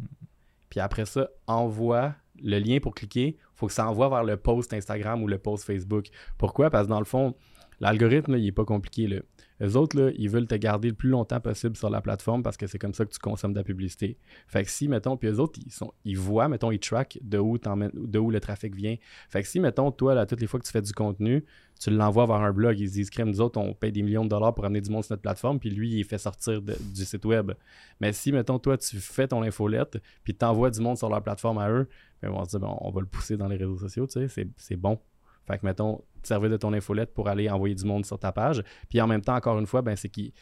puis 0.68 0.80
après 0.80 1.06
ça, 1.06 1.28
envoie 1.46 2.14
le 2.42 2.58
lien 2.58 2.78
pour 2.80 2.94
cliquer. 2.94 3.36
faut 3.54 3.66
que 3.66 3.72
ça 3.72 3.88
envoie 3.88 4.08
vers 4.08 4.24
le 4.24 4.36
post 4.36 4.72
Instagram 4.72 5.22
ou 5.22 5.28
le 5.28 5.38
post 5.38 5.64
Facebook. 5.64 6.06
Pourquoi? 6.38 6.70
Parce 6.70 6.86
que 6.86 6.90
dans 6.90 6.98
le 6.98 7.04
fond, 7.04 7.34
l'algorithme, 7.80 8.36
il 8.36 8.46
est 8.46 8.52
pas 8.52 8.64
compliqué. 8.64 9.06
Là. 9.06 9.20
Eux 9.62 9.76
autres, 9.76 10.00
là, 10.00 10.10
ils 10.16 10.28
veulent 10.28 10.46
te 10.46 10.54
garder 10.54 10.88
le 10.88 10.94
plus 10.94 11.10
longtemps 11.10 11.40
possible 11.40 11.76
sur 11.76 11.90
la 11.90 12.00
plateforme 12.00 12.42
parce 12.42 12.56
que 12.56 12.66
c'est 12.66 12.78
comme 12.78 12.94
ça 12.94 13.04
que 13.04 13.10
tu 13.10 13.18
consommes 13.18 13.52
de 13.52 13.58
la 13.58 13.64
publicité. 13.64 14.16
Fait 14.46 14.64
que 14.64 14.70
si, 14.70 14.88
mettons, 14.88 15.16
puis 15.16 15.28
eux 15.28 15.38
autres, 15.38 15.60
ils, 16.04 16.18
voient, 16.18 16.48
mettons, 16.48 16.70
ils 16.70 16.78
trackent 16.78 17.18
de 17.22 17.38
où, 17.38 17.58
de 17.58 18.18
où 18.18 18.30
le 18.30 18.40
trafic 18.40 18.74
vient. 18.74 18.96
Fait 19.28 19.42
que 19.42 19.48
si, 19.48 19.60
mettons, 19.60 19.90
toi, 19.90 20.14
là, 20.14 20.26
toutes 20.26 20.40
les 20.40 20.46
fois 20.46 20.60
que 20.60 20.64
tu 20.64 20.72
fais 20.72 20.82
du 20.82 20.92
contenu, 20.92 21.44
tu 21.78 21.90
l'envoies 21.90 22.26
vers 22.26 22.36
un 22.36 22.52
blog, 22.52 22.78
ils 22.78 22.88
se 22.88 22.94
disent, 22.94 23.10
crème, 23.10 23.28
nous 23.28 23.40
autres, 23.40 23.58
on 23.58 23.74
paye 23.74 23.92
des 23.92 24.02
millions 24.02 24.24
de 24.24 24.30
dollars 24.30 24.54
pour 24.54 24.64
amener 24.64 24.80
du 24.80 24.90
monde 24.90 25.04
sur 25.04 25.12
notre 25.12 25.22
plateforme, 25.22 25.58
puis 25.58 25.70
lui, 25.70 25.98
il 25.98 26.04
fait 26.04 26.18
sortir 26.18 26.62
du 26.62 27.04
site 27.04 27.24
web. 27.24 27.52
Mais 28.00 28.12
si, 28.12 28.32
mettons, 28.32 28.58
toi, 28.58 28.76
tu 28.76 28.98
fais 28.98 29.28
ton 29.28 29.42
infolette, 29.42 29.98
puis 30.24 30.34
tu 30.34 30.44
envoies 30.44 30.70
du 30.70 30.80
monde 30.80 30.98
sur 30.98 31.08
leur 31.08 31.22
plateforme 31.22 31.58
à 31.58 31.70
eux, 31.70 31.88
ben, 32.22 32.30
vont 32.30 32.44
se 32.44 32.50
dire, 32.50 32.60
bon, 32.60 32.76
on 32.80 32.90
va 32.90 33.00
le 33.00 33.06
pousser 33.06 33.36
dans 33.36 33.48
les 33.48 33.56
réseaux 33.56 33.78
sociaux, 33.78 34.06
tu 34.06 34.28
sais, 34.28 34.48
c'est 34.56 34.76
bon. 34.76 34.98
Fait 35.46 35.58
que, 35.58 35.66
mettons, 35.66 36.02
te 36.22 36.28
servir 36.28 36.50
de 36.50 36.56
ton 36.56 36.72
infolette 36.72 37.12
pour 37.14 37.28
aller 37.28 37.48
envoyer 37.50 37.74
du 37.74 37.84
monde 37.84 38.04
sur 38.06 38.18
ta 38.18 38.30
page. 38.32 38.62
Puis 38.88 39.00
en 39.00 39.06
même 39.06 39.22
temps, 39.22 39.34
encore 39.36 39.58
une 39.58 39.66
fois, 39.66 39.82
ben, 39.82 39.96
c'est 39.96 40.08
qu'ils 40.08 40.32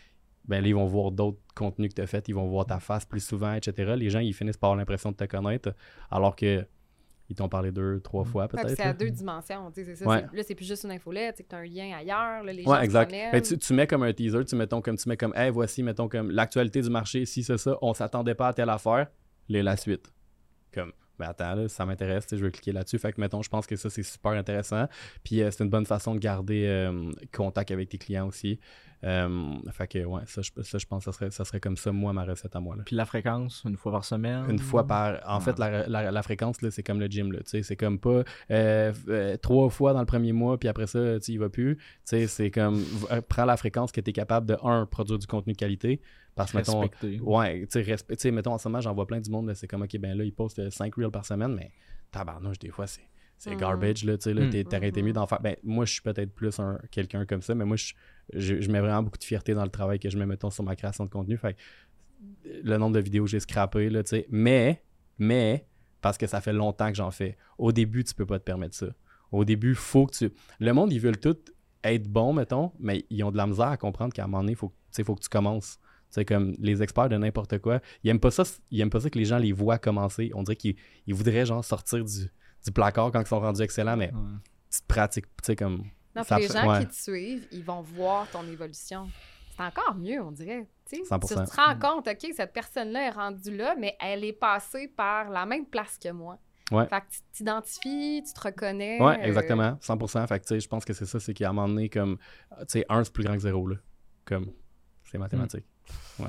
ben, 0.45 0.63
là, 0.63 0.69
ils 0.69 0.75
vont 0.75 0.87
voir 0.87 1.11
d'autres 1.11 1.39
contenus 1.55 1.91
que 1.91 1.95
tu 1.97 2.01
as 2.03 2.07
fait, 2.07 2.27
ils 2.29 2.35
vont 2.35 2.47
voir 2.49 2.65
ta 2.65 2.81
face 2.81 3.05
plus 3.05 3.21
souvent, 3.21 3.53
etc. 3.53 3.95
Les 3.97 4.09
gens, 4.09 4.21
ils 4.21 4.33
finissent 4.33 4.57
par 4.57 4.69
avoir 4.71 4.79
l'impression 4.79 5.11
de 5.13 5.17
te 5.17 5.25
connaître, 5.25 5.75
alors 6.11 6.35
que 6.35 6.67
ils 7.31 7.37
t'ont 7.37 7.51
parlé 7.51 7.71
deux, 7.71 8.01
trois 8.01 8.25
fois 8.25 8.49
peut-être. 8.49 8.71
c'est 8.71 8.81
à 8.81 8.95
deux 8.95 9.11
dimensions. 9.11 9.71
tu 9.71 9.85
sais, 9.85 9.85
c'est 9.95 9.97
ça, 9.97 10.09
Ouais. 10.09 10.25
c'est- 10.31 10.37
Là, 10.39 10.43
c'est 10.43 10.55
plus 10.55 10.67
juste 10.67 10.85
une 10.85 10.93
infolette, 10.93 11.37
c'est 11.37 11.43
que 11.45 11.51
tu 11.51 11.55
as 11.55 11.59
un 11.59 11.65
lien 11.67 11.95
ailleurs. 11.99 12.43
Là, 12.43 12.51
les 12.55 12.65
Ouais, 12.65 12.77
gens 12.77 12.81
exact. 12.81 13.11
Ben, 13.13 13.43
tu, 13.43 13.59
tu 13.59 13.75
mets 13.75 13.87
comme 13.87 14.03
un 14.05 14.13
teaser, 14.15 14.43
tu 14.47 14.57
mettons 14.57 14.81
comme 14.81 14.97
tu 14.97 15.07
mets 15.11 15.19
comme 15.19 15.35
Hey, 15.37 15.51
voici, 15.51 15.83
mettons 15.83 16.09
comme 16.09 16.31
l'actualité 16.31 16.81
du 16.81 16.89
marché, 16.89 17.27
si 17.27 17.43
c'est 17.43 17.59
ça, 17.59 17.77
on 17.83 17.93
s'attendait 17.93 18.35
pas 18.35 18.49
à 18.49 18.53
telle 18.55 18.71
affaire, 18.71 19.09
les, 19.51 19.63
la 19.63 19.77
suite. 19.77 20.11
Comme 20.73 20.93
ben 21.19 21.27
attends, 21.29 21.55
là, 21.55 21.69
ça 21.69 21.85
m'intéresse, 21.87 22.27
je 22.31 22.37
veux 22.37 22.51
cliquer 22.51 22.73
là-dessus. 22.73 22.99
Fait 22.99 23.13
que 23.13 23.21
mettons, 23.21 23.43
je 23.43 23.49
pense 23.49 23.67
que 23.67 23.77
ça, 23.77 23.91
c'est 23.91 24.03
super 24.03 24.33
intéressant. 24.33 24.87
Puis 25.25 25.43
euh, 25.43 25.51
c'est 25.51 25.65
une 25.65 25.71
bonne 25.71 25.87
façon 25.87 26.15
de 26.15 26.19
garder 26.21 26.65
euh, 26.67 27.11
contact 27.33 27.71
avec 27.71 27.89
tes 27.89 27.99
clients 27.99 28.27
aussi. 28.29 28.59
Euh, 29.05 29.53
fait 29.71 29.87
que 29.87 30.05
ouais, 30.05 30.23
ça, 30.27 30.43
je, 30.43 30.51
ça, 30.63 30.77
je 30.79 30.85
pense 30.87 31.05
que 31.05 31.13
ça 31.13 31.17
serait, 31.17 31.31
ça 31.31 31.45
serait 31.45 31.61
comme 31.61 31.77
ça, 31.77 31.93
moi, 31.93 32.13
ma 32.13 32.25
recette 32.25 32.57
à 32.57 32.61
moi. 32.61 32.75
Là. 32.75 32.83
Puis 32.85 32.97
la 32.97 33.05
fréquence, 33.05 33.63
une 33.65 33.77
fois 33.77 33.93
par 33.93 34.05
semaine? 34.05 34.45
Une 34.51 34.59
fois 34.59 34.87
par. 34.89 35.21
En 35.25 35.39
Ouais. 35.39 35.45
fait, 35.45 35.57
la, 35.59 35.87
la- 35.87 36.11
la 36.11 36.23
fréquence, 36.23 36.63
là, 36.63 36.71
c'est 36.73 36.83
comme 36.83 36.99
le 36.99 37.07
gym. 37.07 37.31
Là, 37.31 37.39
tu 37.41 37.51
sais, 37.51 37.63
c'est 37.63 37.77
comme 37.77 38.01
pas 38.01 38.25
trois 39.41 39.71
fois 39.71 39.93
dans 39.93 40.01
le 40.01 40.07
premier 40.07 40.33
mois, 40.33 40.59
puis 40.59 40.69
après 40.69 40.87
ça, 40.87 41.21
tu 41.21 41.33
y 41.33 41.37
vas 41.39 41.49
plus. 41.49 41.77
Tu 41.77 41.83
sais, 42.05 42.27
c'est 42.27 42.51
comme. 42.51 42.83
Prends 43.29 43.45
la 43.45 43.57
fréquence 43.57 43.93
que 43.93 44.01
tu 44.01 44.11
es 44.11 44.13
capable 44.13 44.47
de, 44.47 44.57
un, 44.63 44.87
produire 44.87 45.19
du 45.19 45.27
contenu 45.27 45.53
de 45.53 45.59
qualité. 45.59 46.01
Parce 46.39 46.53
que, 46.53 46.57
mettons. 46.59 46.81
Ouais, 47.21 47.67
tu 47.67 47.85
sais, 48.19 48.31
mettons, 48.31 48.53
en 48.55 48.59
ce 48.59 48.69
moment, 48.69 48.81
j'en 48.81 48.95
vois 48.95 49.07
plein 49.07 49.21
du 49.21 49.31
monde. 49.31 49.47
là, 49.49 49.55
C'est 49.55 49.67
comme, 49.69 49.83
OK, 49.83 49.97
ben 49.99 50.17
là, 50.17 50.25
ils 50.25 50.33
postent 50.33 50.71
5 50.71 50.95
reels 50.95 51.11
par 51.11 51.27
semaine, 51.27 51.55
mais 51.55 51.71
tabarnouche, 52.11 52.59
des 52.59 52.71
fois, 52.71 52.87
c'est. 52.87 53.03
C'est 53.41 53.51
Mhm. 53.53 53.57
garbage, 53.59 54.05
là, 54.05 54.19
tu 54.19 54.25
sais, 54.25 54.35
là, 54.35 54.43
t'aurais 54.65 54.89
été 54.89 55.01
mieux 55.01 55.13
d'en 55.13 55.27
faire. 55.29 55.41
Ben, 55.41 55.55
moi, 55.63 55.85
je 55.85 55.93
suis 55.93 56.03
peut-être 56.03 56.35
plus 56.35 56.59
un, 56.59 56.77
quelqu'un 56.91 57.25
comme 57.25 57.41
ça, 57.41 57.55
mais 57.55 57.65
moi, 57.65 57.77
je, 57.77 57.93
je, 58.33 58.61
je 58.61 58.69
mets 58.69 58.81
vraiment 58.81 59.03
beaucoup 59.05 59.19
de 59.19 59.23
fierté 59.23 59.55
dans 59.55 59.63
le 59.63 59.71
travail 59.71 60.01
que 60.01 60.11
je 60.11 60.19
mets, 60.19 60.27
mettons, 60.27 60.51
sur 60.51 60.65
ma 60.65 60.75
création 60.75 61.05
de 61.05 61.11
contenu. 61.11 61.37
Fait 61.37 61.55
que 61.55 61.59
le 62.65 62.77
nombre 62.79 62.95
de 62.97 63.01
vidéos 63.01 63.25
que 63.25 63.31
j'ai 63.31 63.39
scrappé, 63.41 63.91
là, 63.91 64.03
tu 64.03 64.11
sais. 64.11 64.27
Mais, 64.31 64.83
mais, 65.19 65.67
parce 66.01 66.19
que 66.19 66.27
ça 66.27 66.41
fait 66.41 66.53
longtemps 66.53 66.89
que 66.89 66.97
j'en 66.97 67.11
fais. 67.13 67.37
Au 67.59 67.71
début, 67.73 68.03
tu 68.05 68.15
peux 68.15 68.27
pas 68.27 68.39
te 68.41 68.45
permettre 68.45 68.75
ça. 68.75 68.89
Au 69.31 69.45
début, 69.45 69.75
faut 69.77 70.07
que 70.07 70.17
tu. 70.17 70.33
Le 70.59 70.73
monde, 70.73 70.93
ils 70.93 70.99
veulent 71.01 71.19
tout 71.21 71.37
être 71.85 72.09
bons, 72.09 72.33
mettons, 72.33 72.73
mais 72.81 73.05
ils 73.11 73.23
ont 73.23 73.31
de 73.31 73.37
la 73.37 73.47
misère 73.47 73.69
à 73.69 73.77
comprendre 73.77 74.13
qu'à 74.13 74.25
un 74.25 74.27
moment 74.27 74.43
donné, 74.43 74.55
faut, 74.57 74.71
que- 74.71 74.75
tu 74.75 74.81
sais, 74.93 75.05
faut 75.05 75.15
que 75.15 75.23
tu 75.23 75.29
commences. 75.29 75.79
C'est 76.11 76.25
comme 76.25 76.55
les 76.59 76.83
experts 76.83 77.09
de 77.09 77.17
n'importe 77.17 77.59
quoi. 77.59 77.81
Ils 78.03 78.11
aiment 78.11 78.21
pas 78.21 78.31
ça, 78.31 78.43
ils 78.71 78.81
aiment 78.81 78.91
pas 78.91 79.01
ça 79.01 79.11
que 79.11 79.19
les 79.19 79.25
gens 79.27 79.39
les 79.39 79.53
voient 79.53 79.79
commencer. 79.79 80.31
On 80.35 80.43
dirait 80.43 80.57
qu'ils 80.57 80.77
ils 81.07 81.15
voudraient 81.15 81.45
genre 81.47 81.65
sortir 81.65 82.05
du, 82.05 82.31
du 82.65 82.73
placard 82.73 83.11
quand 83.13 83.21
ils 83.21 83.27
sont 83.27 83.41
rendus 83.41 83.63
excellents, 83.63 83.97
mais 83.97 84.11
Ouais. 84.13 84.21
petite 84.71 84.87
pratique, 84.87 85.27
tu 85.27 85.33
sais, 85.43 85.57
comme. 85.57 85.85
Non, 86.17 86.23
ça 86.25 86.39
les 86.39 86.49
gens 86.49 86.69
ouais. 86.71 86.81
qui 86.81 86.87
te 86.87 86.95
suivent, 86.95 87.47
ils 87.53 87.63
vont 87.63 87.83
voir 87.83 88.29
ton 88.31 88.43
évolution. 88.49 89.09
C'est 89.57 89.63
encore 89.63 89.95
mieux, 89.97 90.21
on 90.23 90.33
dirait. 90.33 90.67
Tu 90.89 90.97
sais, 90.97 91.03
100%. 91.03 91.45
Tu 91.45 91.51
te 91.51 91.57
rends 91.61 91.79
compte, 91.79 92.09
OK, 92.09 92.31
cette 92.35 92.53
personne-là 92.53 93.09
est 93.09 93.11
rendue 93.11 93.57
là, 93.57 93.75
mais 93.79 93.97
elle 94.01 94.25
est 94.25 94.33
passée 94.33 94.89
par 94.89 95.29
la 95.31 95.45
même 95.47 95.67
place 95.67 95.99
que 95.99 96.11
moi. 96.11 96.39
Ouais. 96.71 96.87
Fait 96.87 97.01
que 97.01 97.07
tu 97.11 97.21
t'identifies, 97.33 98.23
tu 98.27 98.33
te 98.33 98.41
reconnais. 98.41 99.01
Ouais, 99.03 99.19
euh, 99.19 99.25
exactement, 99.25 99.79
100%. 99.81 100.27
Fait 100.27 100.39
que, 100.41 100.45
tu 100.45 100.49
sais, 100.49 100.61
je 100.61 100.69
pense 100.69 100.85
que 100.85 100.93
c'est 100.93 101.07
ça, 101.07 101.19
c'est 101.19 101.35
qu'à 101.35 101.51
un 101.51 101.53
moment 101.53 101.69
donné, 101.69 101.89
comme, 101.89 102.19
tu 102.61 102.65
sais, 102.69 102.87
1, 102.89 103.05
c'est 103.05 103.13
plus 103.13 103.25
grand 103.25 103.35
que 103.35 103.41
0, 103.41 103.67
là. 103.69 103.77
Comme, 104.25 104.53
c'est 105.05 105.19
mathématique. 105.19 105.65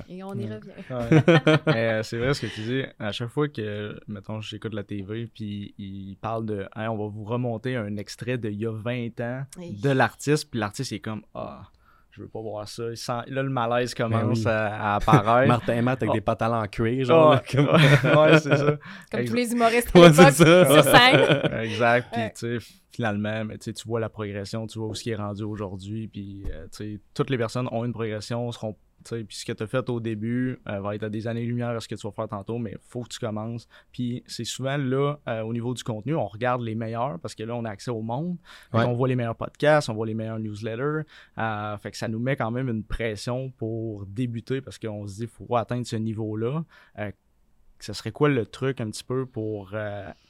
Et 0.10 0.24
on 0.24 0.34
y 0.34 0.46
Ouais. 0.46 0.56
revient. 0.56 0.72
Ouais. 0.90 1.56
Euh, 1.76 2.04
c'est 2.04 2.18
vrai 2.18 2.34
ce 2.34 2.42
que 2.42 2.48
tu 2.48 2.62
dis. 2.62 2.84
À 3.00 3.12
chaque 3.12 3.30
fois 3.30 3.48
que, 3.48 4.00
mettons, 4.08 4.42
j'écoute 4.42 4.74
la 4.74 4.84
TV, 4.84 5.28
puis 5.34 5.74
ils 5.78 6.16
parlent 6.22 6.46
de 6.46 6.62
Hey, 6.76 6.88
on 6.88 6.98
va 6.98 7.08
vous 7.08 7.24
remonter 7.24 7.76
un 7.76 7.96
extrait 7.98 8.38
d'il 8.38 8.54
y 8.56 8.66
a 8.66 8.72
20 8.72 9.20
ans 9.22 9.44
de 9.58 9.90
l'artiste, 9.90 10.50
puis 10.52 10.60
l'artiste 10.60 10.92
est 10.94 11.00
comme 11.00 11.22
Ah, 11.34 11.64
je 12.12 12.22
veux 12.24 12.28
pas 12.28 12.42
voir 12.42 12.68
ça. 12.68 12.84
Il 12.90 12.98
sent- 12.98 13.12
Là, 13.28 13.44
le 13.44 13.50
malaise 13.50 13.94
commence 13.94 14.40
oui. 14.40 14.48
à, 14.48 14.94
à 14.94 14.96
apparaître. 14.96 15.48
Martin 15.48 15.76
et 15.78 15.82
Matt 15.82 16.02
avec 16.02 16.10
Oh. 16.12 16.14
des 16.16 16.22
pantalons 16.22 16.56
en 16.62 16.68
cuir, 16.68 17.06
genre. 17.06 17.34
Là, 17.36 17.44
comme- 17.50 17.68
ouais, 18.20 18.40
c'est 18.40 18.58
ça. 18.58 18.78
Comme 19.12 19.26
tous 19.26 19.34
les 19.36 19.52
humoristes 19.52 19.94
Ouais, 19.96 20.12
ça. 20.14 20.32
sur 20.32 20.84
scène. 20.84 21.52
Exact. 21.62 22.08
Puis, 22.12 22.22
Ouais. 22.22 22.34
tu 22.36 22.60
sais, 22.60 22.66
finalement, 22.92 23.46
mais, 23.46 23.58
tu 23.60 23.72
vois 23.86 24.00
la 24.00 24.10
progression, 24.10 24.66
tu 24.68 24.80
vois 24.80 24.88
où 24.90 24.96
ce 24.96 25.04
qui 25.04 25.12
est 25.12 25.16
rendu 25.16 25.44
aujourd'hui. 25.44 26.08
Puis, 26.08 26.44
euh, 26.52 26.64
tu 26.72 26.96
sais, 26.96 27.00
toutes 27.14 27.30
les 27.30 27.38
personnes 27.38 27.68
ont 27.72 27.86
une 27.86 27.94
progression, 27.94 28.52
seront 28.52 28.76
Puis 29.04 29.26
ce 29.30 29.46
que 29.46 29.52
tu 29.52 29.64
as 29.64 29.68
fait 29.68 29.90
au 29.90 30.00
début 30.00 30.60
euh, 30.68 30.80
va 30.82 30.96
être 30.96 31.04
à 31.04 31.10
des 31.10 31.28
années-lumière 31.28 31.70
à 31.70 31.80
ce 31.80 31.88
que 31.88 31.96
tu 31.96 32.08
vas 32.08 32.12
faire 32.12 32.28
tantôt, 32.28 32.58
mais 32.58 32.72
il 32.72 32.78
faut 32.82 33.04
que 33.04 33.10
tu 33.10 33.20
commences. 33.20 33.68
Puis 33.92 34.24
c'est 34.28 34.44
souvent 34.44 34.78
là, 34.78 35.18
euh, 35.28 35.42
au 35.42 35.54
niveau 35.54 35.74
du 35.74 35.84
contenu, 35.84 36.16
on 36.16 36.28
regarde 36.28 36.62
les 36.62 36.76
meilleurs 36.76 37.20
parce 37.20 37.36
que 37.36 37.44
là, 37.44 37.56
on 37.56 37.66
a 37.66 37.70
accès 37.70 37.92
au 37.92 38.02
monde. 38.02 38.38
On 38.74 38.94
voit 38.94 39.08
les 39.08 39.16
meilleurs 39.16 39.36
podcasts, 39.36 39.90
on 39.90 39.94
voit 39.94 40.08
les 40.08 40.14
meilleurs 40.14 40.40
newsletters. 40.40 41.02
Euh, 41.38 41.78
fait 41.78 41.92
que 41.92 41.98
ça 41.98 42.08
nous 42.08 42.20
met 42.20 42.36
quand 42.36 42.52
même 42.52 42.70
une 42.70 42.84
pression 42.84 43.52
pour 43.52 44.06
débuter 44.06 44.62
parce 44.62 44.78
qu'on 44.78 45.08
se 45.08 45.16
dit 45.16 45.28
qu'il 45.28 45.48
faut 45.48 45.56
atteindre 45.56 45.86
ce 45.86 45.96
niveau-là. 45.96 46.64
Ce 47.80 47.94
serait 47.94 48.12
quoi 48.12 48.30
le 48.30 48.46
truc 48.46 48.82
un 48.82 48.90
petit 48.90 49.04
peu 49.04 49.26
pour 49.26 49.74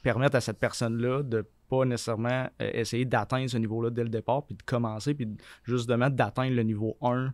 permettre 0.02 0.36
à 0.36 0.40
cette 0.40 0.58
personne-là 0.58 1.22
de 1.22 1.46
pas 1.68 1.84
nécessairement 1.84 2.48
essayer 2.58 3.04
d'atteindre 3.04 3.48
ce 3.48 3.56
niveau-là 3.56 3.90
dès 3.90 4.02
le 4.02 4.08
départ, 4.08 4.44
puis 4.44 4.56
de 4.56 4.62
commencer, 4.62 5.14
puis 5.14 5.28
justement 5.64 6.10
d'atteindre 6.10 6.54
le 6.54 6.62
niveau 6.62 6.96
1, 7.02 7.32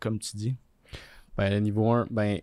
comme 0.00 0.18
tu 0.18 0.36
dis? 0.36 0.56
Ben, 1.36 1.50
le 1.50 1.60
niveau 1.60 1.90
1, 1.90 2.06
ben, 2.10 2.40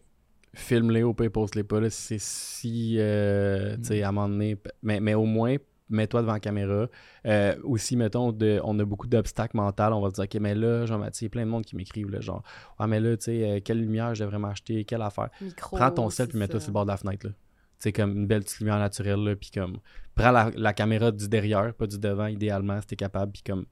filme-les 0.54 1.04
au 1.04 1.14
pire, 1.14 1.32
pose-les 1.32 1.64
pas. 1.64 1.90
C'est 1.90 2.20
si, 2.20 2.96
euh, 2.98 3.76
tu 3.78 3.86
sais, 3.86 4.04
à 4.04 4.10
un 4.10 4.12
moment 4.12 4.30
donné, 4.30 4.58
mais, 4.82 5.00
mais 5.00 5.14
au 5.14 5.26
moins, 5.26 5.56
mets-toi 5.90 6.22
devant 6.22 6.34
la 6.34 6.40
caméra. 6.40 6.88
Euh, 7.26 7.56
aussi, 7.64 7.96
mettons, 7.96 8.32
de, 8.32 8.60
on 8.64 8.78
a 8.80 8.86
beaucoup 8.86 9.08
d'obstacles 9.08 9.58
mentaux. 9.58 9.84
On 9.84 10.02
va 10.02 10.10
se 10.10 10.16
dire, 10.16 10.24
OK, 10.26 10.36
mais 10.42 10.56
là, 10.56 10.86
genre, 10.86 11.00
il 11.04 11.24
y 11.24 11.26
a 11.26 11.30
plein 11.30 11.46
de 11.46 11.52
monde 11.52 11.66
qui 11.66 11.76
m'écrivent, 11.76 12.20
genre, 12.22 12.44
ah, 12.78 12.88
mais 12.88 13.00
là, 13.00 13.16
tu 13.18 13.26
sais, 13.26 13.50
euh, 13.50 13.60
quelle 13.64 13.80
lumière 13.80 14.16
je 14.16 14.24
devrais 14.24 14.40
m'acheter, 14.40 14.86
quelle 14.86 15.02
affaire. 15.02 15.30
Prends 15.58 15.92
ton 15.92 16.10
sel 16.10 16.28
puis 16.28 16.38
mets-toi 16.38 16.60
sur 16.60 16.70
le 16.70 16.74
bord 16.74 16.86
de 16.86 16.92
la 16.92 16.98
fenêtre, 16.98 17.28
là. 17.28 17.34
Tu 17.34 17.84
sais, 17.84 17.92
comme 17.94 18.12
une 18.12 18.28
belle 18.28 18.44
petite 18.44 18.60
lumière 18.60 18.78
naturelle, 18.78 19.24
là, 19.24 19.36
puis 19.38 19.52
comme, 19.52 19.78
prends 20.14 20.32
la, 20.32 20.74
caméra 20.74 21.12
du 21.12 21.30
derrière, 21.30 21.74
pas 21.74 21.88
du 21.88 21.98
devant, 21.98 22.28
idéalement, 22.28 22.82
si 22.82 22.88
t'es 22.88 22.98
capable, 22.98 23.32
puis 23.32 23.42
comme, 23.42 23.66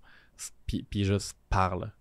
puis, 0.65 0.83
puis 0.89 1.03
juste 1.03 1.35
parle 1.49 1.91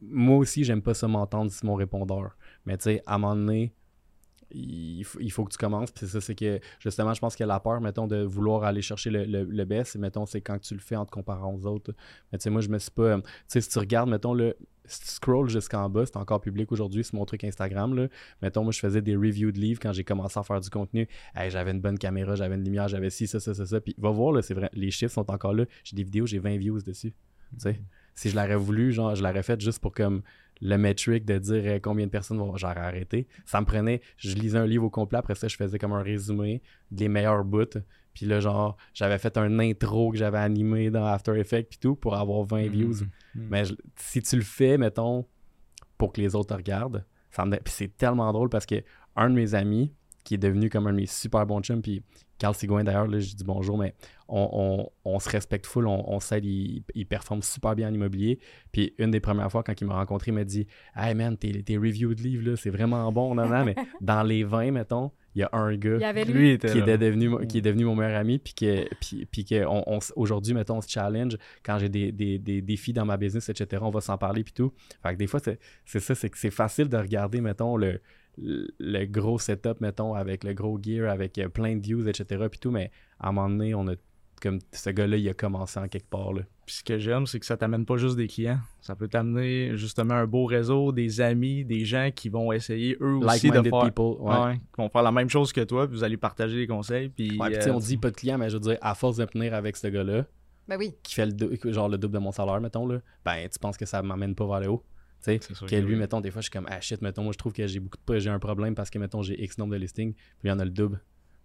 moi 0.00 0.36
aussi, 0.38 0.64
j'aime 0.64 0.82
pas 0.82 0.94
ça 0.94 1.08
m'entendre 1.08 1.50
sur 1.50 1.66
mon 1.66 1.74
répondeur. 1.74 2.36
Mais 2.66 2.76
tu 2.76 2.84
sais, 2.84 3.02
à 3.06 3.14
un 3.14 3.18
moment 3.18 3.36
donné, 3.36 3.74
il, 4.52 5.04
faut 5.04 5.44
que 5.44 5.52
tu 5.52 5.58
commences. 5.58 5.90
Puis 5.90 6.06
ça, 6.06 6.20
c'est 6.20 6.34
que 6.34 6.60
justement, 6.78 7.14
je 7.14 7.20
pense 7.20 7.36
que 7.36 7.44
la 7.44 7.60
peur, 7.60 7.80
mettons, 7.80 8.06
de 8.06 8.22
vouloir 8.22 8.64
aller 8.64 8.82
chercher 8.82 9.10
le, 9.10 9.24
le, 9.24 9.64
best, 9.64 9.96
mettons, 9.96 10.26
c'est 10.26 10.40
quand 10.40 10.58
tu 10.58 10.74
le 10.74 10.80
fais 10.80 10.96
en 10.96 11.06
te 11.06 11.10
comparant 11.10 11.54
aux 11.54 11.66
autres. 11.66 11.92
Mais 12.32 12.38
tu 12.38 12.44
sais, 12.44 12.50
moi, 12.50 12.60
je 12.60 12.68
me 12.68 12.78
suis 12.78 12.90
pas. 12.90 13.16
Tu 13.16 13.22
sais, 13.48 13.60
si 13.60 13.68
tu 13.68 13.78
regardes, 13.78 14.08
mettons, 14.08 14.34
le. 14.34 14.56
Si 14.86 15.00
tu 15.00 15.06
scrolls 15.08 15.48
jusqu'en 15.48 15.88
bas, 15.88 16.04
c'est 16.04 16.16
encore 16.16 16.40
public 16.40 16.72
aujourd'hui, 16.72 17.04
c'est 17.04 17.12
mon 17.14 17.24
truc 17.24 17.44
Instagram. 17.44 17.94
Là. 17.94 18.08
Mettons, 18.42 18.64
moi, 18.64 18.72
je 18.72 18.80
faisais 18.80 19.00
des 19.00 19.14
reviews 19.14 19.52
de 19.52 19.58
livres 19.58 19.78
quand 19.80 19.92
j'ai 19.92 20.02
commencé 20.02 20.40
à 20.40 20.42
faire 20.42 20.60
du 20.60 20.68
contenu. 20.68 21.06
j'avais 21.48 21.70
une 21.70 21.80
bonne 21.80 21.98
caméra, 21.98 22.34
j'avais 22.34 22.56
une 22.56 22.64
lumière, 22.64 22.88
j'avais 22.88 23.10
ci, 23.10 23.28
ça, 23.28 23.38
ça, 23.38 23.54
ça, 23.54 23.66
ça. 23.66 23.80
Puis 23.80 23.94
va 23.98 24.10
voir, 24.10 24.32
là, 24.32 24.42
c'est 24.42 24.54
vrai, 24.54 24.68
les 24.72 24.90
chiffres 24.90 25.14
sont 25.14 25.30
encore 25.30 25.52
là. 25.52 25.64
J'ai 25.84 25.94
des 25.94 26.02
vidéos, 26.02 26.26
j'ai 26.26 26.40
20 26.40 26.56
views 26.56 26.80
dessus. 26.80 27.12
Tu 27.52 27.60
sais 27.60 27.80
si 28.20 28.28
je 28.28 28.36
l'aurais 28.36 28.56
voulu, 28.56 28.92
genre, 28.92 29.14
je 29.14 29.22
l'aurais 29.22 29.42
fait 29.42 29.60
juste 29.60 29.78
pour 29.78 29.92
comme 29.92 30.22
le 30.60 30.76
metric 30.76 31.24
de 31.24 31.38
dire 31.38 31.62
euh, 31.64 31.78
combien 31.80 32.06
de 32.06 32.10
personnes 32.10 32.38
vont 32.38 32.56
genre 32.56 32.76
arrêter. 32.76 33.26
Ça 33.46 33.60
me 33.60 33.66
prenait, 33.66 34.00
je 34.16 34.34
lisais 34.34 34.58
un 34.58 34.66
livre 34.66 34.84
au 34.84 34.90
complet, 34.90 35.18
après 35.18 35.34
ça, 35.34 35.48
je 35.48 35.56
faisais 35.56 35.78
comme 35.78 35.92
un 35.92 36.02
résumé 36.02 36.62
des 36.90 37.08
meilleurs 37.08 37.44
bouts. 37.44 37.78
Puis 38.12 38.26
là, 38.26 38.40
genre, 38.40 38.76
j'avais 38.92 39.18
fait 39.18 39.36
un 39.38 39.58
intro 39.60 40.10
que 40.10 40.18
j'avais 40.18 40.38
animé 40.38 40.90
dans 40.90 41.06
After 41.06 41.38
Effects 41.38 41.68
puis 41.70 41.78
tout 41.78 41.94
pour 41.94 42.16
avoir 42.16 42.44
20 42.44 42.62
mm-hmm. 42.62 42.68
views. 42.70 42.92
Mm-hmm. 42.92 43.06
Mais 43.34 43.62
si 43.96 44.20
tu 44.22 44.36
le 44.36 44.42
fais, 44.42 44.76
mettons, 44.76 45.26
pour 45.96 46.12
que 46.12 46.20
les 46.20 46.34
autres 46.34 46.48
te 46.48 46.54
regardent, 46.54 47.04
ça 47.30 47.44
me... 47.44 47.56
Puis 47.56 47.72
c'est 47.72 47.96
tellement 47.96 48.32
drôle 48.32 48.48
parce 48.48 48.66
que 48.66 48.82
un 49.16 49.30
de 49.30 49.34
mes 49.34 49.54
amis, 49.54 49.94
qui 50.24 50.34
est 50.34 50.38
devenu 50.38 50.70
comme 50.70 50.86
un 50.86 50.92
de 50.92 50.96
mes 50.96 51.06
super 51.06 51.46
bons 51.46 51.60
chums, 51.60 51.82
puis 51.82 52.02
Carl 52.40 52.54
Sigouin, 52.54 52.82
d'ailleurs, 52.82 53.06
là, 53.06 53.20
je 53.20 53.34
dis 53.34 53.44
bonjour, 53.44 53.76
mais 53.76 53.94
on, 54.26 54.88
se 55.18 55.28
respecte 55.28 55.66
full, 55.66 55.86
on, 55.86 56.04
on 56.08 56.20
s'aide, 56.20 56.44
il, 56.44 57.06
performe 57.06 57.42
super 57.42 57.74
bien 57.74 57.88
en 57.88 57.94
immobilier. 57.94 58.38
Puis 58.72 58.94
une 58.98 59.10
des 59.10 59.20
premières 59.20 59.50
fois, 59.50 59.62
quand 59.62 59.78
il 59.78 59.86
m'a 59.86 59.94
rencontré, 59.94 60.30
il 60.30 60.34
m'a 60.34 60.44
dit 60.44 60.66
Hey 60.96 61.14
man, 61.14 61.36
tes, 61.36 61.62
tes 61.62 61.76
reviews 61.76 62.14
de 62.14 62.22
livres, 62.22 62.56
c'est 62.56 62.70
vraiment 62.70 63.12
bon, 63.12 63.34
non, 63.34 63.46
non, 63.46 63.64
mais 63.64 63.74
dans 64.00 64.22
les 64.22 64.42
20, 64.42 64.70
mettons, 64.70 65.10
il 65.34 65.40
y 65.40 65.42
a 65.42 65.50
un 65.52 65.76
gars 65.76 66.12
lui. 66.24 66.58
qui, 66.58 66.78
était 66.78 66.98
devenu, 66.98 67.46
qui 67.46 67.58
est 67.58 67.62
devenu 67.62 67.84
mon 67.84 67.94
meilleur 67.94 68.18
ami, 68.18 68.38
puis 68.38 68.54
que, 68.54 68.88
puis, 69.00 69.26
puis 69.26 69.44
que 69.44 69.64
on, 69.66 69.98
aujourd'hui, 70.16 70.54
mettons, 70.54 70.78
on 70.78 70.80
se 70.80 70.88
challenge 70.88 71.36
quand 71.62 71.78
j'ai 71.78 71.88
des, 71.88 72.10
des, 72.10 72.38
des, 72.38 72.62
défis 72.62 72.92
dans 72.92 73.04
ma 73.04 73.16
business, 73.16 73.48
etc. 73.48 73.82
On 73.84 73.90
va 73.90 74.00
s'en 74.00 74.16
parler, 74.16 74.44
puis 74.44 74.54
tout. 74.54 74.72
Fait 75.02 75.12
que 75.12 75.18
des 75.18 75.26
fois, 75.26 75.40
c'est 75.40 76.00
ça, 76.00 76.14
c'est 76.14 76.30
que 76.30 76.38
c'est 76.38 76.50
facile 76.50 76.88
de 76.88 76.96
regarder, 76.96 77.40
mettons, 77.40 77.76
le, 77.76 78.00
le 78.38 79.04
gros 79.06 79.38
setup, 79.38 79.80
mettons, 79.80 80.14
avec 80.14 80.44
le 80.44 80.54
gros 80.54 80.78
gear, 80.82 81.10
avec 81.10 81.38
euh, 81.38 81.48
plein 81.48 81.76
de 81.76 81.82
views, 81.82 82.08
etc. 82.08 82.46
Puis 82.50 82.60
tout, 82.60 82.70
mais 82.70 82.90
à 83.18 83.28
un 83.28 83.32
moment 83.32 83.48
donné, 83.48 83.74
on 83.74 83.86
a 83.88 83.94
comme 84.40 84.58
ce 84.72 84.90
gars-là, 84.90 85.16
il 85.16 85.28
a 85.28 85.34
commencé 85.34 85.78
en 85.78 85.86
quelque 85.86 86.08
part. 86.08 86.32
Là. 86.32 86.42
Puis 86.66 86.76
ce 86.76 86.84
que 86.84 86.98
j'aime, 86.98 87.26
c'est 87.26 87.38
que 87.38 87.46
ça 87.46 87.56
t'amène 87.56 87.84
pas 87.84 87.96
juste 87.96 88.16
des 88.16 88.26
clients. 88.26 88.58
Ça 88.80 88.96
peut 88.96 89.08
t'amener 89.08 89.76
justement 89.76 90.14
un 90.14 90.26
beau 90.26 90.46
réseau, 90.46 90.92
des 90.92 91.20
amis, 91.20 91.64
des 91.64 91.84
gens 91.84 92.10
qui 92.14 92.28
vont 92.28 92.50
essayer 92.52 92.96
eux 93.00 93.16
aussi 93.16 93.50
de 93.50 93.62
faire... 93.62 93.84
People, 93.84 94.16
ouais. 94.20 94.56
qui 94.56 94.80
vont 94.80 94.88
faire 94.88 95.02
la 95.02 95.12
même 95.12 95.28
chose 95.28 95.52
que 95.52 95.60
toi, 95.60 95.86
puis 95.86 95.96
vous 95.96 96.04
allez 96.04 96.16
partager 96.16 96.56
des 96.56 96.66
conseils. 96.66 97.10
Puis, 97.10 97.38
ouais, 97.38 97.58
puis 97.58 97.70
on 97.70 97.78
dit 97.78 97.98
pas 97.98 98.10
de 98.10 98.16
clients, 98.16 98.38
mais 98.38 98.48
je 98.48 98.54
veux 98.54 98.60
dire, 98.60 98.78
à 98.80 98.94
force 98.94 99.18
de 99.18 99.24
tenir 99.26 99.54
avec 99.54 99.76
ce 99.76 99.88
gars-là, 99.88 100.24
ben 100.68 100.76
oui. 100.78 100.94
qui 101.02 101.14
fait 101.14 101.26
le, 101.26 101.72
genre 101.72 101.88
le 101.88 101.98
double 101.98 102.14
de 102.14 102.20
mon 102.20 102.32
salaire, 102.32 102.60
mettons, 102.60 102.86
là, 102.86 103.00
ben 103.24 103.48
tu 103.48 103.58
penses 103.58 103.76
que 103.76 103.86
ça 103.86 104.02
m'amène 104.02 104.34
pas 104.34 104.46
vers 104.46 104.60
le 104.60 104.68
haut? 104.68 104.84
Tu 105.22 105.38
sais, 105.38 105.38
que 105.38 105.76
lui, 105.76 105.96
mettons, 105.96 106.20
des 106.20 106.30
fois, 106.30 106.40
je 106.40 106.44
suis 106.44 106.50
comme, 106.50 106.66
ah 106.70 106.80
shit, 106.80 107.02
mettons, 107.02 107.22
moi, 107.22 107.32
je 107.32 107.38
trouve 107.38 107.52
que 107.52 107.66
j'ai 107.66 107.80
beaucoup 107.80 107.98
de 108.06 108.18
j'ai 108.18 108.30
un 108.30 108.38
problème 108.38 108.74
parce 108.74 108.90
que, 108.90 108.98
mettons, 108.98 109.22
j'ai 109.22 109.42
X 109.42 109.58
nombre 109.58 109.72
de 109.72 109.78
listings, 109.78 110.14
puis 110.14 110.24
il 110.44 110.48
y 110.48 110.50
en 110.50 110.58
a 110.58 110.64
le 110.64 110.70
double. 110.70 110.96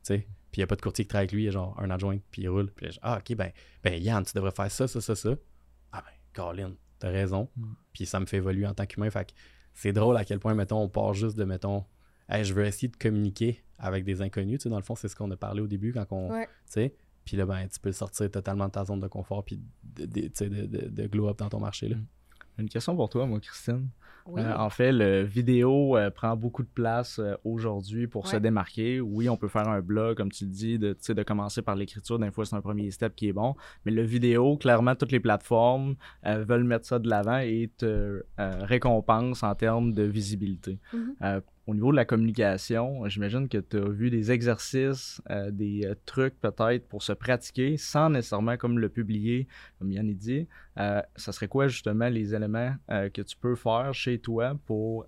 Tu 0.04 0.14
sais, 0.14 0.20
puis 0.52 0.60
il 0.60 0.60
n'y 0.60 0.64
a 0.64 0.68
pas 0.68 0.76
de 0.76 0.82
courtier 0.82 1.04
qui 1.04 1.10
travaille 1.10 1.24
avec 1.24 1.34
lui, 1.34 1.44
il 1.44 1.46
y 1.46 1.50
a 1.50 1.52
genre 1.52 1.78
un 1.80 1.90
adjoint, 1.90 2.18
puis 2.32 2.44
il 2.44 2.50
roule. 2.50 2.72
Puis 2.72 2.88
ah, 3.02 3.18
ok, 3.20 3.36
ben, 3.36 3.52
ben, 3.84 4.02
Yann, 4.02 4.24
tu 4.24 4.34
devrais 4.34 4.52
faire 4.52 4.72
ça, 4.72 4.88
ça, 4.88 5.02
ça, 5.02 5.16
ça. 5.16 5.36
Ah, 5.92 6.04
ben, 6.06 6.14
Colin, 6.34 6.74
t'as 7.00 7.10
raison. 7.10 7.50
Mm. 7.58 7.74
Puis 7.92 8.06
ça 8.06 8.20
me 8.20 8.26
fait 8.26 8.38
évoluer 8.38 8.66
en 8.66 8.74
tant 8.74 8.86
qu'humain. 8.86 9.10
Fait 9.10 9.26
que 9.26 9.34
c'est 9.74 9.92
drôle 9.92 10.16
à 10.16 10.24
quel 10.24 10.40
point, 10.40 10.54
mettons, 10.54 10.82
on 10.82 10.88
part 10.88 11.14
juste 11.14 11.38
de, 11.38 11.44
mettons, 11.44 11.84
hey, 12.30 12.46
je 12.46 12.54
veux 12.54 12.66
essayer 12.66 12.88
de 12.88 12.96
communiquer 12.96 13.64
avec 13.78 14.06
des 14.06 14.22
inconnus. 14.22 14.60
Tu 14.60 14.64
sais, 14.64 14.70
dans 14.70 14.78
le 14.78 14.84
fond, 14.84 14.96
c'est 14.96 15.10
ce 15.10 15.16
qu'on 15.16 15.30
a 15.32 15.36
parlé 15.36 15.62
au 15.62 15.68
début 15.68 15.92
quand 15.92 16.06
on. 16.12 16.30
Tu 16.30 16.48
sais, 16.68 16.96
puis 17.26 17.36
là, 17.36 17.46
ben, 17.46 17.68
tu 17.68 17.80
peux 17.80 17.92
sortir 17.92 18.30
totalement 18.32 18.68
de 18.68 18.72
ta 18.72 18.86
zone 18.86 19.00
de 19.00 19.08
confort, 19.08 19.44
puis 19.44 19.60
de, 19.84 20.06
de, 20.06 20.66
de, 20.66 20.88
de, 20.88 21.08
glow 21.08 21.28
up 21.28 21.40
dans 21.40 21.50
ton 21.50 21.60
marché. 21.60 21.90
Là. 21.90 21.98
Une 22.58 22.70
question 22.70 22.96
pour 22.96 23.10
toi, 23.10 23.26
moi, 23.26 23.40
Christine. 23.40 23.90
Euh, 24.28 24.56
en 24.56 24.70
fait, 24.72 24.92
le 24.92 25.22
vidéo 25.24 25.96
euh, 25.96 26.10
prend 26.10 26.36
beaucoup 26.36 26.64
de 26.64 26.70
place 26.70 27.20
euh, 27.20 27.36
aujourd'hui 27.44 28.08
pour 28.08 28.28
se 28.28 28.38
démarquer. 28.38 29.00
Oui, 29.00 29.30
on 29.30 29.38
peut 29.38 29.48
faire 29.48 29.68
un 29.68 29.82
blog, 29.82 30.18
comme 30.18 30.32
tu 30.32 30.46
le 30.46 30.50
dis, 30.50 30.80
de, 30.80 30.98
de 31.08 31.24
commencer 31.24 31.62
par 31.62 31.76
l'écriture. 31.76 32.18
D'un 32.18 32.32
fois, 32.32 32.46
c'est 32.46 32.56
un 32.56 32.62
premier 32.62 32.90
step 32.90 33.16
qui 33.16 33.28
est 33.28 33.34
bon. 33.34 33.56
Mais 33.86 33.92
le 33.92 34.02
vidéo, 34.02 34.58
clairement, 34.58 34.96
toutes 34.96 35.12
les 35.12 35.20
plateformes 35.20 35.96
veulent 36.24 36.64
mettre 36.64 36.88
ça 36.88 36.98
de 36.98 37.08
l'avant 37.08 37.38
et 37.38 37.70
te 37.78 38.24
récompensent 38.38 39.44
en 39.44 39.54
termes 39.54 39.94
de 39.94 40.04
visibilité. 40.04 40.80
Mm-hmm 40.94 41.42
au 41.68 41.74
niveau 41.74 41.92
de 41.92 41.96
la 41.96 42.06
communication, 42.06 43.08
j'imagine 43.08 43.50
que 43.50 43.58
tu 43.58 43.78
as 43.78 43.90
vu 43.90 44.12
des 44.12 44.32
exercices, 44.32 45.22
euh, 45.32 45.50
des 45.50 45.86
euh, 45.86 45.96
trucs 46.06 46.40
peut-être 46.40 46.88
pour 46.88 47.02
se 47.02 47.12
pratiquer 47.12 47.78
sans 47.78 48.10
nécessairement 48.10 48.56
comme 48.56 48.78
le 48.78 48.90
publier, 48.90 49.48
comme 49.80 49.92
Yann 49.92 50.14
dit. 50.14 50.48
Euh, 50.78 51.02
ça 51.16 51.32
serait 51.32 51.48
quoi 51.48 51.68
justement 51.68 52.10
les 52.10 52.36
éléments 52.36 52.76
que 52.90 53.22
tu 53.22 53.36
peux 53.38 53.56
faire 53.56 53.94
chez 53.94 54.20
toi 54.20 54.58
pour 54.66 55.08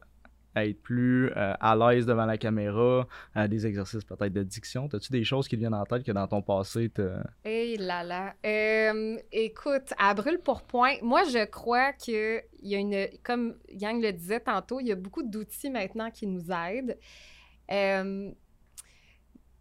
être 0.55 0.81
plus 0.81 1.27
euh, 1.35 1.53
à 1.59 1.75
l'aise 1.75 2.05
devant 2.05 2.25
la 2.25 2.37
caméra, 2.37 3.07
euh, 3.35 3.47
des 3.47 3.65
exercices 3.65 4.03
peut-être 4.03 4.33
de 4.33 4.43
diction. 4.43 4.89
As-tu 4.91 5.11
des 5.11 5.23
choses 5.23 5.47
qui 5.47 5.55
viennent 5.55 5.73
en 5.73 5.85
tête 5.85 6.03
que 6.03 6.11
dans 6.11 6.27
ton 6.27 6.41
passé. 6.41 6.91
Hé 7.45 7.77
là 7.77 8.03
là. 8.03 8.33
Euh, 8.45 9.17
écoute, 9.31 9.93
à 9.97 10.13
brûle 10.13 10.39
pour 10.39 10.63
point, 10.63 10.95
moi 11.01 11.23
je 11.25 11.45
crois 11.45 11.93
qu'il 11.93 12.41
y 12.61 12.75
a 12.75 12.79
une, 12.79 13.07
comme 13.23 13.55
Yang 13.69 14.01
le 14.01 14.13
disait 14.13 14.39
tantôt, 14.39 14.79
il 14.79 14.87
y 14.87 14.91
a 14.91 14.95
beaucoup 14.95 15.23
d'outils 15.23 15.69
maintenant 15.69 16.11
qui 16.11 16.27
nous 16.27 16.51
aident. 16.51 16.97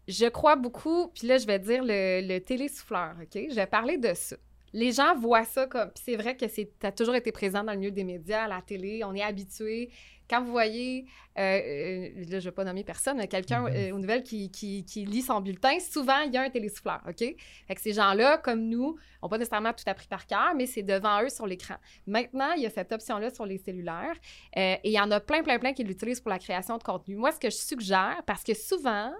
je 0.07 0.29
crois 0.29 0.55
beaucoup, 0.55 1.09
puis 1.09 1.27
là 1.27 1.37
je 1.37 1.45
vais 1.45 1.59
dire 1.59 1.83
le, 1.83 2.27
le 2.27 2.39
télésouffleur, 2.39 3.15
OK? 3.21 3.47
Je 3.49 3.55
vais 3.55 3.67
parler 3.67 3.97
de 3.97 4.13
ça 4.13 4.37
les 4.77 4.91
gens 4.91 5.15
voient 5.15 5.43
ça 5.43 5.65
comme. 5.65 5.89
C'est 5.95 6.15
vrai 6.15 6.37
que 6.37 6.47
c'est 6.47 6.69
as 6.83 6.91
toujours 6.91 7.15
été 7.15 7.31
présent 7.31 7.63
dans 7.63 7.71
le 7.73 7.79
milieu 7.79 7.91
des 7.91 8.03
médias, 8.03 8.43
à 8.43 8.47
la 8.47 8.61
télé, 8.61 9.03
on 9.03 9.15
est 9.15 9.23
habitué. 9.23 9.89
Quand 10.29 10.43
vous 10.43 10.51
voyez, 10.51 11.05
euh, 11.39 11.41
euh, 11.41 12.09
là, 12.17 12.25
je 12.29 12.35
ne 12.35 12.39
vais 12.41 12.51
pas 12.51 12.63
nommer 12.65 12.83
personne, 12.83 13.25
quelqu'un 13.27 13.63
mm-hmm. 13.63 13.91
euh, 13.91 13.95
aux 13.95 13.97
nouvelles 13.97 14.23
qui, 14.23 14.51
qui, 14.51 15.05
lit 15.05 15.21
son 15.21 15.39
bulletin, 15.39 15.79
souvent, 15.79 16.19
il 16.19 16.33
y 16.33 16.37
a 16.37 16.41
un 16.41 16.49
télésouffleur, 16.49 17.01
OK? 17.07 17.17
Fait 17.19 17.75
que 17.75 17.81
ces 17.81 17.93
gens-là, 17.93 18.37
comme 18.37 18.67
nous, 18.67 18.97
n'ont 19.23 19.29
pas 19.29 19.37
nécessairement 19.37 19.73
tout 19.73 19.85
appris 19.87 20.07
par 20.07 20.27
cœur, 20.27 20.53
mais 20.55 20.67
c'est 20.67 20.83
devant 20.83 21.23
eux 21.23 21.29
sur 21.29 21.47
l'écran. 21.47 21.75
Maintenant, 22.05 22.51
il 22.51 22.63
y 22.63 22.65
a 22.65 22.69
cette 22.69 22.91
option-là 22.91 23.33
sur 23.33 23.45
les 23.45 23.57
cellulaires 23.57 24.17
et 24.55 24.79
il 24.83 24.91
y 24.91 24.99
en 24.99 25.09
a 25.11 25.19
plein, 25.21 25.41
plein, 25.41 25.57
plein 25.59 25.73
qui 25.73 25.85
l'utilisent 25.85 26.21
pour 26.21 26.29
la 26.29 26.39
création 26.39 26.77
de 26.77 26.83
contenu. 26.83 27.15
Moi, 27.15 27.31
ce 27.31 27.39
que 27.39 27.49
je 27.49 27.55
suggère, 27.55 28.21
parce 28.25 28.43
que 28.43 28.53
souvent, 28.53 29.13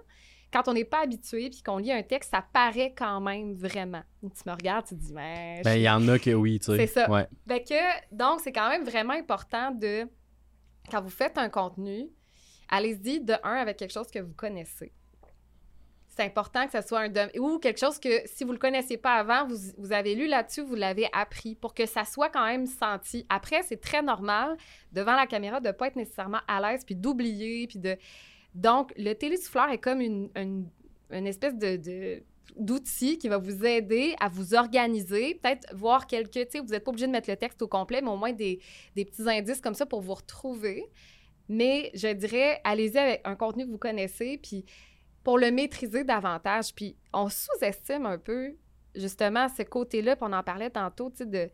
quand 0.52 0.66
on 0.68 0.72
n'est 0.72 0.84
pas 0.84 1.02
habitué 1.02 1.50
puis 1.50 1.62
qu'on 1.62 1.78
lit 1.78 1.92
un 1.92 2.02
texte, 2.02 2.30
ça 2.30 2.44
paraît 2.52 2.94
quand 2.96 3.20
même 3.20 3.54
vraiment. 3.54 4.02
Tu 4.22 4.28
me 4.46 4.52
regardes, 4.52 4.86
tu 4.86 4.96
te 4.96 5.00
dis, 5.00 5.12
mais. 5.12 5.60
Ben, 5.62 5.74
il 5.74 5.82
y 5.82 5.88
en 5.88 6.06
a 6.08 6.18
que 6.18 6.30
oui, 6.30 6.58
tu 6.58 6.66
sais. 6.66 6.86
C'est 6.86 6.86
ça. 6.86 7.10
Ouais. 7.10 7.28
que, 7.46 8.14
donc, 8.14 8.40
c'est 8.40 8.52
quand 8.52 8.68
même 8.68 8.84
vraiment 8.84 9.12
important 9.12 9.70
de 9.70 10.08
quand 10.90 11.02
vous 11.02 11.10
faites 11.10 11.36
un 11.36 11.50
contenu, 11.50 12.08
allez-y 12.68 13.20
de 13.20 13.34
un 13.42 13.56
avec 13.56 13.76
quelque 13.76 13.92
chose 13.92 14.10
que 14.10 14.18
vous 14.20 14.32
connaissez. 14.32 14.92
c'est 16.08 16.24
important 16.24 16.66
que 16.66 16.80
ce 16.80 16.86
soit 16.86 17.00
un 17.00 17.08
domaine 17.08 17.38
ou 17.38 17.58
quelque 17.58 17.78
chose 17.78 17.98
que 17.98 18.22
si 18.26 18.44
vous 18.44 18.52
le 18.52 18.58
connaissiez 18.58 18.96
pas 18.96 19.14
avant, 19.14 19.46
vous, 19.46 19.56
vous 19.76 19.92
avez 19.92 20.14
lu 20.14 20.26
là-dessus, 20.26 20.62
vous 20.62 20.74
l'avez 20.74 21.08
appris 21.12 21.54
pour 21.54 21.74
que 21.74 21.84
ça 21.84 22.04
soit 22.04 22.30
quand 22.30 22.46
même 22.46 22.66
senti. 22.66 23.26
Après, 23.28 23.62
c'est 23.62 23.80
très 23.80 24.02
normal 24.02 24.56
devant 24.92 25.14
la 25.14 25.26
caméra 25.26 25.60
de 25.60 25.70
pas 25.70 25.88
être 25.88 25.96
nécessairement 25.96 26.40
à 26.48 26.60
l'aise 26.60 26.84
puis 26.84 26.96
d'oublier 26.96 27.66
puis 27.66 27.78
de 27.78 27.98
donc 28.58 28.92
le 28.96 29.14
télésouffleur 29.14 29.70
est 29.70 29.78
comme 29.78 30.00
une, 30.00 30.30
espèce 31.10 31.54
de, 31.56 32.22
d'outil 32.56 33.16
qui 33.18 33.28
va 33.28 33.38
vous 33.38 33.64
aider 33.64 34.16
à 34.18 34.28
vous 34.28 34.54
organiser, 34.54 35.36
peut-être 35.36 35.72
voir 35.76 36.08
quelques, 36.08 36.32
tu 36.32 36.46
sais, 36.50 36.60
vous 36.60 36.70
n'êtes 36.70 36.82
pas 36.82 36.90
obligé 36.90 37.06
de 37.06 37.12
mettre 37.12 37.30
le 37.30 37.36
texte 37.36 37.62
au 37.62 37.68
complet, 37.68 38.02
mais 38.02 38.10
au 38.10 38.16
moins 38.16 38.32
des, 38.32 38.60
des 38.96 39.04
petits 39.04 39.28
indices 39.28 39.60
comme 39.60 39.74
ça 39.74 39.86
pour 39.86 40.00
vous 40.00 40.14
retrouver. 40.14 40.84
Mais 41.48 41.92
je 41.94 42.08
dirais, 42.08 42.60
allez-y 42.64 42.98
avec 42.98 43.20
un 43.24 43.36
contenu 43.36 43.64
que 43.64 43.70
vous 43.70 43.78
connaissez, 43.78 44.38
puis 44.38 44.64
pour 45.22 45.38
le 45.38 45.52
maîtriser 45.52 46.02
davantage. 46.02 46.74
Puis 46.74 46.96
on 47.12 47.28
sous-estime 47.28 48.06
un 48.06 48.18
peu, 48.18 48.56
justement, 48.96 49.48
ce 49.48 49.62
côté-là, 49.62 50.16
puis 50.16 50.26
on 50.28 50.32
en 50.32 50.42
parlait 50.42 50.70
tantôt, 50.70 51.10
tu 51.10 51.18
sais, 51.18 51.26
de, 51.26 51.48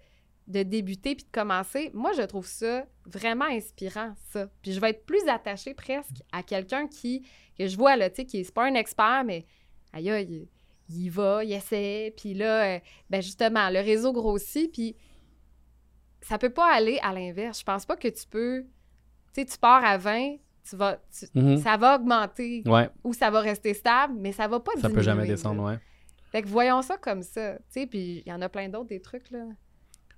de 0.46 0.62
débuter 0.62 1.14
puis 1.14 1.24
de 1.24 1.30
commencer. 1.30 1.90
Moi, 1.94 2.12
je 2.12 2.22
trouve 2.22 2.46
ça 2.46 2.86
vraiment 3.06 3.46
inspirant, 3.46 4.14
ça. 4.30 4.48
Puis 4.62 4.72
je 4.72 4.80
vais 4.80 4.90
être 4.90 5.06
plus 5.06 5.26
attachée 5.28 5.74
presque 5.74 6.22
à 6.32 6.42
quelqu'un 6.42 6.86
qui, 6.86 7.26
que 7.58 7.66
je 7.66 7.76
vois, 7.76 7.96
là, 7.96 8.10
tu 8.10 8.16
sais, 8.16 8.26
qui 8.26 8.38
n'est 8.38 8.50
pas 8.50 8.64
un 8.64 8.74
expert, 8.74 9.24
mais 9.24 9.46
aïe, 9.92 10.10
aïe, 10.10 10.48
il, 10.90 11.02
y 11.02 11.08
va, 11.08 11.44
il 11.44 11.52
essaie, 11.52 12.12
puis 12.16 12.34
là, 12.34 12.76
euh, 12.76 12.80
ben 13.08 13.22
justement, 13.22 13.70
le 13.70 13.80
réseau 13.80 14.12
grossit, 14.12 14.70
puis 14.70 14.96
ça 16.20 16.36
peut 16.36 16.50
pas 16.50 16.72
aller 16.72 16.98
à 17.02 17.12
l'inverse. 17.12 17.60
Je 17.60 17.64
pense 17.64 17.86
pas 17.86 17.96
que 17.96 18.08
tu 18.08 18.26
peux 18.28 18.66
tu 19.34 19.40
sais, 19.40 19.46
tu 19.46 19.58
pars 19.58 19.84
à 19.84 19.98
20, 19.98 20.36
tu 20.68 20.76
vas, 20.76 21.00
mhm. 21.34 21.56
ça 21.56 21.76
va 21.76 21.96
augmenter 21.96 22.62
ou 23.02 23.12
ça 23.12 23.30
va 23.30 23.40
rester 23.40 23.74
stable, 23.74 24.14
mais 24.16 24.30
ça 24.30 24.46
va 24.46 24.60
pas 24.60 24.72
diminuer. 24.76 24.90
Ça 24.90 24.94
peut 24.94 25.02
jamais 25.02 25.26
descendre, 25.26 25.64
ouais. 25.64 25.78
Fait 26.30 26.42
que 26.42 26.48
voyons 26.48 26.82
ça 26.82 26.96
comme 26.96 27.22
ça, 27.22 27.54
tu 27.54 27.62
sais, 27.70 27.86
puis 27.86 28.22
il 28.24 28.28
y 28.28 28.32
en 28.32 28.40
a 28.42 28.48
plein 28.48 28.68
d'autres, 28.68 28.88
des 28.88 29.00
trucs, 29.00 29.30
là. 29.30 29.44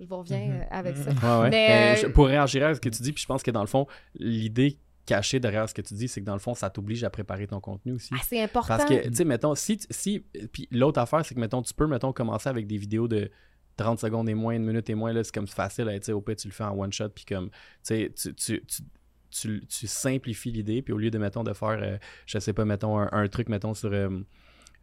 Je 0.01 0.07
vous 0.07 0.19
reviens 0.19 0.47
mhm. 0.47 0.61
euh, 0.61 0.65
avec 0.71 0.97
ça. 0.97 1.41
Ouais. 1.41 1.51
Mais, 1.51 2.05
euh, 2.05 2.11
pour 2.11 2.27
réagir 2.27 2.67
à 2.67 2.75
ce 2.75 2.81
que 2.81 2.89
tu 2.89 3.03
dis, 3.03 3.13
puis 3.13 3.23
je 3.23 3.27
pense 3.27 3.43
que 3.43 3.51
dans 3.51 3.61
le 3.61 3.67
fond, 3.67 3.87
l'idée 4.15 4.79
cachée 5.07 5.39
derrière 5.41 5.69
ce 5.69 5.75
que 5.75 5.83
tu 5.83 5.95
dis, 5.95 6.09
c'est 6.09 6.21
que 6.21 6.27
dans 6.27 6.35
le 6.35 6.41
fond, 6.41 6.55
ça 6.55 6.69
t'oblige 6.69 7.05
à 7.05 7.11
préparer 7.11 7.47
ton 7.47 7.61
contenu 7.61 7.93
aussi. 7.93 8.13
Ah, 8.13 8.23
c'est 8.23 8.43
important. 8.43 8.77
Parce 8.77 8.85
que, 8.85 9.09
tu 9.09 9.15
sais, 9.15 9.25
mettons, 9.25 9.55
si, 9.55 9.79
si 9.89 10.21
puis 10.53 10.69
l'autre 10.71 11.01
affaire, 11.01 11.25
c'est 11.25 11.35
que, 11.35 11.41
mettons, 11.41 11.63
tu 11.63 11.73
peux, 11.73 11.87
mettons, 11.87 12.13
commencer 12.13 12.49
avec 12.49 12.67
des 12.67 12.77
vidéos 12.77 13.07
de 13.07 13.31
30 13.77 14.01
secondes 14.01 14.29
et 14.29 14.35
moins, 14.35 14.55
une 14.55 14.65
minute 14.65 14.91
et 14.91 14.95
moins, 14.95 15.13
là, 15.13 15.23
c'est 15.23 15.33
comme 15.33 15.47
facile, 15.47 15.89
tu 15.95 16.07
sais, 16.07 16.13
au 16.13 16.21
pire, 16.21 16.37
tu 16.37 16.49
le 16.49 16.53
fais 16.53 16.65
en 16.65 16.77
one 16.77 16.93
shot, 16.93 17.11
puis 17.11 17.25
comme, 17.25 17.51
tu 17.51 17.57
sais, 17.83 18.13
tu, 18.17 18.35
tu, 18.35 19.67
tu, 19.69 19.87
simplifies 19.87 20.51
l'idée, 20.51 20.83
puis 20.83 20.93
au 20.93 20.99
lieu 20.99 21.11
de, 21.11 21.19
mettons, 21.19 21.45
de 21.45 21.53
faire, 21.53 21.79
euh, 21.81 21.99
je 22.27 22.39
sais 22.39 22.53
pas, 22.53 22.65
mettons, 22.65 22.99
un, 22.99 23.29
truc, 23.29 23.49
mettons, 23.49 23.75
sur 23.75 23.93
euh, 23.93 24.09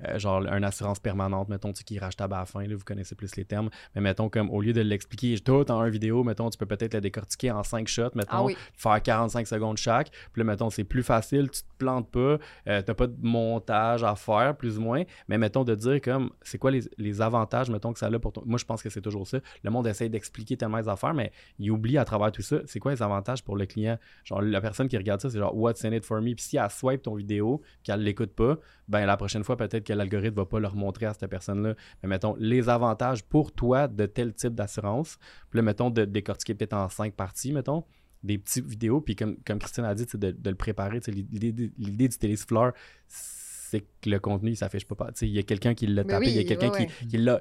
euh, 0.06 0.20
genre 0.20 0.42
une 0.46 0.64
assurance 0.64 1.00
permanente, 1.00 1.50
mettons, 1.50 1.74
tu 1.74 1.84
qui 1.84 2.00
rachète 2.00 2.22
à 2.22 2.28
la 2.28 2.46
fin, 2.46 2.66
là, 2.66 2.76
vous 2.76 2.84
connaissez 2.84 3.16
plus 3.16 3.36
les 3.36 3.46
termes, 3.46 3.70
mais 3.96 4.02
mettons 4.02 4.30
comme 4.30 4.50
au 4.50 4.62
lieu 4.62 4.74
de 4.74 4.82
l'expliquer 4.82 5.38
tout 5.40 5.70
en 5.72 5.84
une 5.84 5.92
vidéo, 5.92 6.24
mettons, 6.24 6.50
tu 6.50 6.58
peux 6.58 6.66
peut-être 6.66 6.94
la 6.94 7.02
décortiquer 7.02 7.52
en 7.52 7.64
cinq 7.64 7.88
shots, 7.88 8.12
mettons, 8.16 8.48
ah 8.50 8.54
faire 8.76 9.02
45 9.02 9.48
secondes 9.48 9.78
chaque, 9.78 10.10
puis 10.32 10.42
là, 10.42 10.44
mettons, 10.44 10.70
c'est 10.70 10.84
plus 10.84 11.04
facile, 11.04 11.50
tu 11.50 11.62
te 11.62 11.68
plantes 11.78 12.10
pas, 12.10 12.20
euh, 12.20 12.38
tu 12.66 12.72
n'as 12.72 12.94
pas 12.94 13.08
de 13.08 13.16
montage 13.22 14.04
à 14.04 14.16
faire, 14.16 14.56
plus 14.56 14.78
ou 14.78 14.82
moins, 14.82 15.04
mais 15.28 15.38
mettons 15.38 15.64
de 15.64 15.76
dire 15.76 16.02
comme, 16.02 16.32
c'est 16.42 16.58
quoi 16.58 16.72
les, 16.72 17.22
avantages, 17.22 17.70
mettons, 17.70 17.94
que 17.94 18.00
ça 18.00 18.08
a 18.08 18.20
pour 18.20 18.34
toi? 18.34 18.44
Moi, 18.46 18.58
je 18.58 18.66
pense 18.66 18.82
que 18.82 18.90
c'est 18.90 19.02
toujours 19.02 19.28
ça. 19.28 19.40
Le 19.64 19.70
monde 19.70 19.86
essaie 19.88 20.10
d'expliquer 20.10 20.58
tellement 20.58 20.78
les 20.78 20.90
affaires, 20.90 21.14
mais 21.14 21.32
il 21.60 21.72
oublie 21.72 21.98
à 21.98 22.06
travers 22.06 22.32
tout 22.32 22.42
ça, 22.42 22.58
c'est 22.66 22.80
quoi 22.80 22.92
les 22.92 23.04
avantages 23.04 23.44
pour 23.44 23.56
le 23.56 23.66
client? 23.66 23.98
Genre, 24.24 24.42
la 24.42 24.62
personne 24.62 24.88
qui 24.88 24.98
regarde 24.98 25.22
ça, 25.22 25.30
c'est 25.30 25.38
genre, 25.38 25.56
what's 25.56 25.84
in 25.86 25.92
it 25.92 26.06
for 26.06 26.22
me? 26.22 26.34
Puis 26.34 26.46
si 26.46 26.58
elle 26.58 26.70
swipe 26.70 27.04
ton 27.04 27.16
vidéo, 27.16 27.62
qu'elle 27.84 28.02
l'écoute 28.02 28.34
pas, 28.34 28.58
ben 28.88 29.06
la 29.06 29.18
prochaine 29.18 29.44
fois, 29.44 29.58
peut-être 29.58 29.83
que 29.84 29.94
l'algorithme 29.94 30.36
va 30.36 30.46
pas 30.46 30.60
leur 30.60 30.76
montrer 30.76 31.06
à 31.06 31.14
cette 31.14 31.30
personne-là. 31.30 31.76
Mais 32.02 32.10
mettons, 32.10 32.36
les 32.40 32.70
avantages 32.70 33.24
pour 33.24 33.52
toi 33.52 33.88
de 33.88 34.06
tel 34.06 34.34
type 34.34 34.56
d'assurance. 34.56 35.18
Puis 35.50 35.58
là, 35.58 35.64
mettons, 35.64 35.90
de 35.90 36.06
décortiquer 36.06 36.56
peut-être 36.56 36.74
en 36.74 36.90
cinq 36.90 37.14
parties, 37.14 37.52
mettons, 37.52 37.84
des 38.24 38.38
petites 38.38 38.66
vidéos. 38.66 39.02
Puis 39.02 39.16
comme, 39.16 39.38
comme 39.46 39.60
Christine 39.60 39.84
a 39.86 39.94
dit, 39.96 40.06
de, 40.14 40.32
de 40.32 40.50
le 40.50 40.56
préparer. 40.56 41.00
L'idée 41.08 42.08
du 42.08 42.18
télésouffleur, 42.18 42.74
c'est 43.08 43.82
que 44.02 44.10
le 44.10 44.20
contenu, 44.20 44.52
il 44.52 44.58
s'affiche 44.58 44.86
pas. 44.86 44.96
Il 45.22 45.30
y 45.30 45.40
a 45.40 45.44
quelqu'un 45.44 45.74
qui 45.74 45.88
l'a 45.88 46.04
tapé, 46.04 46.28
il 46.28 46.36
y 46.36 46.40
a 46.40 46.44
quelqu'un 46.44 46.70
qui, 46.70 47.08
qui 47.08 47.18
l'a. 47.18 47.40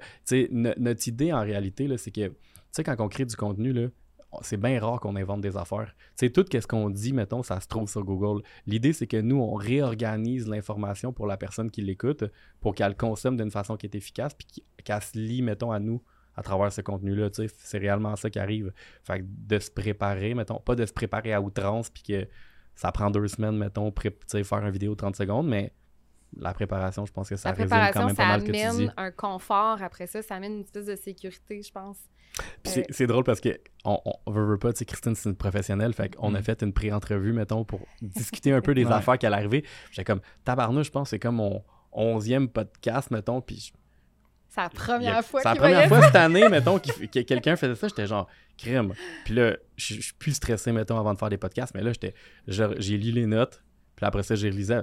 Notre 0.51 1.09
idée, 1.09 1.32
en 1.32 1.43
réalité, 1.43 1.88
c'est 1.99 2.11
que, 2.11 2.28
tu 2.28 2.34
sais, 2.70 2.84
quand 2.84 2.97
on 3.01 3.09
crée 3.09 3.26
du 3.26 3.36
contenu, 3.36 3.72
là, 3.72 3.88
c'est 4.41 4.57
bien 4.57 4.80
rare 4.80 4.99
qu'on 5.01 5.16
invente 5.16 5.43
des 5.43 5.57
affaires. 5.57 5.95
C'est 6.14 6.30
tout 6.30 6.45
ce 6.51 6.66
qu'on 6.66 6.89
dit, 6.91 7.12
mettons, 7.12 7.43
ça 7.43 7.61
se 7.61 7.66
trouve 7.66 7.89
sur 7.89 8.03
Google. 8.03 8.43
L'idée, 8.66 8.93
c'est 8.93 9.07
que 9.07 9.18
nous, 9.18 9.37
on 9.37 9.55
réorganise 9.55 10.49
l'information 10.49 11.12
pour 11.12 11.26
la 11.26 11.37
personne 11.37 11.70
qui 11.70 11.83
l'écoute 11.83 12.24
pour 12.61 12.74
qu'elle 12.74 12.97
consomme 12.97 13.37
d'une 13.37 13.51
façon 13.51 13.76
qui 13.76 13.87
est 13.87 13.95
efficace 13.95 14.33
puis 14.35 14.64
qu'elle 14.85 15.03
se 15.03 15.18
lie, 15.18 15.43
mettons, 15.43 15.70
à 15.70 15.78
nous 15.78 16.03
à 16.35 16.43
travers 16.43 16.72
ce 16.72 16.80
contenu-là. 16.80 17.28
C'est 17.33 17.78
réellement 17.78 18.16
ça 18.16 18.30
qui 18.30 18.39
arrive. 18.39 18.72
Fait 19.05 19.22
de 19.22 19.59
se 19.59 19.70
préparer, 19.70 20.35
mettons, 20.35 20.61
pas 20.61 20.74
de 20.74 20.87
se 20.87 20.93
préparer 20.93 21.35
à 21.35 21.43
outrance 21.43 21.91
puis 21.91 22.03
que 22.03 22.28
ça 22.74 22.91
prend 22.91 23.11
deux 23.11 23.28
semaines, 23.28 23.59
mettons, 23.59 23.93
faire 23.93 24.64
une 24.64 24.70
vidéo 24.70 24.93
de 24.93 24.97
30 24.97 25.16
secondes, 25.16 25.47
mais 25.47 25.72
la 26.37 26.55
préparation, 26.55 27.05
je 27.07 27.12
pense 27.12 27.28
que 27.28 27.37
ça 27.37 27.51
la 27.51 27.55
résume 27.55 27.93
quand 27.93 28.07
même 28.07 28.16
pas 28.16 28.26
mal 28.26 28.41
que 28.41 28.47
tu 28.47 28.53
dis. 28.53 28.59
Ça 28.59 28.70
amène 28.70 28.95
un 28.97 29.11
confort 29.11 29.83
après 29.83 30.07
ça, 30.07 30.22
ça 30.22 30.37
amène 30.37 30.55
une 30.55 30.61
espèce 30.62 30.87
de 30.87 30.97
sécurité, 30.97 31.62
je 31.62 31.72
pense. 31.72 31.99
Euh, 32.66 32.83
c'est 32.89 33.07
drôle 33.07 33.24
parce 33.24 33.41
que 33.41 33.61
on, 33.85 34.01
on 34.24 34.30
veut, 34.30 34.57
pas, 34.57 34.72
tu 34.72 34.78
sais, 34.78 34.85
Christine, 34.87 35.14
c'est 35.14 35.28
une 35.28 35.37
professionnelle, 35.37 35.93
fait 35.93 36.14
qu'on 36.14 36.35
a 36.35 36.41
mm. 36.41 36.45
fait 36.45 36.62
une 36.62 36.72
pré-entrevue, 36.72 37.33
mettons, 37.33 37.64
pour 37.64 37.80
discuter 38.01 38.53
un 38.53 38.62
peu 38.62 38.74
des 38.74 38.87
affaires 38.91 39.18
qui 39.18 39.26
allaient 39.26 39.37
arriver. 39.37 39.64
J'étais 39.91 40.05
comme, 40.05 40.20
tabarnouche, 40.45 40.87
je 40.87 40.93
pense, 40.93 41.11
c'est 41.11 41.18
comme 41.18 41.37
mon 41.37 41.62
onzième 41.93 42.49
podcast, 42.49 43.11
mettons, 43.11 43.43
puis 43.43 43.72
c'est 44.49 44.61
la 44.61 44.68
première 44.68 45.24
fois 45.24 45.41
C'est 45.41 45.49
la 45.49 45.57
première 45.57 45.89
fois 45.89 46.03
cette 46.03 46.16
année, 46.16 46.47
mettons, 46.51 46.78
que 46.78 47.20
quelqu'un 47.22 47.57
faisait 47.57 47.74
ça. 47.74 47.89
J'étais 47.89 48.07
genre, 48.07 48.28
crème. 48.59 48.93
Puis 49.24 49.35
là, 49.35 49.57
je 49.76 49.95
suis 49.95 50.12
plus 50.12 50.35
stressé, 50.35 50.72
mettons, 50.72 50.99
avant 50.99 51.14
de 51.14 51.18
faire 51.18 51.30
des 51.30 51.39
podcasts. 51.39 51.74
Mais 51.74 51.80
là, 51.80 51.93
j'étais, 51.93 52.14
j'ai 52.47 52.99
lu 52.99 53.12
les 53.12 53.24
notes. 53.24 53.62
Puis 53.97 54.05
après 54.05 54.22
ça, 54.22 54.35
j'ai 54.35 54.49
réalisé, 54.49 54.80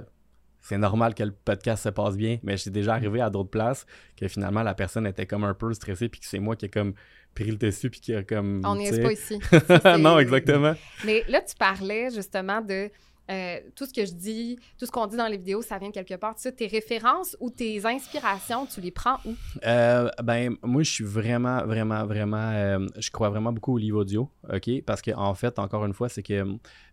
c'est 0.60 0.78
normal 0.78 1.14
que 1.14 1.22
le 1.22 1.32
podcast 1.32 1.84
se 1.84 1.88
passe 1.88 2.16
bien, 2.16 2.38
mais 2.42 2.56
j'ai 2.56 2.70
déjà 2.70 2.94
arrivé 2.94 3.20
à 3.20 3.30
d'autres 3.30 3.50
places 3.50 3.86
que 4.16 4.28
finalement 4.28 4.62
la 4.62 4.74
personne 4.74 5.06
était 5.06 5.26
comme 5.26 5.44
un 5.44 5.54
peu 5.54 5.72
stressée, 5.72 6.08
puis 6.08 6.20
que 6.20 6.26
c'est 6.26 6.38
moi 6.38 6.56
qui 6.56 6.66
ai 6.66 6.68
comme 6.68 6.94
pris 7.34 7.50
le 7.50 7.56
dessus, 7.56 7.90
puis 7.90 8.00
qui 8.00 8.14
a 8.14 8.22
comme. 8.22 8.60
On 8.64 8.74
n'est 8.74 9.00
pas 9.00 9.12
ici. 9.12 9.38
non, 9.98 10.18
exactement. 10.18 10.74
Mais 11.04 11.24
là, 11.28 11.40
tu 11.40 11.54
parlais 11.56 12.10
justement 12.10 12.60
de 12.60 12.90
euh, 13.30 13.60
tout 13.76 13.86
ce 13.86 13.92
que 13.92 14.04
je 14.04 14.12
dis, 14.12 14.58
tout 14.78 14.86
ce 14.86 14.90
qu'on 14.90 15.06
dit 15.06 15.16
dans 15.16 15.26
les 15.26 15.36
vidéos, 15.36 15.62
ça 15.62 15.78
vient 15.78 15.88
de 15.88 15.94
quelque 15.94 16.14
part. 16.14 16.34
Tu 16.34 16.42
sais, 16.42 16.52
tes 16.52 16.66
références 16.66 17.36
ou 17.38 17.50
tes 17.50 17.84
inspirations, 17.86 18.66
tu 18.66 18.80
les 18.80 18.90
prends 18.90 19.18
où? 19.24 19.34
Euh, 19.64 20.08
ben, 20.22 20.56
moi, 20.62 20.82
je 20.82 20.90
suis 20.90 21.04
vraiment, 21.04 21.64
vraiment, 21.64 22.04
vraiment, 22.06 22.50
euh, 22.52 22.86
je 22.98 23.10
crois 23.10 23.30
vraiment 23.30 23.52
beaucoup 23.52 23.74
au 23.74 23.78
livre 23.78 24.00
audio, 24.00 24.28
OK? 24.52 24.82
Parce 24.84 25.00
qu'en 25.00 25.28
en 25.28 25.34
fait, 25.34 25.58
encore 25.58 25.84
une 25.86 25.94
fois, 25.94 26.08
c'est 26.08 26.22
que, 26.22 26.44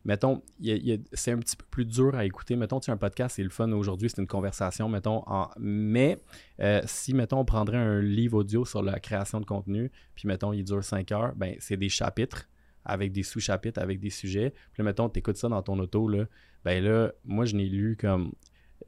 mettons, 0.05 0.43
c'est 1.13 1.31
un 1.31 1.39
petit 1.39 1.55
peu 1.55 1.65
plus 1.71 1.85
dur 1.85 2.15
à 2.15 2.25
écouter. 2.25 2.55
Mettons, 2.55 2.79
tu 2.79 2.91
as 2.91 2.93
un 2.93 2.97
podcast, 2.97 3.37
c'est 3.37 3.43
le 3.43 3.49
fun 3.49 3.71
aujourd'hui, 3.71 4.09
c'est 4.09 4.21
une 4.21 4.27
conversation, 4.27 4.89
mettons, 4.89 5.23
en, 5.25 5.49
mais 5.57 6.19
si, 6.85 7.15
mettons, 7.15 7.39
on 7.39 7.45
prendrait 7.45 7.77
un 7.77 7.99
livre 7.99 8.39
audio 8.39 8.63
sur 8.63 8.83
la 8.83 8.99
création 8.99 9.39
de 9.39 9.45
contenu, 9.45 9.91
puis, 10.13 10.27
mettons, 10.27 10.53
il 10.53 10.63
dure 10.63 10.83
5 10.83 11.11
heures, 11.11 11.33
ben, 11.35 11.55
c'est 11.59 11.77
des 11.77 11.89
chapitres 11.89 12.47
avec 12.87 13.11
des 13.11 13.23
sous-chapitres, 13.23 13.79
avec 13.79 13.99
des 13.99 14.09
sujets. 14.09 14.51
Puis 14.73 14.79
là, 14.79 14.85
mettons, 14.85 15.09
tu 15.09 15.19
écoutes 15.19 15.37
ça 15.37 15.49
dans 15.49 15.61
ton 15.61 15.77
auto, 15.77 16.07
là, 16.07 16.25
ben 16.63 16.83
là, 16.83 17.11
moi, 17.25 17.45
je 17.45 17.55
n'ai 17.55 17.65
lu 17.65 17.95
comme. 17.95 18.31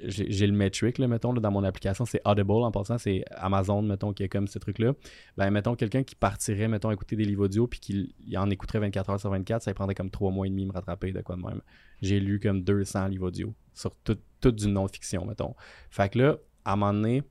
J'ai 0.02 0.48
le 0.48 0.54
metric, 0.54 0.98
mettons, 1.00 1.34
dans 1.34 1.52
mon 1.52 1.64
application, 1.64 2.06
c'est 2.06 2.22
Audible 2.24 2.52
en 2.52 2.72
passant, 2.72 2.98
c'est 2.98 3.26
Amazon, 3.32 3.82
mettons, 3.82 4.14
qui 4.14 4.24
est 4.24 4.30
comme 4.30 4.48
ce 4.48 4.58
truc-là. 4.58 4.94
Ben, 5.36 5.50
mettons, 5.50 5.76
quelqu'un 5.76 6.04
qui 6.04 6.16
partirait, 6.16 6.70
mettons, 6.70 6.92
écouter 6.92 7.18
des 7.18 7.26
livres 7.26 7.46
audio, 7.46 7.68
puis 7.68 7.80
qu'il 7.82 8.14
en 8.38 8.50
écouterait 8.50 8.80
24 8.80 9.10
heures 9.10 9.20
sur 9.20 9.32
24, 9.32 9.64
ça 9.64 9.74
prendrait 9.74 9.96
comme 9.96 10.12
3 10.12 10.32
mois 10.32 10.48
et 10.48 10.52
demi 10.52 10.66
me 10.66 10.72
rattraper, 10.72 11.12
de 11.12 11.20
quoi 11.22 11.36
de 11.36 11.42
même. 11.42 11.62
J'ai 12.02 12.22
lu 12.22 12.40
comme 12.40 12.64
200 12.64 13.08
livres 13.08 13.28
audio 13.28 13.54
sur 13.74 13.94
toute 14.04 14.22
tout 14.40 14.52
du 14.52 14.68
non-fiction, 14.68 15.26
mettons. 15.26 15.54
Fait 15.90 16.08
que 16.08 16.20
là, 16.20 16.38
à 16.64 16.74
un 16.74 16.76
moment 16.78 16.94
donné, 16.94 17.24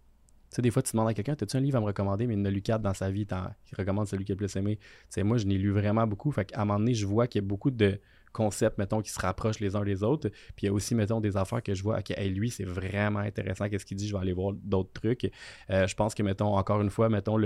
des 0.62 0.70
fois, 0.70 0.82
tu 0.82 0.92
demandes 0.92 1.08
à 1.08 1.14
quelqu'un, 1.14 1.32
as-tu 1.32 1.56
un 1.56 1.60
livre 1.60 1.78
à 1.78 1.80
me 1.80 1.86
recommander, 1.86 2.26
mais 2.26 2.34
il 2.34 2.42
ne 2.42 2.50
lu 2.50 2.62
quatre 2.62 2.82
dans 2.82 2.94
sa 2.94 3.10
vie, 3.10 3.26
qui 3.26 3.74
recommande 3.76 4.06
celui 4.06 4.24
qui 4.24 4.32
a 4.32 4.34
le 4.34 4.38
plus 4.38 4.56
aimé. 4.56 4.78
Moi, 5.18 5.38
je 5.38 5.46
n'ai 5.46 5.58
lu 5.58 5.70
vraiment 5.70 6.06
beaucoup. 6.06 6.30
Fait 6.30 6.50
un 6.54 6.64
moment 6.64 6.78
donné, 6.78 6.94
je 6.94 7.06
vois 7.06 7.26
qu'il 7.26 7.42
y 7.42 7.44
a 7.44 7.46
beaucoup 7.46 7.70
de 7.70 8.00
concepts, 8.32 8.78
mettons, 8.78 9.00
qui 9.00 9.10
se 9.10 9.20
rapprochent 9.20 9.60
les 9.60 9.76
uns 9.76 9.84
des 9.84 10.02
autres. 10.02 10.28
Puis 10.28 10.64
il 10.64 10.66
y 10.66 10.68
a 10.68 10.72
aussi, 10.72 10.94
mettons, 10.94 11.20
des 11.20 11.36
affaires 11.36 11.62
que 11.62 11.74
je 11.74 11.82
vois, 11.82 11.98
OK, 11.98 12.14
lui, 12.26 12.50
c'est 12.50 12.64
vraiment 12.64 13.20
intéressant, 13.20 13.68
qu'est-ce 13.68 13.86
qu'il 13.86 13.96
dit, 13.96 14.06
je 14.08 14.14
vais 14.14 14.20
aller 14.20 14.32
voir 14.32 14.52
d'autres 14.52 14.92
trucs. 14.92 15.30
Euh, 15.70 15.86
je 15.86 15.94
pense 15.94 16.14
que, 16.14 16.22
mettons, 16.22 16.56
encore 16.56 16.80
une 16.80 16.90
fois, 16.90 17.08
mettons, 17.08 17.38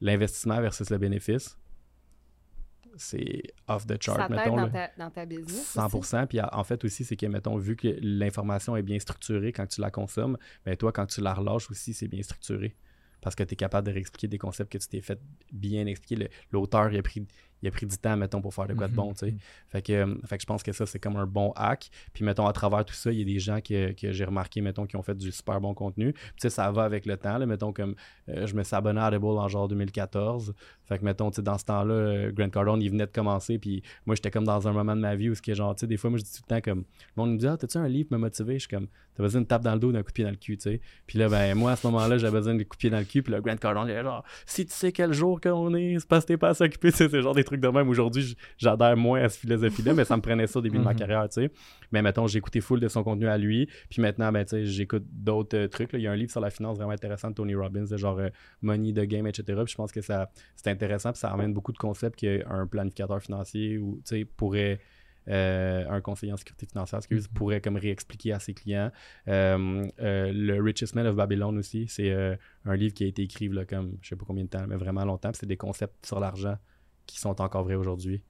l'investissement 0.00 0.60
versus 0.60 0.90
le 0.90 0.98
bénéfice 0.98 1.56
c'est 2.96 3.42
off 3.68 3.86
the 3.86 4.00
chart, 4.02 4.30
mettons. 4.30 4.56
Dans, 4.56 4.68
ta, 4.70 4.90
dans 4.98 5.10
ta 5.10 5.26
business. 5.26 5.74
100%. 5.76 6.26
Puis 6.26 6.40
en 6.40 6.64
fait 6.64 6.84
aussi, 6.84 7.04
c'est 7.04 7.16
que, 7.16 7.26
mettons, 7.26 7.56
vu 7.56 7.76
que 7.76 7.88
l'information 8.00 8.76
est 8.76 8.82
bien 8.82 8.98
structurée 8.98 9.52
quand 9.52 9.66
tu 9.66 9.80
la 9.80 9.90
consommes, 9.90 10.36
mais 10.66 10.72
ben, 10.72 10.76
toi, 10.76 10.92
quand 10.92 11.06
tu 11.06 11.20
la 11.20 11.34
relâches 11.34 11.70
aussi, 11.70 11.94
c'est 11.94 12.08
bien 12.08 12.22
structuré. 12.22 12.76
Parce 13.20 13.36
que 13.36 13.44
tu 13.44 13.54
es 13.54 13.56
capable 13.56 13.86
de 13.86 13.92
réexpliquer 13.92 14.28
des 14.28 14.38
concepts 14.38 14.72
que 14.72 14.78
tu 14.78 14.88
t'es 14.88 15.00
fait 15.00 15.20
bien 15.52 15.86
expliquer. 15.86 16.28
L'auteur, 16.50 16.92
il 16.92 16.98
a 16.98 17.02
pris 17.02 17.26
il 17.62 17.68
a 17.68 17.70
pris 17.70 17.86
du 17.86 17.96
temps, 17.96 18.16
mettons, 18.16 18.40
pour 18.40 18.52
faire 18.52 18.66
de 18.66 18.74
quoi 18.74 18.88
de 18.88 18.92
mhm. 18.92 18.96
bon, 18.96 19.12
tu 19.12 19.26
sais. 19.26 19.34
Fait 19.68 19.82
que, 19.82 19.92
euh, 19.92 20.14
fait 20.26 20.36
que 20.36 20.42
je 20.42 20.46
pense 20.46 20.62
que 20.62 20.72
ça, 20.72 20.84
c'est 20.84 20.98
comme 20.98 21.16
un 21.16 21.26
bon 21.26 21.52
hack. 21.56 21.90
Puis, 22.12 22.24
mettons, 22.24 22.46
à 22.46 22.52
travers 22.52 22.84
tout 22.84 22.94
ça, 22.94 23.12
il 23.12 23.18
y 23.18 23.22
a 23.22 23.24
des 23.24 23.38
gens 23.38 23.60
que, 23.60 23.92
que 23.92 24.12
j'ai 24.12 24.24
remarqué, 24.24 24.60
mettons, 24.60 24.86
qui 24.86 24.96
ont 24.96 25.02
fait 25.02 25.14
du 25.14 25.30
super 25.30 25.60
bon 25.60 25.74
contenu. 25.74 26.12
Puis, 26.12 26.22
tu 26.22 26.42
sais, 26.42 26.50
ça 26.50 26.70
va 26.72 26.82
avec 26.82 27.06
le 27.06 27.16
temps, 27.16 27.38
là, 27.38 27.46
mettons, 27.46 27.72
comme 27.72 27.94
euh, 28.28 28.46
je 28.46 28.54
me 28.54 28.62
suis 28.62 28.74
abonné 28.74 29.00
à 29.00 29.08
Audible 29.08 29.26
en 29.26 29.48
genre 29.48 29.68
2014. 29.68 30.54
Fait 30.86 30.98
que, 30.98 31.04
mettons, 31.04 31.30
tu 31.30 31.36
sais, 31.36 31.42
dans 31.42 31.58
ce 31.58 31.64
temps-là, 31.64 31.94
euh, 31.94 32.32
Grant 32.32 32.50
Cardone, 32.50 32.82
il 32.82 32.90
venait 32.90 33.06
de 33.06 33.12
commencer, 33.12 33.58
puis 33.58 33.82
moi, 34.06 34.16
j'étais 34.16 34.30
comme 34.30 34.44
dans 34.44 34.66
un 34.66 34.72
moment 34.72 34.96
de 34.96 35.00
ma 35.00 35.14
vie 35.14 35.30
où, 35.30 35.34
ce 35.34 35.42
qui 35.42 35.52
est 35.52 35.54
genre, 35.54 35.74
tu 35.74 35.80
sais, 35.80 35.86
des 35.86 35.96
fois, 35.96 36.10
moi, 36.10 36.18
je 36.18 36.24
dis 36.24 36.32
tout 36.32 36.42
le 36.48 36.54
temps 36.54 36.60
comme, 36.60 36.80
le 36.80 37.22
monde 37.22 37.32
me 37.32 37.38
dit, 37.38 37.46
ah, 37.46 37.56
t'as-tu 37.56 37.78
un 37.78 37.88
livre 37.88 38.08
pour 38.08 38.18
me 38.18 38.22
motiver? 38.22 38.54
Je 38.54 38.60
suis 38.60 38.68
comme, 38.68 38.88
t'as 39.14 39.22
besoin 39.22 39.42
de 39.42 39.46
tape 39.46 39.62
dans 39.62 39.74
le 39.74 39.78
dos 39.78 39.92
d'un 39.92 40.02
coup 40.02 40.08
de 40.08 40.12
pied 40.12 40.24
dans 40.24 40.30
le 40.30 40.36
cul, 40.36 40.56
tu 40.56 40.62
sais. 40.64 40.80
Puis 41.06 41.18
là, 41.18 41.28
ben, 41.28 41.54
moi, 41.54 41.72
à 41.72 41.76
ce 41.76 41.86
moment-là, 41.86 42.18
j'avais 42.18 42.38
besoin 42.38 42.54
de 42.54 42.62
coups 42.62 42.76
de 42.76 42.80
pied 42.80 42.90
dans 42.90 42.98
le 42.98 43.04
cul, 43.04 43.22
puis 43.22 43.32
là, 43.32 43.40
Grant 43.40 43.56
Cardone, 43.56 43.88
il 43.88 44.02
genre, 44.02 44.24
si 44.46 44.66
tu 44.66 44.72
sais 44.72 44.92
quel 44.92 45.12
jour 45.12 45.40
qu'on 45.40 45.74
est, 45.74 45.98
c'est 46.00 46.08
parce 46.08 46.24
que 46.24 46.28
t'es 46.28 46.36
pas 46.36 46.50
à 46.50 46.54
s'occuper, 46.54 46.90
c'est 46.90 47.08
genre 47.20 47.34
des 47.34 47.44
trucs 47.44 47.51
de 47.60 47.68
même. 47.68 47.88
Aujourd'hui, 47.88 48.36
j'adhère 48.58 48.96
moins 48.96 49.22
à 49.22 49.28
cette 49.28 49.40
philosophie-là, 49.40 49.94
mais 49.94 50.04
ça 50.04 50.16
me 50.16 50.22
prenait 50.22 50.46
ça 50.46 50.58
au 50.58 50.62
début 50.62 50.78
de 50.78 50.82
ma 50.82 50.90
mhm. 50.92 50.98
carrière, 50.98 51.28
tu 51.28 51.42
sais. 51.42 51.50
Mais 51.92 52.02
mettons, 52.02 52.26
j'ai 52.26 52.38
écouté 52.38 52.60
full 52.60 52.80
de 52.80 52.88
son 52.88 53.02
contenu 53.02 53.26
à 53.26 53.38
lui, 53.38 53.68
puis 53.90 54.00
maintenant, 54.00 54.32
ben, 54.32 54.44
tu 54.44 54.50
sais, 54.50 54.66
j'écoute 54.66 55.04
d'autres 55.10 55.56
euh, 55.56 55.68
trucs. 55.68 55.90
Il 55.92 56.00
y 56.00 56.06
a 56.06 56.12
un 56.12 56.16
livre 56.16 56.30
sur 56.30 56.40
la 56.40 56.50
finance 56.50 56.78
vraiment 56.78 56.92
intéressant 56.92 57.30
de 57.30 57.34
Tony 57.34 57.54
Robbins, 57.54 57.84
genre 57.96 58.18
euh, 58.18 58.28
Money, 58.62 58.92
the 58.92 59.06
Game, 59.06 59.26
etc. 59.26 59.44
Puis 59.64 59.72
je 59.72 59.76
pense 59.76 59.92
que 59.92 60.00
ça, 60.00 60.30
c'est 60.56 60.70
intéressant, 60.70 61.12
puis 61.12 61.20
ça 61.20 61.30
amène 61.30 61.52
beaucoup 61.52 61.72
de 61.72 61.78
concepts 61.78 62.18
qu'un 62.18 62.66
planificateur 62.66 63.20
financier 63.20 63.78
ou, 63.78 64.00
tu 64.04 64.16
sais, 64.16 64.24
pourrait 64.24 64.80
euh, 65.28 65.88
un 65.88 66.00
conseiller 66.00 66.32
en 66.32 66.36
sécurité 66.36 66.66
financière, 66.66 66.98
excuse, 66.98 67.28
mm-hmm. 67.28 67.34
pourrait 67.34 67.60
comme 67.60 67.76
réexpliquer 67.76 68.32
à 68.32 68.40
ses 68.40 68.54
clients. 68.54 68.90
Euh, 69.28 69.86
euh, 70.00 70.32
le 70.32 70.60
Richest 70.60 70.96
Man 70.96 71.06
of 71.06 71.14
Babylon 71.14 71.56
aussi, 71.56 71.86
c'est 71.86 72.12
un 72.64 72.74
livre 72.74 72.94
qui 72.94 73.04
a 73.04 73.06
été 73.06 73.22
écrit 73.22 73.48
là, 73.48 73.64
comme 73.64 73.98
je 74.02 74.08
sais 74.08 74.16
pas 74.16 74.24
combien 74.26 74.44
de 74.44 74.48
temps, 74.48 74.66
mais 74.66 74.76
vraiment 74.76 75.04
longtemps. 75.04 75.30
C'est 75.34 75.46
des 75.46 75.56
concepts 75.56 76.04
sur 76.06 76.18
l'argent 76.18 76.56
qui 77.12 77.20
sont 77.20 77.40
encore 77.42 77.64
vrais 77.64 77.74
aujourd'hui. 77.74 78.22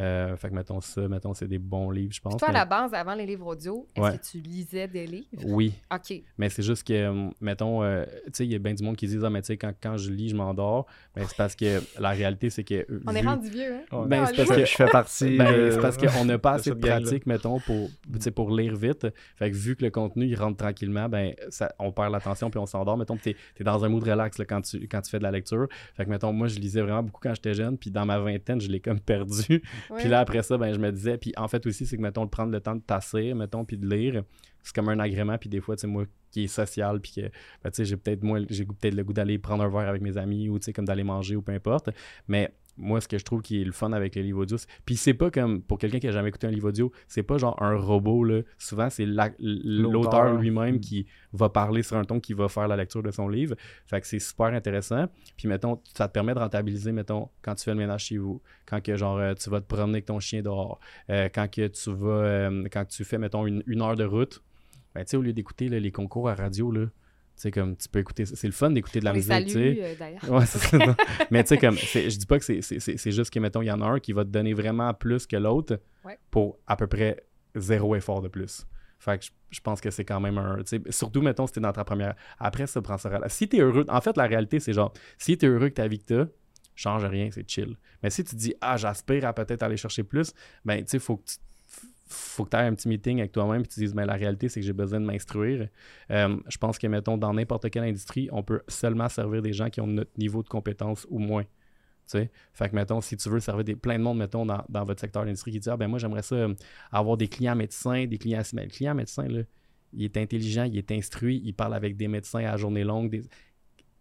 Euh, 0.00 0.34
fait 0.36 0.48
que 0.48 0.54
mettons 0.54 0.80
ça, 0.80 1.06
mettons, 1.08 1.34
c'est 1.34 1.46
des 1.46 1.58
bons 1.58 1.90
livres, 1.90 2.12
je 2.12 2.20
pense. 2.20 2.38
toi, 2.38 2.48
à 2.48 2.52
la 2.52 2.64
base, 2.64 2.94
avant 2.94 3.14
les 3.14 3.26
livres 3.26 3.46
audio, 3.46 3.86
est-ce 3.94 4.16
que 4.16 4.38
tu 4.38 4.38
lisais 4.38 4.88
des 4.88 5.06
livres? 5.06 5.44
Oui. 5.44 5.74
OK. 5.92 6.22
Mais 6.38 6.48
c'est 6.48 6.62
juste 6.62 6.86
que, 6.86 7.30
mettons, 7.40 7.82
euh, 7.82 8.04
tu 8.26 8.30
sais, 8.32 8.46
il 8.46 8.52
y 8.52 8.54
a 8.54 8.58
bien 8.58 8.72
du 8.72 8.82
monde 8.82 8.96
qui 8.96 9.06
disent, 9.06 9.24
ah, 9.24 9.30
mais 9.30 9.42
tu 9.42 9.48
sais, 9.48 9.56
quand, 9.58 9.72
quand, 9.82 9.98
je 9.98 10.10
lis, 10.10 10.30
je 10.30 10.36
m'endors. 10.36 10.86
Mais 11.14 11.24
c'est 11.26 11.36
parce 11.36 11.54
que 11.54 11.82
la 12.00 12.10
réalité, 12.10 12.48
c'est 12.48 12.64
que. 12.64 12.86
On 13.06 13.14
est 13.14 13.20
rendu 13.20 13.50
vieux, 13.50 13.74
hein? 13.92 14.06
Ben, 14.06 14.24
c'est 14.26 14.36
parce 14.36 14.48
que 14.56 14.64
je 14.64 14.74
fais 14.74 14.86
partie. 14.86 15.38
Ben, 15.40 15.70
c'est 15.70 15.80
parce 15.80 15.96
qu'on 15.96 16.24
n'a 16.24 16.38
pas 16.38 16.52
assez 16.52 16.70
de 16.70 16.74
pratique, 16.74 17.26
mettons, 17.26 17.60
pour, 17.60 17.88
pour 18.34 18.50
lire 18.50 18.76
vite. 18.76 19.06
Fait 19.36 19.50
que 19.50 19.56
vu 19.56 19.76
que 19.76 19.84
le 19.84 19.90
contenu, 19.90 20.26
il 20.26 20.34
rentre 20.34 20.58
tranquillement, 20.58 21.08
ben, 21.08 21.34
ça, 21.48 21.72
on 21.78 21.92
perd 21.92 22.12
l'attention 22.12 22.50
puis 22.50 22.58
on 22.58 22.66
s'endort. 22.66 22.96
Mettons, 22.96 23.16
tu 23.16 23.30
es, 23.30 23.64
dans 23.64 23.84
un 23.84 23.88
mood 23.88 24.02
relax 24.02 24.38
là, 24.38 24.44
quand, 24.44 24.60
tu, 24.62 24.86
quand 24.88 25.00
tu 25.00 25.10
fais 25.10 25.18
de 25.18 25.22
la 25.22 25.30
lecture. 25.30 25.66
Fait 25.94 26.04
que, 26.04 26.10
mettons, 26.10 26.32
moi, 26.32 26.48
je 26.48 26.58
lisais 26.58 26.82
vraiment 26.82 27.02
beaucoup 27.02 27.20
quand 27.22 27.34
j'étais 27.34 27.54
jeune. 27.54 27.78
Puis 27.78 27.90
dans 27.90 28.04
ma 28.04 28.18
vingtaine, 28.18 28.60
je 28.60 28.68
l'ai 28.68 28.80
comme 28.80 29.00
perdu. 29.10 29.62
Puis 29.96 30.08
là, 30.08 30.20
après 30.20 30.42
ça, 30.42 30.56
ben, 30.58 30.72
je 30.72 30.78
me 30.78 30.90
disais, 30.92 31.18
puis 31.18 31.32
en 31.36 31.48
fait 31.48 31.64
aussi, 31.66 31.86
c'est 31.86 31.96
que, 31.96 32.02
mettons, 32.02 32.24
de 32.24 32.30
prendre 32.30 32.52
le 32.52 32.60
temps 32.60 32.74
de 32.74 32.80
tasser, 32.80 33.34
mettons, 33.34 33.64
puis 33.64 33.76
de 33.76 33.88
lire, 33.88 34.22
c'est 34.62 34.74
comme 34.74 34.88
un 34.88 34.98
agrément, 34.98 35.38
puis 35.38 35.48
des 35.48 35.60
fois, 35.60 35.76
tu 35.76 35.82
sais, 35.82 35.86
moi 35.86 36.04
qui 36.30 36.44
est 36.44 36.48
social, 36.48 37.00
puis 37.00 37.12
que, 37.16 37.20
ben, 37.22 37.70
tu 37.70 37.76
sais, 37.76 37.84
j'ai 37.84 37.96
peut-être, 37.96 38.22
moi, 38.22 38.40
j'ai 38.48 38.64
peut-être 38.64 38.94
le 38.94 39.02
goût 39.02 39.12
d'aller 39.12 39.38
prendre 39.38 39.64
un 39.64 39.68
verre 39.68 39.88
avec 39.88 40.02
mes 40.02 40.16
amis, 40.16 40.48
ou, 40.48 40.58
tu 40.58 40.66
sais, 40.66 40.72
comme 40.72 40.84
d'aller 40.84 41.04
manger, 41.04 41.36
ou 41.36 41.42
peu 41.42 41.52
importe, 41.52 41.90
mais 42.28 42.52
moi, 42.80 43.00
ce 43.00 43.08
que 43.08 43.18
je 43.18 43.24
trouve 43.24 43.42
qui 43.42 43.60
est 43.60 43.64
le 43.64 43.72
fun 43.72 43.92
avec 43.92 44.14
les 44.14 44.22
livres 44.22 44.42
audio, 44.42 44.56
puis 44.84 44.96
c'est 44.96 45.14
pas 45.14 45.30
comme 45.30 45.62
pour 45.62 45.78
quelqu'un 45.78 45.98
qui 45.98 46.08
a 46.08 46.12
jamais 46.12 46.30
écouté 46.30 46.46
un 46.46 46.50
livre 46.50 46.68
audio, 46.68 46.90
c'est 47.08 47.22
pas 47.22 47.38
genre 47.38 47.60
un 47.62 47.76
robot, 47.76 48.24
là. 48.24 48.40
Souvent, 48.58 48.90
c'est 48.90 49.06
l'auteur 49.06 50.34
lui-même 50.34 50.76
mm. 50.76 50.80
qui 50.80 51.06
va 51.32 51.48
parler 51.48 51.82
sur 51.82 51.96
un 51.96 52.04
ton, 52.04 52.20
qui 52.20 52.32
va 52.32 52.48
faire 52.48 52.68
la 52.68 52.76
lecture 52.76 53.02
de 53.02 53.10
son 53.10 53.28
livre. 53.28 53.54
Fait 53.86 54.00
que 54.00 54.06
c'est 54.06 54.18
super 54.18 54.46
intéressant. 54.46 55.06
Puis, 55.36 55.48
mettons, 55.48 55.80
ça 55.96 56.08
te 56.08 56.12
permet 56.12 56.34
de 56.34 56.38
rentabiliser, 56.38 56.92
mettons, 56.92 57.28
quand 57.42 57.54
tu 57.54 57.64
fais 57.64 57.72
le 57.72 57.78
ménage 57.78 58.04
chez 58.06 58.18
vous, 58.18 58.40
quand 58.66 58.82
que, 58.82 58.96
genre, 58.96 59.18
euh, 59.18 59.34
tu 59.34 59.50
vas 59.50 59.60
te 59.60 59.66
promener 59.66 59.96
avec 59.96 60.06
ton 60.06 60.20
chien 60.20 60.42
dehors, 60.42 60.80
euh, 61.10 61.28
quand 61.32 61.48
que 61.50 61.66
tu 61.68 61.92
vas, 61.92 62.08
euh, 62.08 62.64
quand 62.72 62.84
tu 62.86 63.04
fais, 63.04 63.18
mettons, 63.18 63.46
une, 63.46 63.62
une 63.66 63.82
heure 63.82 63.96
de 63.96 64.04
route, 64.04 64.42
ben, 64.94 65.04
tu 65.04 65.10
sais, 65.10 65.16
au 65.16 65.22
lieu 65.22 65.32
d'écouter 65.32 65.68
les 65.68 65.92
concours 65.92 66.28
à 66.28 66.34
radio, 66.34 66.72
là, 66.72 66.86
sais, 67.40 67.50
comme 67.50 67.76
tu 67.76 67.88
peux 67.88 67.98
écouter, 67.98 68.26
c'est 68.26 68.46
le 68.46 68.52
fun 68.52 68.70
d'écouter 68.70 69.00
de 69.00 69.04
la 69.04 69.12
musique, 69.12 69.46
tu 69.46 69.52
sais. 69.52 69.78
Euh, 69.80 69.94
d'ailleurs. 69.98 70.30
Ouais, 70.30 70.46
c'est 70.46 70.58
ça. 70.58 70.96
Mais 71.30 71.42
tu 71.42 71.48
sais, 71.48 71.58
comme, 71.58 71.76
je 71.76 72.16
dis 72.16 72.26
pas 72.26 72.38
que 72.38 72.44
c'est 72.44 73.10
juste 73.10 73.32
que, 73.32 73.38
mettons, 73.38 73.62
il 73.62 73.66
y 73.66 73.72
en 73.72 73.80
a 73.80 73.86
un 73.86 73.98
qui 73.98 74.12
va 74.12 74.24
te 74.24 74.30
donner 74.30 74.54
vraiment 74.54 74.92
plus 74.94 75.26
que 75.26 75.36
l'autre 75.36 75.80
pour 76.30 76.58
à 76.66 76.76
peu 76.76 76.86
près 76.86 77.24
zéro 77.54 77.94
effort 77.96 78.22
de 78.22 78.28
plus. 78.28 78.66
Fait 78.98 79.18
que 79.18 79.24
je, 79.50 79.60
pense 79.60 79.80
que 79.80 79.90
c'est 79.90 80.04
quand 80.04 80.20
même 80.20 80.36
un. 80.36 80.58
Surtout, 80.90 81.22
mettons, 81.22 81.46
si 81.46 81.54
t'es 81.54 81.60
dans 81.60 81.72
ta 81.72 81.84
première. 81.84 82.14
Après, 82.38 82.66
ça 82.66 82.82
prend 82.82 82.98
ça. 82.98 83.10
Si 83.28 83.48
t'es 83.48 83.60
heureux. 83.60 83.86
En 83.88 84.00
fait, 84.02 84.16
la 84.18 84.26
réalité, 84.26 84.60
c'est 84.60 84.74
genre, 84.74 84.92
si 85.16 85.38
t'es 85.38 85.46
heureux 85.46 85.70
que 85.70 85.74
ta 85.74 85.88
vie 85.88 85.98
que 85.98 86.04
t'as, 86.04 86.30
change 86.74 87.04
rien, 87.06 87.30
c'est 87.32 87.48
chill. 87.48 87.76
Mais 88.02 88.10
si 88.10 88.24
tu 88.24 88.36
dis, 88.36 88.54
ah, 88.60 88.76
j'aspire 88.76 89.24
à 89.24 89.32
peut-être 89.32 89.62
aller 89.62 89.78
chercher 89.78 90.02
plus, 90.02 90.34
ben, 90.66 90.82
tu 90.84 90.90
sais, 90.90 90.98
faut 90.98 91.16
que 91.16 91.24
tu 91.24 91.36
faut 92.10 92.44
que 92.44 92.50
tu 92.50 92.56
aies 92.56 92.60
un 92.60 92.74
petit 92.74 92.88
meeting 92.88 93.20
avec 93.20 93.32
toi-même 93.32 93.62
et 93.62 93.66
tu 93.66 93.80
dises, 93.80 93.94
mais 93.94 94.06
la 94.06 94.14
réalité, 94.14 94.48
c'est 94.48 94.60
que 94.60 94.66
j'ai 94.66 94.72
besoin 94.72 95.00
de 95.00 95.06
m'instruire. 95.06 95.68
Euh, 96.10 96.36
je 96.48 96.58
pense 96.58 96.78
que, 96.78 96.86
mettons, 96.86 97.16
dans 97.16 97.32
n'importe 97.32 97.70
quelle 97.70 97.84
industrie, 97.84 98.28
on 98.32 98.42
peut 98.42 98.62
seulement 98.68 99.08
servir 99.08 99.42
des 99.42 99.52
gens 99.52 99.70
qui 99.70 99.80
ont 99.80 99.86
notre 99.86 100.10
niveau 100.18 100.42
de 100.42 100.48
compétence 100.48 101.06
ou 101.10 101.18
moins. 101.18 101.44
Fait 102.52 102.68
que, 102.68 102.74
mettons, 102.74 103.00
si 103.00 103.16
tu 103.16 103.28
veux 103.28 103.40
servir 103.40 103.64
des, 103.64 103.76
plein 103.76 103.98
de 103.98 104.02
monde, 104.02 104.18
mettons, 104.18 104.44
dans, 104.44 104.84
votre 104.84 105.00
secteur 105.00 105.24
d'industrie 105.24 105.52
qui 105.52 105.60
dit, 105.60 105.70
ah 105.70 105.76
ben 105.76 105.88
moi, 105.88 105.98
j'aimerais 105.98 106.22
ça 106.22 106.34
euh, 106.34 106.54
avoir 106.90 107.16
des 107.16 107.28
clients 107.28 107.54
médecins, 107.54 108.06
des 108.06 108.18
clients 108.18 108.42
Le 108.52 108.66
client 108.66 108.94
médecin, 108.94 109.26
il 109.92 110.04
est 110.04 110.16
intelligent, 110.16 110.64
il 110.64 110.78
est 110.78 110.90
instruit, 110.92 111.40
il 111.44 111.54
parle 111.54 111.74
avec 111.74 111.96
des 111.96 112.08
médecins 112.08 112.44
à 112.44 112.56
journée 112.56 112.84
longue. 112.84 113.22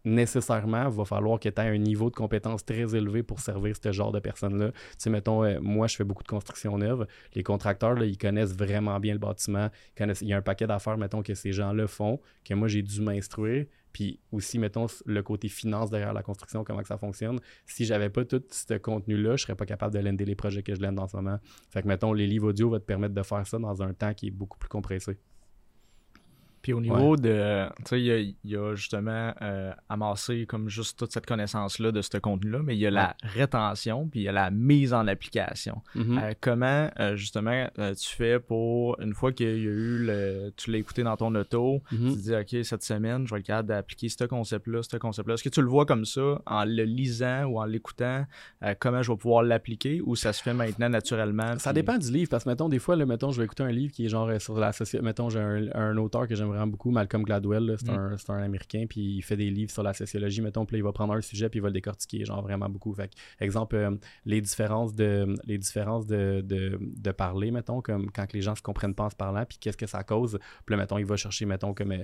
Nécessairement, 0.06 0.90
il 0.90 0.96
va 0.96 1.06
falloir 1.06 1.40
que 1.40 1.50
tu 1.50 1.62
aies 1.62 1.68
un 1.68 1.78
niveau 1.78 2.10
de 2.10 2.16
compétence 2.16 2.66
très 2.66 2.96
élevé 2.96 3.24
pour 3.24 3.40
servir 3.40 3.76
ce 3.82 3.92
genre 3.92 4.12
de 4.12 4.20
personnes-là. 4.20 4.72
Tu 4.72 4.80
sais, 4.98 5.10
mettons, 5.10 5.44
euh, 5.44 5.60
moi, 5.62 5.88
je 5.88 5.96
fais 5.96 6.04
beaucoup 6.04 6.24
de 6.24 6.28
construction 6.28 6.78
neuve. 6.78 7.06
Les 7.34 7.44
contracteurs, 7.44 7.96
là, 7.96 8.06
ils 8.06 8.18
connaissent 8.18 8.56
vraiment 8.56 9.00
bien 9.00 9.14
le 9.14 9.20
bâtiment. 9.20 9.70
il 10.00 10.28
y 10.28 10.34
a 10.34 10.38
un 10.38 10.42
paquet 10.42 10.68
d'affaires, 10.68 10.98
mettons, 10.98 11.22
que 11.22 11.34
ces 11.34 11.52
gens-là 11.52 11.88
font, 11.88 12.20
que 12.46 12.54
moi, 12.54 12.68
j'ai 12.68 12.82
dû 12.82 13.02
m'instruire. 13.02 13.66
Puis 13.92 14.20
aussi, 14.32 14.60
mettons, 14.60 14.86
le 15.06 15.24
côté 15.24 15.50
finance 15.50 15.90
derrière 15.90 16.14
la 16.14 16.22
construction, 16.22 16.64
comment 16.64 16.82
que 16.82 16.88
ça 16.88 16.98
fonctionne. 16.98 17.40
Si 17.66 17.86
j'avais 17.86 18.10
pas 18.10 18.24
tout 18.24 18.44
ce 18.52 18.76
contenu-là, 18.76 19.36
je 19.36 19.44
serais 19.44 19.56
pas 19.56 19.66
capable 19.66 19.94
de 19.94 20.00
lender 20.00 20.26
les 20.26 20.36
projets 20.36 20.62
que 20.62 20.76
je 20.76 20.82
lende 20.82 21.00
en 21.00 21.08
ce 21.08 21.16
moment. 21.16 21.40
Fait 21.72 21.82
que, 21.82 21.88
mettons, 21.88 22.14
les 22.14 22.28
livres 22.28 22.50
audio 22.50 22.70
vont 22.70 22.80
te 22.80 22.84
permettre 22.84 23.16
de 23.16 23.24
faire 23.24 23.46
ça 23.48 23.58
dans 23.58 23.82
un 23.82 23.94
temps 23.94 24.14
qui 24.14 24.28
est 24.28 24.32
beaucoup 24.32 24.60
plus 24.60 24.70
compressé. 24.70 25.18
Puis 26.70 26.74
au 26.76 26.82
niveau 26.82 27.16
de. 27.16 27.68
Tu 27.78 27.84
sais, 27.86 28.02
il 28.02 28.36
y, 28.44 28.56
a 28.56 28.76
justement 28.76 29.34
euh, 29.42 29.72
amassé 29.90 30.46
comme 30.46 30.70
juste 30.70 31.00
toute 31.00 31.12
cette 31.12 31.26
connaissance-là 31.26 31.92
de 31.92 32.04
ce 32.04 32.18
contenu-là, 32.20 32.60
mais 32.64 32.76
il 32.76 32.80
y 32.80 32.86
a 32.86 32.92
la 32.92 33.16
rétention, 33.24 34.08
puis 34.08 34.20
il 34.20 34.24
y 34.24 34.28
a 34.28 34.32
la 34.32 34.52
mise 34.52 34.94
en 34.94 35.08
application. 35.08 35.82
Mm-hmm. 35.96 36.20
Euh, 36.24 36.34
comment, 36.40 36.92
euh, 37.00 37.16
justement, 37.16 37.68
tu 37.76 38.16
fais 38.16 38.40
pour, 38.40 39.02
une 39.02 39.16
fois 39.16 39.32
qu'il 39.32 39.48
y 39.48 39.50
a 39.50 39.54
eu 39.54 39.98
le. 40.06 40.54
Tu 40.58 40.70
l'as 40.72 40.78
écouté 40.78 41.02
dans 41.02 41.18
ton 41.18 41.34
auto, 41.34 41.82
mm-hmm. 41.92 42.12
tu 42.12 42.18
te 42.18 42.22
dis, 42.22 42.36
OK, 42.36 42.64
cette 42.64 42.84
semaine, 42.84 43.26
je 43.26 43.34
vais 43.34 43.40
être 43.40 43.48
capable 43.48 43.70
d'appliquer 43.70 44.10
ce 44.10 44.26
concept-là, 44.26 44.84
ce 44.84 44.98
concept-là. 44.98 45.34
Est-ce 45.34 45.44
que 45.44 45.50
tu 45.50 45.64
le 45.64 45.70
vois 45.70 45.88
comme 45.88 46.06
ça, 46.06 46.40
en 46.46 46.66
le 46.66 46.84
lisant 46.84 47.46
ou 47.46 47.60
en 47.60 47.66
l'écoutant, 47.66 48.28
comment 48.78 49.02
je 49.02 49.12
vais 49.12 49.18
pouvoir 49.18 49.42
l'appliquer, 49.42 50.02
ou 50.06 50.16
ça 50.16 50.34
se 50.34 50.44
fait 50.44 50.54
maintenant 50.54 50.90
naturellement? 50.90 51.58
Ça 51.58 51.74
dépend 51.74 51.98
du 51.98 52.12
livre, 52.12 52.30
parce 52.30 52.44
que, 52.44 52.50
mettons, 52.50 52.70
des 52.70 52.80
fois, 52.80 52.96
là, 52.96 53.08
mettons, 53.08 53.32
je 53.32 53.40
vais 53.40 53.46
écouter 53.46 53.64
un 53.64 53.72
livre 53.72 53.92
qui 53.92 54.06
est 54.06 54.10
genre 54.10 54.30
sur 54.40 54.60
la 54.60 54.72
société. 54.72 55.04
Mettons, 55.04 55.32
j'ai 55.32 55.40
un, 55.40 55.68
un 55.74 55.98
auteur 55.98 56.28
que 56.28 56.36
j'aime 56.36 56.52
vraiment 56.60 56.72
beaucoup, 56.72 56.92
Malcolm 56.92 57.24
Gladwell, 57.24 57.76
c'est 57.80 57.90
un, 57.90 58.16
un, 58.30 58.44
Américain, 58.44 58.86
puis 58.88 59.18
il 59.18 59.22
fait 59.22 59.38
des 59.38 59.50
livres 59.50 59.72
sur 59.72 59.84
la 59.84 59.94
sociologie, 59.94 60.42
mettons, 60.42 60.66
puis 60.66 60.78
il 60.78 60.84
va 60.84 60.92
prendre 60.92 61.14
un 61.14 61.22
sujet, 61.22 61.50
puis 61.50 61.60
il 61.60 61.62
va 61.62 61.70
le 61.70 61.74
décortiquer, 61.74 62.26
genre 62.26 62.42
vraiment 62.42 62.70
beaucoup. 62.70 62.94
Fait 62.94 63.12
exemple, 63.40 63.76
euh, 63.76 63.96
les 64.26 64.42
différences 64.42 64.94
de 64.94 65.36
les 65.46 65.58
différences 65.58 66.06
de, 66.06 66.42
de, 66.42 67.12
parler, 67.12 67.52
mettons, 67.52 67.82
comme 67.82 68.12
quand 68.12 68.32
les 68.34 68.42
gens 68.42 68.56
se 68.56 68.62
comprennent 68.62 68.94
pas 68.94 69.06
en 69.06 69.10
se 69.10 69.16
parlant, 69.16 69.46
puis 69.46 69.58
qu'est-ce 69.60 69.78
que 69.78 69.88
ça 69.88 70.04
cause. 70.04 70.38
Puis 70.66 70.76
là, 70.76 70.78
mettons, 70.78 70.98
il 70.98 71.06
va 71.06 71.16
chercher, 71.18 71.46
mettons, 71.46 71.74
comme 71.74 71.92
euh, 71.92 72.04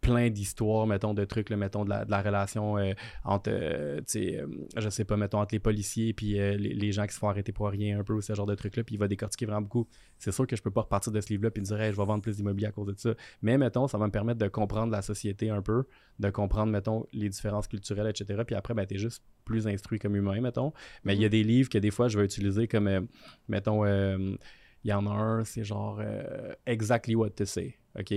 plein 0.00 0.30
d'histoires, 0.30 0.86
mettons, 0.86 1.14
de 1.14 1.24
trucs, 1.24 1.50
mettons, 1.50 1.84
de 1.84 1.90
la, 1.90 2.04
de 2.04 2.10
la 2.10 2.22
relation 2.22 2.78
euh, 2.78 2.92
entre, 3.24 3.50
tu 3.98 4.04
sais, 4.06 4.44
je 4.76 4.88
sais 4.88 5.04
pas, 5.04 5.16
mettons, 5.16 5.40
entre 5.40 5.54
les 5.54 5.58
policiers, 5.60 6.12
puis 6.12 6.34
les, 6.34 6.92
gens 6.92 7.06
qui 7.06 7.14
se 7.14 7.18
font 7.18 7.28
arrêter 7.28 7.52
pour 7.52 7.68
rien, 7.68 7.98
un 7.98 8.04
peu, 8.04 8.14
ou 8.14 8.20
ce 8.20 8.34
genre 8.34 8.46
de 8.46 8.54
trucs-là, 8.54 8.82
puis 8.84 8.94
il 8.94 8.98
va 8.98 9.08
décortiquer 9.08 9.46
vraiment 9.46 9.62
beaucoup. 9.62 9.86
C'est 10.18 10.32
sûr 10.32 10.46
que 10.46 10.56
je 10.56 10.62
peux 10.62 10.70
pas 10.70 10.82
repartir 10.82 11.12
de 11.12 11.20
ce 11.20 11.28
livre-là, 11.28 11.50
puis 11.50 11.62
dire, 11.62 11.76
je 11.76 11.96
vais 11.96 12.04
vendre 12.04 12.22
plus 12.22 12.36
d'immobilier 12.36 12.68
à 12.68 12.72
cause 12.72 12.86
de 12.86 12.94
ça. 12.96 13.14
Mais, 13.42 13.58
mettons, 13.58 13.86
ça 13.86 13.98
va 13.98 14.06
me 14.06 14.12
permettre 14.12 14.38
de 14.38 14.48
comprendre 14.48 14.92
la 14.92 15.02
société 15.02 15.50
un 15.50 15.62
peu, 15.62 15.84
de 16.18 16.30
comprendre, 16.30 16.72
mettons, 16.72 17.06
les 17.12 17.28
différences 17.28 17.68
culturelles, 17.68 18.08
etc. 18.08 18.42
Puis 18.46 18.54
après, 18.54 18.74
ben, 18.74 18.86
tu 18.86 18.94
es 18.94 18.98
juste 18.98 19.22
plus 19.44 19.66
instruit 19.66 19.98
comme 19.98 20.16
humain, 20.16 20.40
mettons. 20.40 20.72
Mais 21.04 21.14
il 21.14 21.20
y 21.20 21.24
a 21.24 21.28
mhm. 21.28 21.32
des 21.32 21.44
livres 21.44 21.68
que 21.68 21.78
des 21.78 21.90
fois, 21.90 22.08
je 22.08 22.18
vais 22.18 22.24
utiliser 22.24 22.68
comme, 22.68 22.88
euh, 22.88 23.00
mettons, 23.48 23.84
euh, 23.84 24.36
il 24.84 24.90
y 24.90 24.92
en 24.92 25.06
a 25.06 25.10
un, 25.10 25.44
c'est 25.44 25.64
genre 25.64 25.98
euh, 26.00 26.52
Exactly 26.66 27.14
What 27.14 27.30
to 27.30 27.44
Say, 27.44 27.78
OK? 27.98 28.14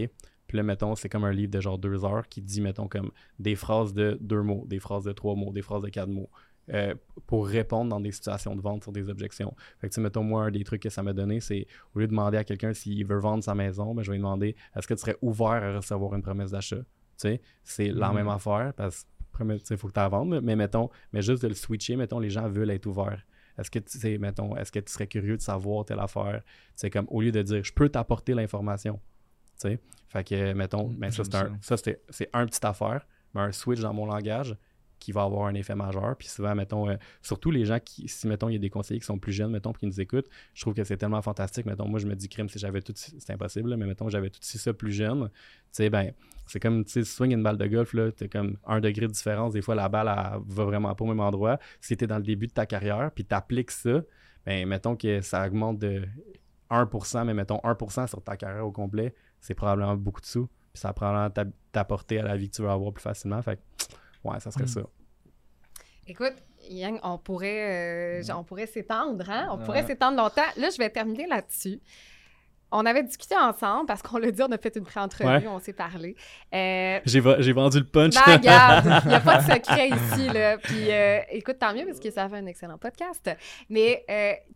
Puis 0.47 0.58
là, 0.58 0.64
mettons, 0.64 0.95
c'est 0.95 1.08
comme 1.08 1.24
un 1.24 1.32
livre 1.32 1.52
de 1.52 1.62
genre 1.62 1.78
deux 1.78 2.04
heures 2.04 2.28
qui 2.28 2.41
dit, 2.41 2.60
mettons, 2.60 2.88
comme 2.88 3.12
des 3.39 3.56
phrases 3.56 3.93
de 3.93 4.18
deux 4.20 4.41
mots, 4.41 4.66
des 4.68 4.80
phrases 4.80 5.06
de 5.06 5.14
trois 5.14 5.36
mots, 5.36 5.54
des 5.54 5.62
phrases 5.62 5.82
de 5.82 5.89
quatre 5.89 6.10
mots. 6.10 6.30
Euh, 6.70 6.93
pour 7.26 7.47
répondre 7.47 7.89
dans 7.89 7.99
des 7.99 8.12
situations 8.12 8.55
de 8.55 8.62
vente 8.62 8.84
sur 8.84 8.91
des 8.91 9.09
objections. 9.09 9.53
Fait 9.80 9.89
que, 9.89 9.99
mettons, 9.99 10.24
moi, 10.24 10.43
un 10.43 10.51
des 10.51 10.64
trucs 10.64 10.82
que 10.82 10.89
ça 10.89 11.01
m'a 11.01 11.12
donné, 11.12 11.39
c'est 11.39 11.66
au 11.95 11.99
lieu 11.99 12.05
de 12.05 12.12
demander 12.12 12.38
à 12.38 12.43
quelqu'un 12.43 12.74
s'il 12.74 13.05
veut 13.05 13.18
vendre 13.18 13.43
sa 13.43 13.55
maison, 13.55 13.95
ben, 13.95 14.03
je 14.03 14.12
vais 14.12 14.18
lui 14.18 14.22
demander 14.22 14.55
est-ce 14.76 14.88
que 14.88 14.93
tu 14.93 15.01
serais 15.01 15.18
ouvert 15.22 15.47
à 15.47 15.78
recevoir 15.78 16.14
une 16.14 16.22
promesse 16.22 16.51
d'achat? 16.51 16.84
C'est 17.18 17.39
la 17.89 18.12
même 18.12 18.28
mm. 18.28 18.30
affaire 18.30 18.74
parce 18.76 19.03
que 19.03 19.43
il 19.72 19.78
faut 19.78 19.88
que 19.88 19.93
tu 19.93 19.99
la 19.99 20.07
vendes, 20.07 20.39
mais 20.43 20.55
mettons, 20.55 20.89
mais 21.14 21.22
juste 21.22 21.41
de 21.41 21.47
le 21.47 21.55
switcher, 21.55 21.95
mettons, 21.95 22.20
les 22.20 22.30
gens 22.30 22.47
veulent 22.47 22.70
être 22.70 22.86
ouverts. 22.86 23.26
Est-ce 23.57 23.72
que 23.72 23.80
tu 23.80 23.97
sais, 23.97 24.18
mettons, 24.18 24.55
est-ce 24.55 24.72
que 24.72 24.80
tu 24.80 24.91
serais 24.91 25.07
curieux 25.07 25.38
de 25.38 25.41
savoir 25.41 25.86
telle 25.86 25.99
affaire? 25.99 26.41
C'est 26.76 26.89
comme 26.89 27.07
au 27.09 27.22
lieu 27.22 27.32
de 27.32 27.41
dire 27.41 27.64
je 27.64 27.74
peux 27.74 27.89
t'apporter 27.89 28.34
l'information. 28.34 28.99
Tu 29.59 29.70
sais? 29.70 29.80
Fait 30.09 30.24
que, 30.24 30.53
mettons, 30.53 30.89
mais 30.89 31.07
ben, 31.07 31.12
ça, 31.12 31.24
c'est 31.24 31.36
un, 31.36 31.57
ça, 31.62 31.76
c'est 31.78 32.30
un 32.34 32.45
petite 32.45 32.66
affaire, 32.66 33.05
mais 33.34 33.41
un 33.41 33.51
switch 33.51 33.80
dans 33.80 33.93
mon 33.93 34.05
langage 34.05 34.55
qui 35.02 35.12
va 35.12 35.24
avoir 35.24 35.47
un 35.47 35.56
effet 35.56 35.76
majeur. 35.76 36.16
Puis 36.18 36.28
souvent, 36.28 36.56
mettons, 36.56 36.88
euh, 36.88 36.95
surtout 37.22 37.52
les 37.52 37.66
gens 37.66 37.80
qui, 37.84 38.08
si, 38.08 38.28
mettons, 38.28 38.47
il 38.47 38.54
y 38.54 38.56
a 38.56 38.60
des 38.60 38.70
conseillers 38.70 38.99
qui 38.99 39.06
sont 39.06 39.20
plus 39.20 39.34
jeunes, 39.34 39.52
mettons, 39.52 39.74
qui 39.74 39.88
nous 39.88 39.99
écoutent, 39.99 40.30
je 40.54 40.62
trouve 40.62 40.76
que 40.76 40.84
c'est 40.84 40.97
tellement 40.97 41.22
fantastique. 41.22 41.66
Mettons, 41.66 41.88
moi, 41.88 41.99
je 41.99 42.08
me 42.08 42.16
dis, 42.16 42.30
crime, 42.30 42.47
si 42.47 42.60
j'avais 42.60 42.82
tout, 42.82 42.93
c'est 42.95 43.34
impossible, 43.34 43.76
mais 43.76 43.86
mettons, 43.86 44.08
j'avais 44.08 44.30
tout 44.30 44.39
ça 44.41 44.74
plus 44.74 44.91
jeune, 44.93 45.30
tu 45.30 45.32
sais, 45.72 45.89
ben, 45.89 46.12
c'est 46.45 46.60
comme, 46.60 46.86
tu 46.86 46.91
sais, 46.91 47.04
si 47.04 47.14
swing 47.14 47.34
une 47.34 47.43
balle 47.43 47.58
de 47.58 47.66
golf, 47.66 47.93
là, 47.93 48.12
t'es 48.12 48.28
comme 48.30 48.58
un 48.66 48.80
degré 48.80 49.08
de 49.08 49.12
différence. 49.12 49.54
Des 49.54 49.62
fois, 49.62 49.74
la 49.74 49.89
balle, 49.89 50.08
elle, 50.08 50.39
va 50.45 50.66
vraiment 50.66 50.93
pas 50.93 51.04
au 51.04 51.08
même 51.08 51.20
endroit. 51.20 51.60
Si 51.80 51.97
t'es 51.97 52.08
dans 52.08 52.18
le 52.18 52.24
début 52.24 52.47
de 52.47 52.52
ta 52.52 52.66
carrière, 52.66 53.12
puis 53.14 53.26
t'appliques 53.26 53.72
ça, 53.72 54.02
ben, 54.45 54.68
mettons 54.68 54.95
que 54.95 55.22
ça 55.22 55.47
augmente 55.47 55.80
de 55.80 56.04
1%, 56.70 57.26
mais 57.26 57.34
mettons 57.34 57.60
1% 57.64 58.08
sur 58.08 58.22
ta 58.22 58.38
carrière 58.38 58.66
au 58.66 58.72
complet, 58.72 59.16
c'est 59.39 59.56
probablement 59.56 59.95
beaucoup 59.95 60.22
de 60.22 60.26
sous. 60.26 60.47
Puis 60.74 60.82
ça 60.82 60.89
va 60.89 60.93
probablement 60.93 61.52
t'apporter 61.72 62.20
à 62.20 62.24
la 62.24 62.38
vie 62.38 62.49
que 62.49 62.56
tu 62.56 62.62
veux 62.62 62.70
avoir 62.70 62.93
plus 62.93 63.02
facilement. 63.02 63.41
Fait 63.41 63.60
ouais, 64.24 64.40
ça 64.40 64.52
serait 64.52 64.66
mm. 64.66 64.68
ça. 64.68 64.82
Écoute, 66.08 66.34
Yang, 66.70 67.00
on 67.04 67.18
pourrait, 67.18 68.22
euh, 68.22 68.34
on 68.36 68.44
pourrait 68.44 68.68
s'étendre, 68.68 69.30
hein? 69.30 69.48
On 69.52 69.58
pourrait 69.58 69.86
s'étendre 69.86 70.18
longtemps. 70.18 70.42
Là, 70.58 70.70
je 70.70 70.78
vais 70.78 70.90
terminer 70.90 71.28
là-dessus. 71.28 71.80
On 72.74 72.86
avait 72.86 73.04
discuté 73.04 73.36
ensemble 73.36 73.86
parce 73.86 74.02
qu'on 74.02 74.18
l'a 74.18 74.32
dit, 74.32 74.42
on 74.42 74.52
a 74.52 74.58
fait 74.58 74.74
une 74.78 74.86
pré-entrevue, 74.86 75.46
on 75.48 75.60
s'est 75.60 75.74
parlé. 75.74 76.16
Euh, 76.54 77.00
j'ai, 77.04 77.20
vendu 77.20 77.80
le 77.80 77.86
punch. 77.86 78.14
Ben, 78.14 78.38
regarde, 78.38 78.86
il 79.06 79.10
n'y 79.10 79.14
a 79.14 79.20
pas 79.20 79.42
de 79.42 79.52
secret 79.52 79.90
ici. 79.90 80.30
Là. 80.30 80.58
Puis 80.58 80.90
euh, 80.90 81.20
écoute, 81.32 81.60
tant 81.60 81.74
mieux 81.74 81.86
parce 81.86 82.00
que 82.00 82.10
ça 82.10 82.30
fait 82.30 82.38
un 82.38 82.46
excellent 82.46 82.78
podcast. 82.78 83.30
Mais 83.70 84.06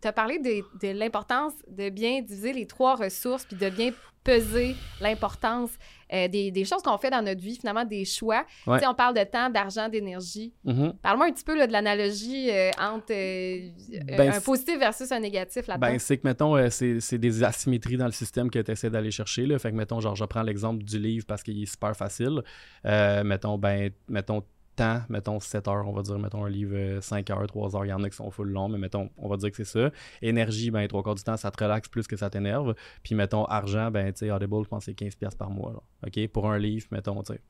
tu 0.01 0.07
as 0.07 0.13
parlé 0.13 0.39
de, 0.39 0.63
de 0.79 0.97
l'importance 0.97 1.53
de 1.67 1.89
bien 1.89 2.21
diviser 2.21 2.53
les 2.53 2.67
trois 2.67 2.95
ressources 2.95 3.43
puis 3.43 3.57
de 3.57 3.69
bien 3.69 3.91
peser 4.23 4.75
l'importance 5.01 5.71
euh, 6.13 6.27
des, 6.27 6.65
choses 6.65 6.81
qu'on 6.83 6.97
fait 6.97 7.09
dans 7.09 7.21
notre 7.21 7.41
vie, 7.41 7.55
finalement, 7.55 7.83
des 7.83 8.05
choix. 8.05 8.45
sais, 8.65 8.85
On 8.87 8.93
parle 8.93 9.15
de 9.15 9.23
temps, 9.23 9.49
d'argent, 9.49 9.89
d'énergie. 9.89 10.53
Mm-hmm. 10.65 10.93
Parle-moi 11.01 11.27
un 11.27 11.31
petit 11.31 11.43
peu 11.43 11.55
de 11.55 11.71
l'analogie 11.71 12.49
euh, 12.51 12.69
entre 12.79 13.11
euh, 13.11 13.69
ben, 14.17 14.33
un 14.33 14.41
positif 14.41 14.77
versus 14.77 15.11
un 15.11 15.19
négatif 15.19 15.67
là-dedans. 15.67 15.87
Ben, 15.87 15.99
c'est 15.99 16.17
que, 16.17 16.27
mettons, 16.27 16.69
c'est 16.69 17.17
des 17.17 17.43
asymétries 17.43 17.97
dans 17.97 18.05
le 18.05 18.11
système 18.11 18.49
que 18.51 18.59
tu 18.59 18.71
essaies 18.71 18.89
d'aller 18.89 19.11
chercher. 19.11 19.45
Là. 19.45 19.57
Fait 19.57 19.71
que, 19.71 19.75
mettons, 19.75 19.99
genre, 19.99 20.15
je 20.15 20.25
prends 20.25 20.43
l'exemple 20.43 20.83
du 20.83 20.99
livre 20.99 21.25
parce 21.27 21.41
qu'il 21.43 21.61
est 21.61 21.65
super 21.65 21.95
facile. 21.95 22.41
mettons, 22.83 23.57
ben, 23.57 23.89
mettons, 24.07 24.43
temps, 24.75 25.01
mettons 25.09 25.39
7 25.39 25.67
heures, 25.67 25.87
on 25.87 25.93
va 25.93 26.01
dire, 26.01 26.19
mettons 26.19 26.45
un 26.45 26.49
livre 26.49 26.99
5 27.01 27.29
heures, 27.29 27.47
3 27.47 27.75
heures, 27.75 27.85
il 27.85 27.89
y 27.89 27.93
en 27.93 28.03
a 28.03 28.09
qui 28.09 28.15
sont 28.15 28.29
full 28.31 28.49
long, 28.49 28.69
mais 28.69 28.77
mettons, 28.77 29.09
on 29.17 29.27
va 29.27 29.37
dire 29.37 29.49
que 29.51 29.57
c'est 29.57 29.65
ça. 29.65 29.91
Énergie, 30.21 30.71
ben 30.71 30.87
trois 30.87 31.03
quarts 31.03 31.15
du 31.15 31.23
temps, 31.23 31.37
ça 31.37 31.51
te 31.51 31.63
relaxe 31.63 31.87
plus 31.87 32.07
que 32.07 32.15
ça 32.15 32.29
t'énerve. 32.29 32.75
Puis 33.03 33.15
mettons 33.15 33.45
argent, 33.45 33.91
ben 33.91 34.11
tu 34.11 34.19
sais, 34.19 34.31
Audible, 34.31 34.63
je 34.63 34.69
pense 34.69 34.85
que 34.85 34.91
c'est 34.91 34.99
15$ 34.99 35.37
par 35.37 35.49
mois. 35.49 35.83
OK? 36.05 36.27
Pour 36.29 36.51
un 36.51 36.57
livre, 36.57 36.87
mettons, 36.91 37.21
tu 37.23 37.33
sais. 37.33 37.41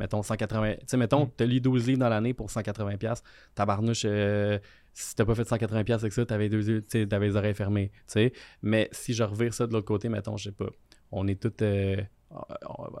Mettons 0.00 0.22
180. 0.22 0.74
Tu 0.74 0.78
sais, 0.86 0.96
mettons, 0.96 1.30
tu 1.36 1.46
lis 1.46 1.60
12 1.60 1.86
livres 1.86 2.00
dans 2.00 2.08
l'année 2.08 2.34
pour 2.34 2.48
180$. 2.48 3.22
Tabarnouche, 3.54 4.02
euh, 4.04 4.58
si 4.92 5.14
t'as 5.14 5.24
pas 5.24 5.34
fait 5.34 5.48
180$ 5.48 5.92
avec 5.92 6.12
ça, 6.12 6.26
t'avais, 6.26 6.48
deux, 6.48 6.84
avais 7.12 7.26
les 7.26 7.36
oreilles 7.36 7.54
fermées. 7.54 7.90
Tu 7.92 8.02
sais. 8.06 8.32
Mais 8.62 8.88
si 8.92 9.14
je 9.14 9.22
revire 9.22 9.54
ça 9.54 9.66
de 9.66 9.72
l'autre 9.72 9.86
côté, 9.86 10.08
mettons, 10.08 10.36
je 10.36 10.44
sais 10.44 10.52
pas. 10.52 10.70
On 11.12 11.28
est 11.28 11.40
tous. 11.40 11.52
Euh, 11.62 11.96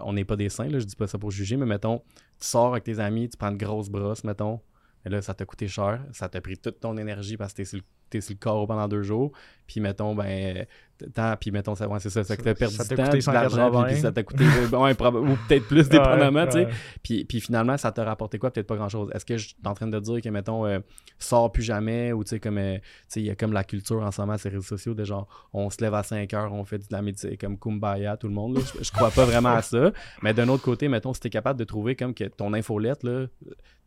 on 0.00 0.12
n'est 0.12 0.24
pas 0.24 0.36
des 0.36 0.48
saints, 0.48 0.68
là, 0.68 0.78
je 0.78 0.84
dis 0.84 0.96
pas 0.96 1.06
ça 1.06 1.18
pour 1.18 1.30
juger, 1.30 1.56
mais 1.56 1.66
mettons, 1.66 1.98
tu 2.40 2.46
sors 2.46 2.72
avec 2.72 2.84
tes 2.84 2.98
amis, 2.98 3.28
tu 3.28 3.36
prends 3.36 3.50
une 3.50 3.56
grosse 3.56 3.88
brosse, 3.88 4.24
mettons, 4.24 4.60
et 5.04 5.08
là, 5.08 5.22
ça 5.22 5.34
t'a 5.34 5.44
coûté 5.44 5.68
cher, 5.68 6.04
ça 6.12 6.28
t'a 6.28 6.40
pris 6.40 6.56
toute 6.56 6.80
ton 6.80 6.96
énergie 6.96 7.36
parce 7.36 7.52
que 7.52 7.58
t'es 7.58 7.64
sur 7.64 7.78
le 7.78 7.84
t'es 8.10 8.20
sur 8.20 8.34
le 8.34 8.38
corps 8.38 8.66
pendant 8.66 8.86
deux 8.86 9.02
jours, 9.02 9.32
puis 9.66 9.80
mettons, 9.80 10.14
ben, 10.14 10.66
temps, 11.12 11.34
puis 11.40 11.50
mettons, 11.50 11.74
ça, 11.74 11.88
c'est 11.98 12.10
ça, 12.10 12.24
ça 12.24 12.36
t'a 12.36 12.54
perdu 12.54 12.76
du 12.76 12.88
temps, 12.94 13.04
de 13.04 13.32
l'argent, 13.32 13.84
puis 13.84 13.96
ça 13.96 14.12
t'a 14.12 14.22
coûté, 14.22 14.44
ouais, 14.44 14.92
ou 14.92 15.36
peut-être 15.48 15.66
plus, 15.66 15.88
dépendamment, 15.88 16.46
tu 16.46 16.52
sais. 16.52 16.68
Puis, 17.02 17.24
puis 17.24 17.40
finalement, 17.40 17.76
ça 17.76 17.92
t'a 17.92 18.04
rapporté 18.04 18.38
quoi? 18.38 18.50
Peut-être 18.50 18.66
pas 18.66 18.76
grand-chose. 18.76 19.10
Est-ce 19.14 19.24
que 19.24 19.36
je 19.36 19.48
suis 19.48 19.56
en 19.64 19.74
train 19.74 19.86
de 19.86 19.98
dire 19.98 20.20
que, 20.20 20.28
mettons, 20.28 20.66
euh, 20.66 20.78
sors 21.18 21.50
plus 21.52 21.62
jamais, 21.62 22.12
ou 22.12 22.24
tu 22.24 22.30
sais, 22.30 22.40
comme, 22.40 22.58
euh, 22.58 22.76
tu 22.76 22.82
sais, 23.08 23.20
il 23.20 23.26
y 23.26 23.30
a 23.30 23.34
comme 23.34 23.52
la 23.52 23.64
culture 23.64 24.02
en 24.02 24.10
ce 24.10 24.20
moment 24.20 24.38
sur 24.38 24.48
les 24.48 24.56
réseaux 24.56 24.66
sociaux, 24.66 24.94
de 24.94 25.04
genre, 25.04 25.28
on 25.52 25.70
se 25.70 25.80
lève 25.80 25.94
à 25.94 26.02
5 26.02 26.32
heures, 26.34 26.52
on 26.52 26.64
fait 26.64 26.78
de 26.78 26.84
la 26.90 27.02
médecine, 27.02 27.36
comme 27.36 27.58
Kumbaya, 27.58 28.16
tout 28.16 28.28
le 28.28 28.34
monde, 28.34 28.58
Je, 28.58 28.84
je, 28.84 28.92
crois 28.92 29.10
pas 29.10 29.24
vraiment 29.24 29.50
à 29.54 29.62
ça. 29.62 29.92
Mais 30.22 30.34
d'un 30.34 30.48
autre 30.48 30.62
côté, 30.62 30.88
mettons, 30.88 31.12
si 31.12 31.20
t'es 31.20 31.30
capable 31.30 31.58
de 31.58 31.64
trouver 31.64 31.96
comme 31.96 32.14
que 32.14 32.24
ton 32.24 32.52
infolette, 32.52 33.02
là, 33.02 33.26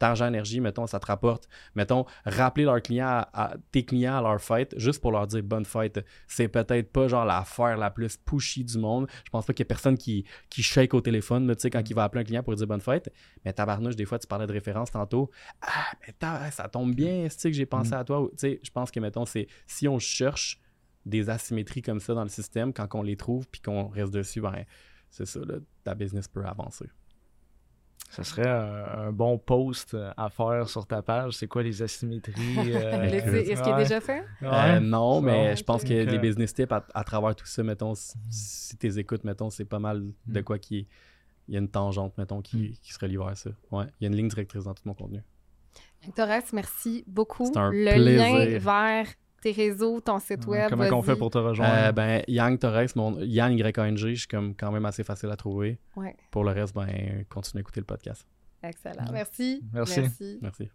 argent 0.05 0.27
énergie, 0.27 0.59
mettons, 0.59 0.87
ça 0.87 0.99
te 0.99 1.05
rapporte, 1.05 1.47
mettons, 1.75 2.05
rappeler 2.25 2.65
leurs 2.65 2.81
clients 2.81 3.25
à, 3.33 3.53
tes 3.71 3.83
clients 3.83 4.17
à 4.17 4.21
leur 4.21 4.41
fête, 4.41 4.73
juste 4.77 5.01
pour 5.01 5.11
leur 5.11 5.27
dire 5.27 5.43
bonne 5.43 5.65
fête. 5.65 6.05
C'est 6.27 6.47
peut-être 6.47 6.91
pas 6.97 7.07
genre 7.07 7.25
l'affaire 7.25 7.77
la 7.77 7.91
plus 7.91 8.17
pushy 8.17 8.63
du 8.63 8.79
monde. 8.79 9.07
Je 9.23 9.29
pense 9.29 9.45
pas 9.45 9.53
qu'il 9.53 9.63
y 9.63 9.65
ait 9.65 9.67
personne 9.67 9.97
qui, 9.97 10.25
qui 10.49 10.63
shake 10.63 10.95
au 10.95 11.01
téléphone, 11.01 11.47
tu 11.55 11.61
sais, 11.61 11.69
quand 11.69 11.87
il 11.87 11.93
va 11.93 12.03
appeler 12.03 12.21
un 12.21 12.25
client 12.25 12.43
pour 12.43 12.55
dire 12.55 12.65
bonne 12.65 12.81
fête. 12.81 13.13
Mais 13.45 13.53
tabarnouche, 13.53 13.95
des 13.95 14.05
fois, 14.05 14.17
tu 14.17 14.25
parlais 14.25 14.47
de 14.47 14.51
référence 14.51 14.89
tantôt. 14.89 15.29
Ah, 15.61 15.91
mais 16.01 16.51
ça 16.51 16.67
tombe 16.67 16.95
bien, 16.95 17.27
c'est 17.29 17.51
que 17.51 17.55
j'ai 17.55 17.67
pensé 17.67 17.91
mm. 17.91 17.99
à 17.99 18.03
toi? 18.03 18.27
Tu 18.31 18.37
sais, 18.37 18.59
je 18.63 18.71
pense 18.71 18.89
que, 18.89 18.99
mettons, 18.99 19.25
c'est 19.25 19.47
si 19.67 19.87
on 19.87 19.99
cherche 19.99 20.59
des 21.05 21.29
asymétries 21.29 21.83
comme 21.83 21.99
ça 21.99 22.15
dans 22.15 22.23
le 22.23 22.29
système, 22.29 22.73
quand 22.73 22.87
on 22.95 23.03
les 23.03 23.15
trouve 23.15 23.47
puis 23.47 23.61
qu'on 23.61 23.87
reste 23.89 24.11
dessus, 24.11 24.41
ben, 24.41 24.65
c'est 25.11 25.27
ça, 25.27 25.39
là, 25.41 25.55
ta 25.83 25.93
business 25.93 26.27
peut 26.27 26.45
avancer. 26.45 26.87
Ça 28.09 28.23
serait 28.23 28.47
un, 28.47 29.11
bon 29.11 29.37
post 29.37 29.97
à 30.15 30.29
faire 30.29 30.69
sur 30.69 30.85
ta 30.85 31.01
page. 31.01 31.33
C'est 31.33 31.47
quoi 31.47 31.63
les 31.63 31.81
asymétries? 31.81 32.33
Euh, 32.57 33.03
est-ce 33.03 33.61
qu'il 33.61 33.73
est 33.73 33.77
déjà 33.77 34.01
fait? 34.01 34.23
Euh, 34.43 34.79
non, 34.79 35.21
mais 35.21 35.55
je 35.55 35.63
pense 35.63 35.83
que 35.83 36.05
des 36.05 36.19
business 36.19 36.53
tips 36.53 36.71
à, 36.71 37.03
travers 37.03 37.35
tout 37.35 37.45
ça, 37.45 37.63
mettons, 37.63 37.93
si 37.95 38.77
tu 38.77 38.99
écoutes, 38.99 39.23
mettons, 39.23 39.49
c'est 39.49 39.65
pas 39.65 39.79
mal 39.79 40.03
de 40.25 40.39
mm. 40.39 40.43
quoi 40.43 40.59
qui 40.59 40.87
il 41.47 41.53
y 41.53 41.57
a 41.57 41.59
une 41.59 41.69
tangente, 41.69 42.17
mettons, 42.17 42.41
qui, 42.41 42.57
mm. 42.57 42.71
qui 42.81 42.93
se 42.93 42.99
relie 42.99 43.17
vers 43.17 43.35
ça. 43.37 43.49
Ouais, 43.71 43.85
il 43.99 44.03
y 44.03 44.05
a 44.05 44.09
une 44.09 44.15
ligne 44.15 44.27
directrice 44.27 44.65
dans 44.65 44.73
tout 44.73 44.83
mon 44.85 44.93
contenu. 44.93 45.21
Torres, 46.15 46.43
merci 46.53 47.03
beaucoup. 47.07 47.51
Un 47.55 47.71
le 47.71 47.95
lien 47.97 48.59
vers 48.59 49.07
tes 49.41 49.51
réseaux, 49.51 49.99
ton 50.01 50.19
site 50.19 50.45
web. 50.47 50.69
Comment 50.69 50.85
on 50.97 51.01
fait 51.01 51.15
pour 51.15 51.29
te 51.29 51.37
rejoindre? 51.37 51.73
Euh, 51.75 51.91
ben, 51.91 52.23
Yang 52.27 52.59
Torres, 52.59 52.95
mon 52.95 53.19
Yang 53.19 53.59
YNG, 53.59 53.97
je 53.97 54.15
suis 54.15 54.27
comme 54.27 54.55
quand 54.55 54.71
même 54.71 54.85
assez 54.85 55.03
facile 55.03 55.29
à 55.29 55.35
trouver. 55.35 55.79
Pour 56.31 56.43
le 56.43 56.51
reste, 56.51 56.75
ben, 56.75 57.25
continue 57.29 57.59
à 57.59 57.61
écouter 57.61 57.79
le 57.79 57.85
podcast. 57.85 58.25
Excellent. 58.63 59.11
Merci. 59.11 59.63
Merci. 59.73 60.39
Merci. 60.41 60.69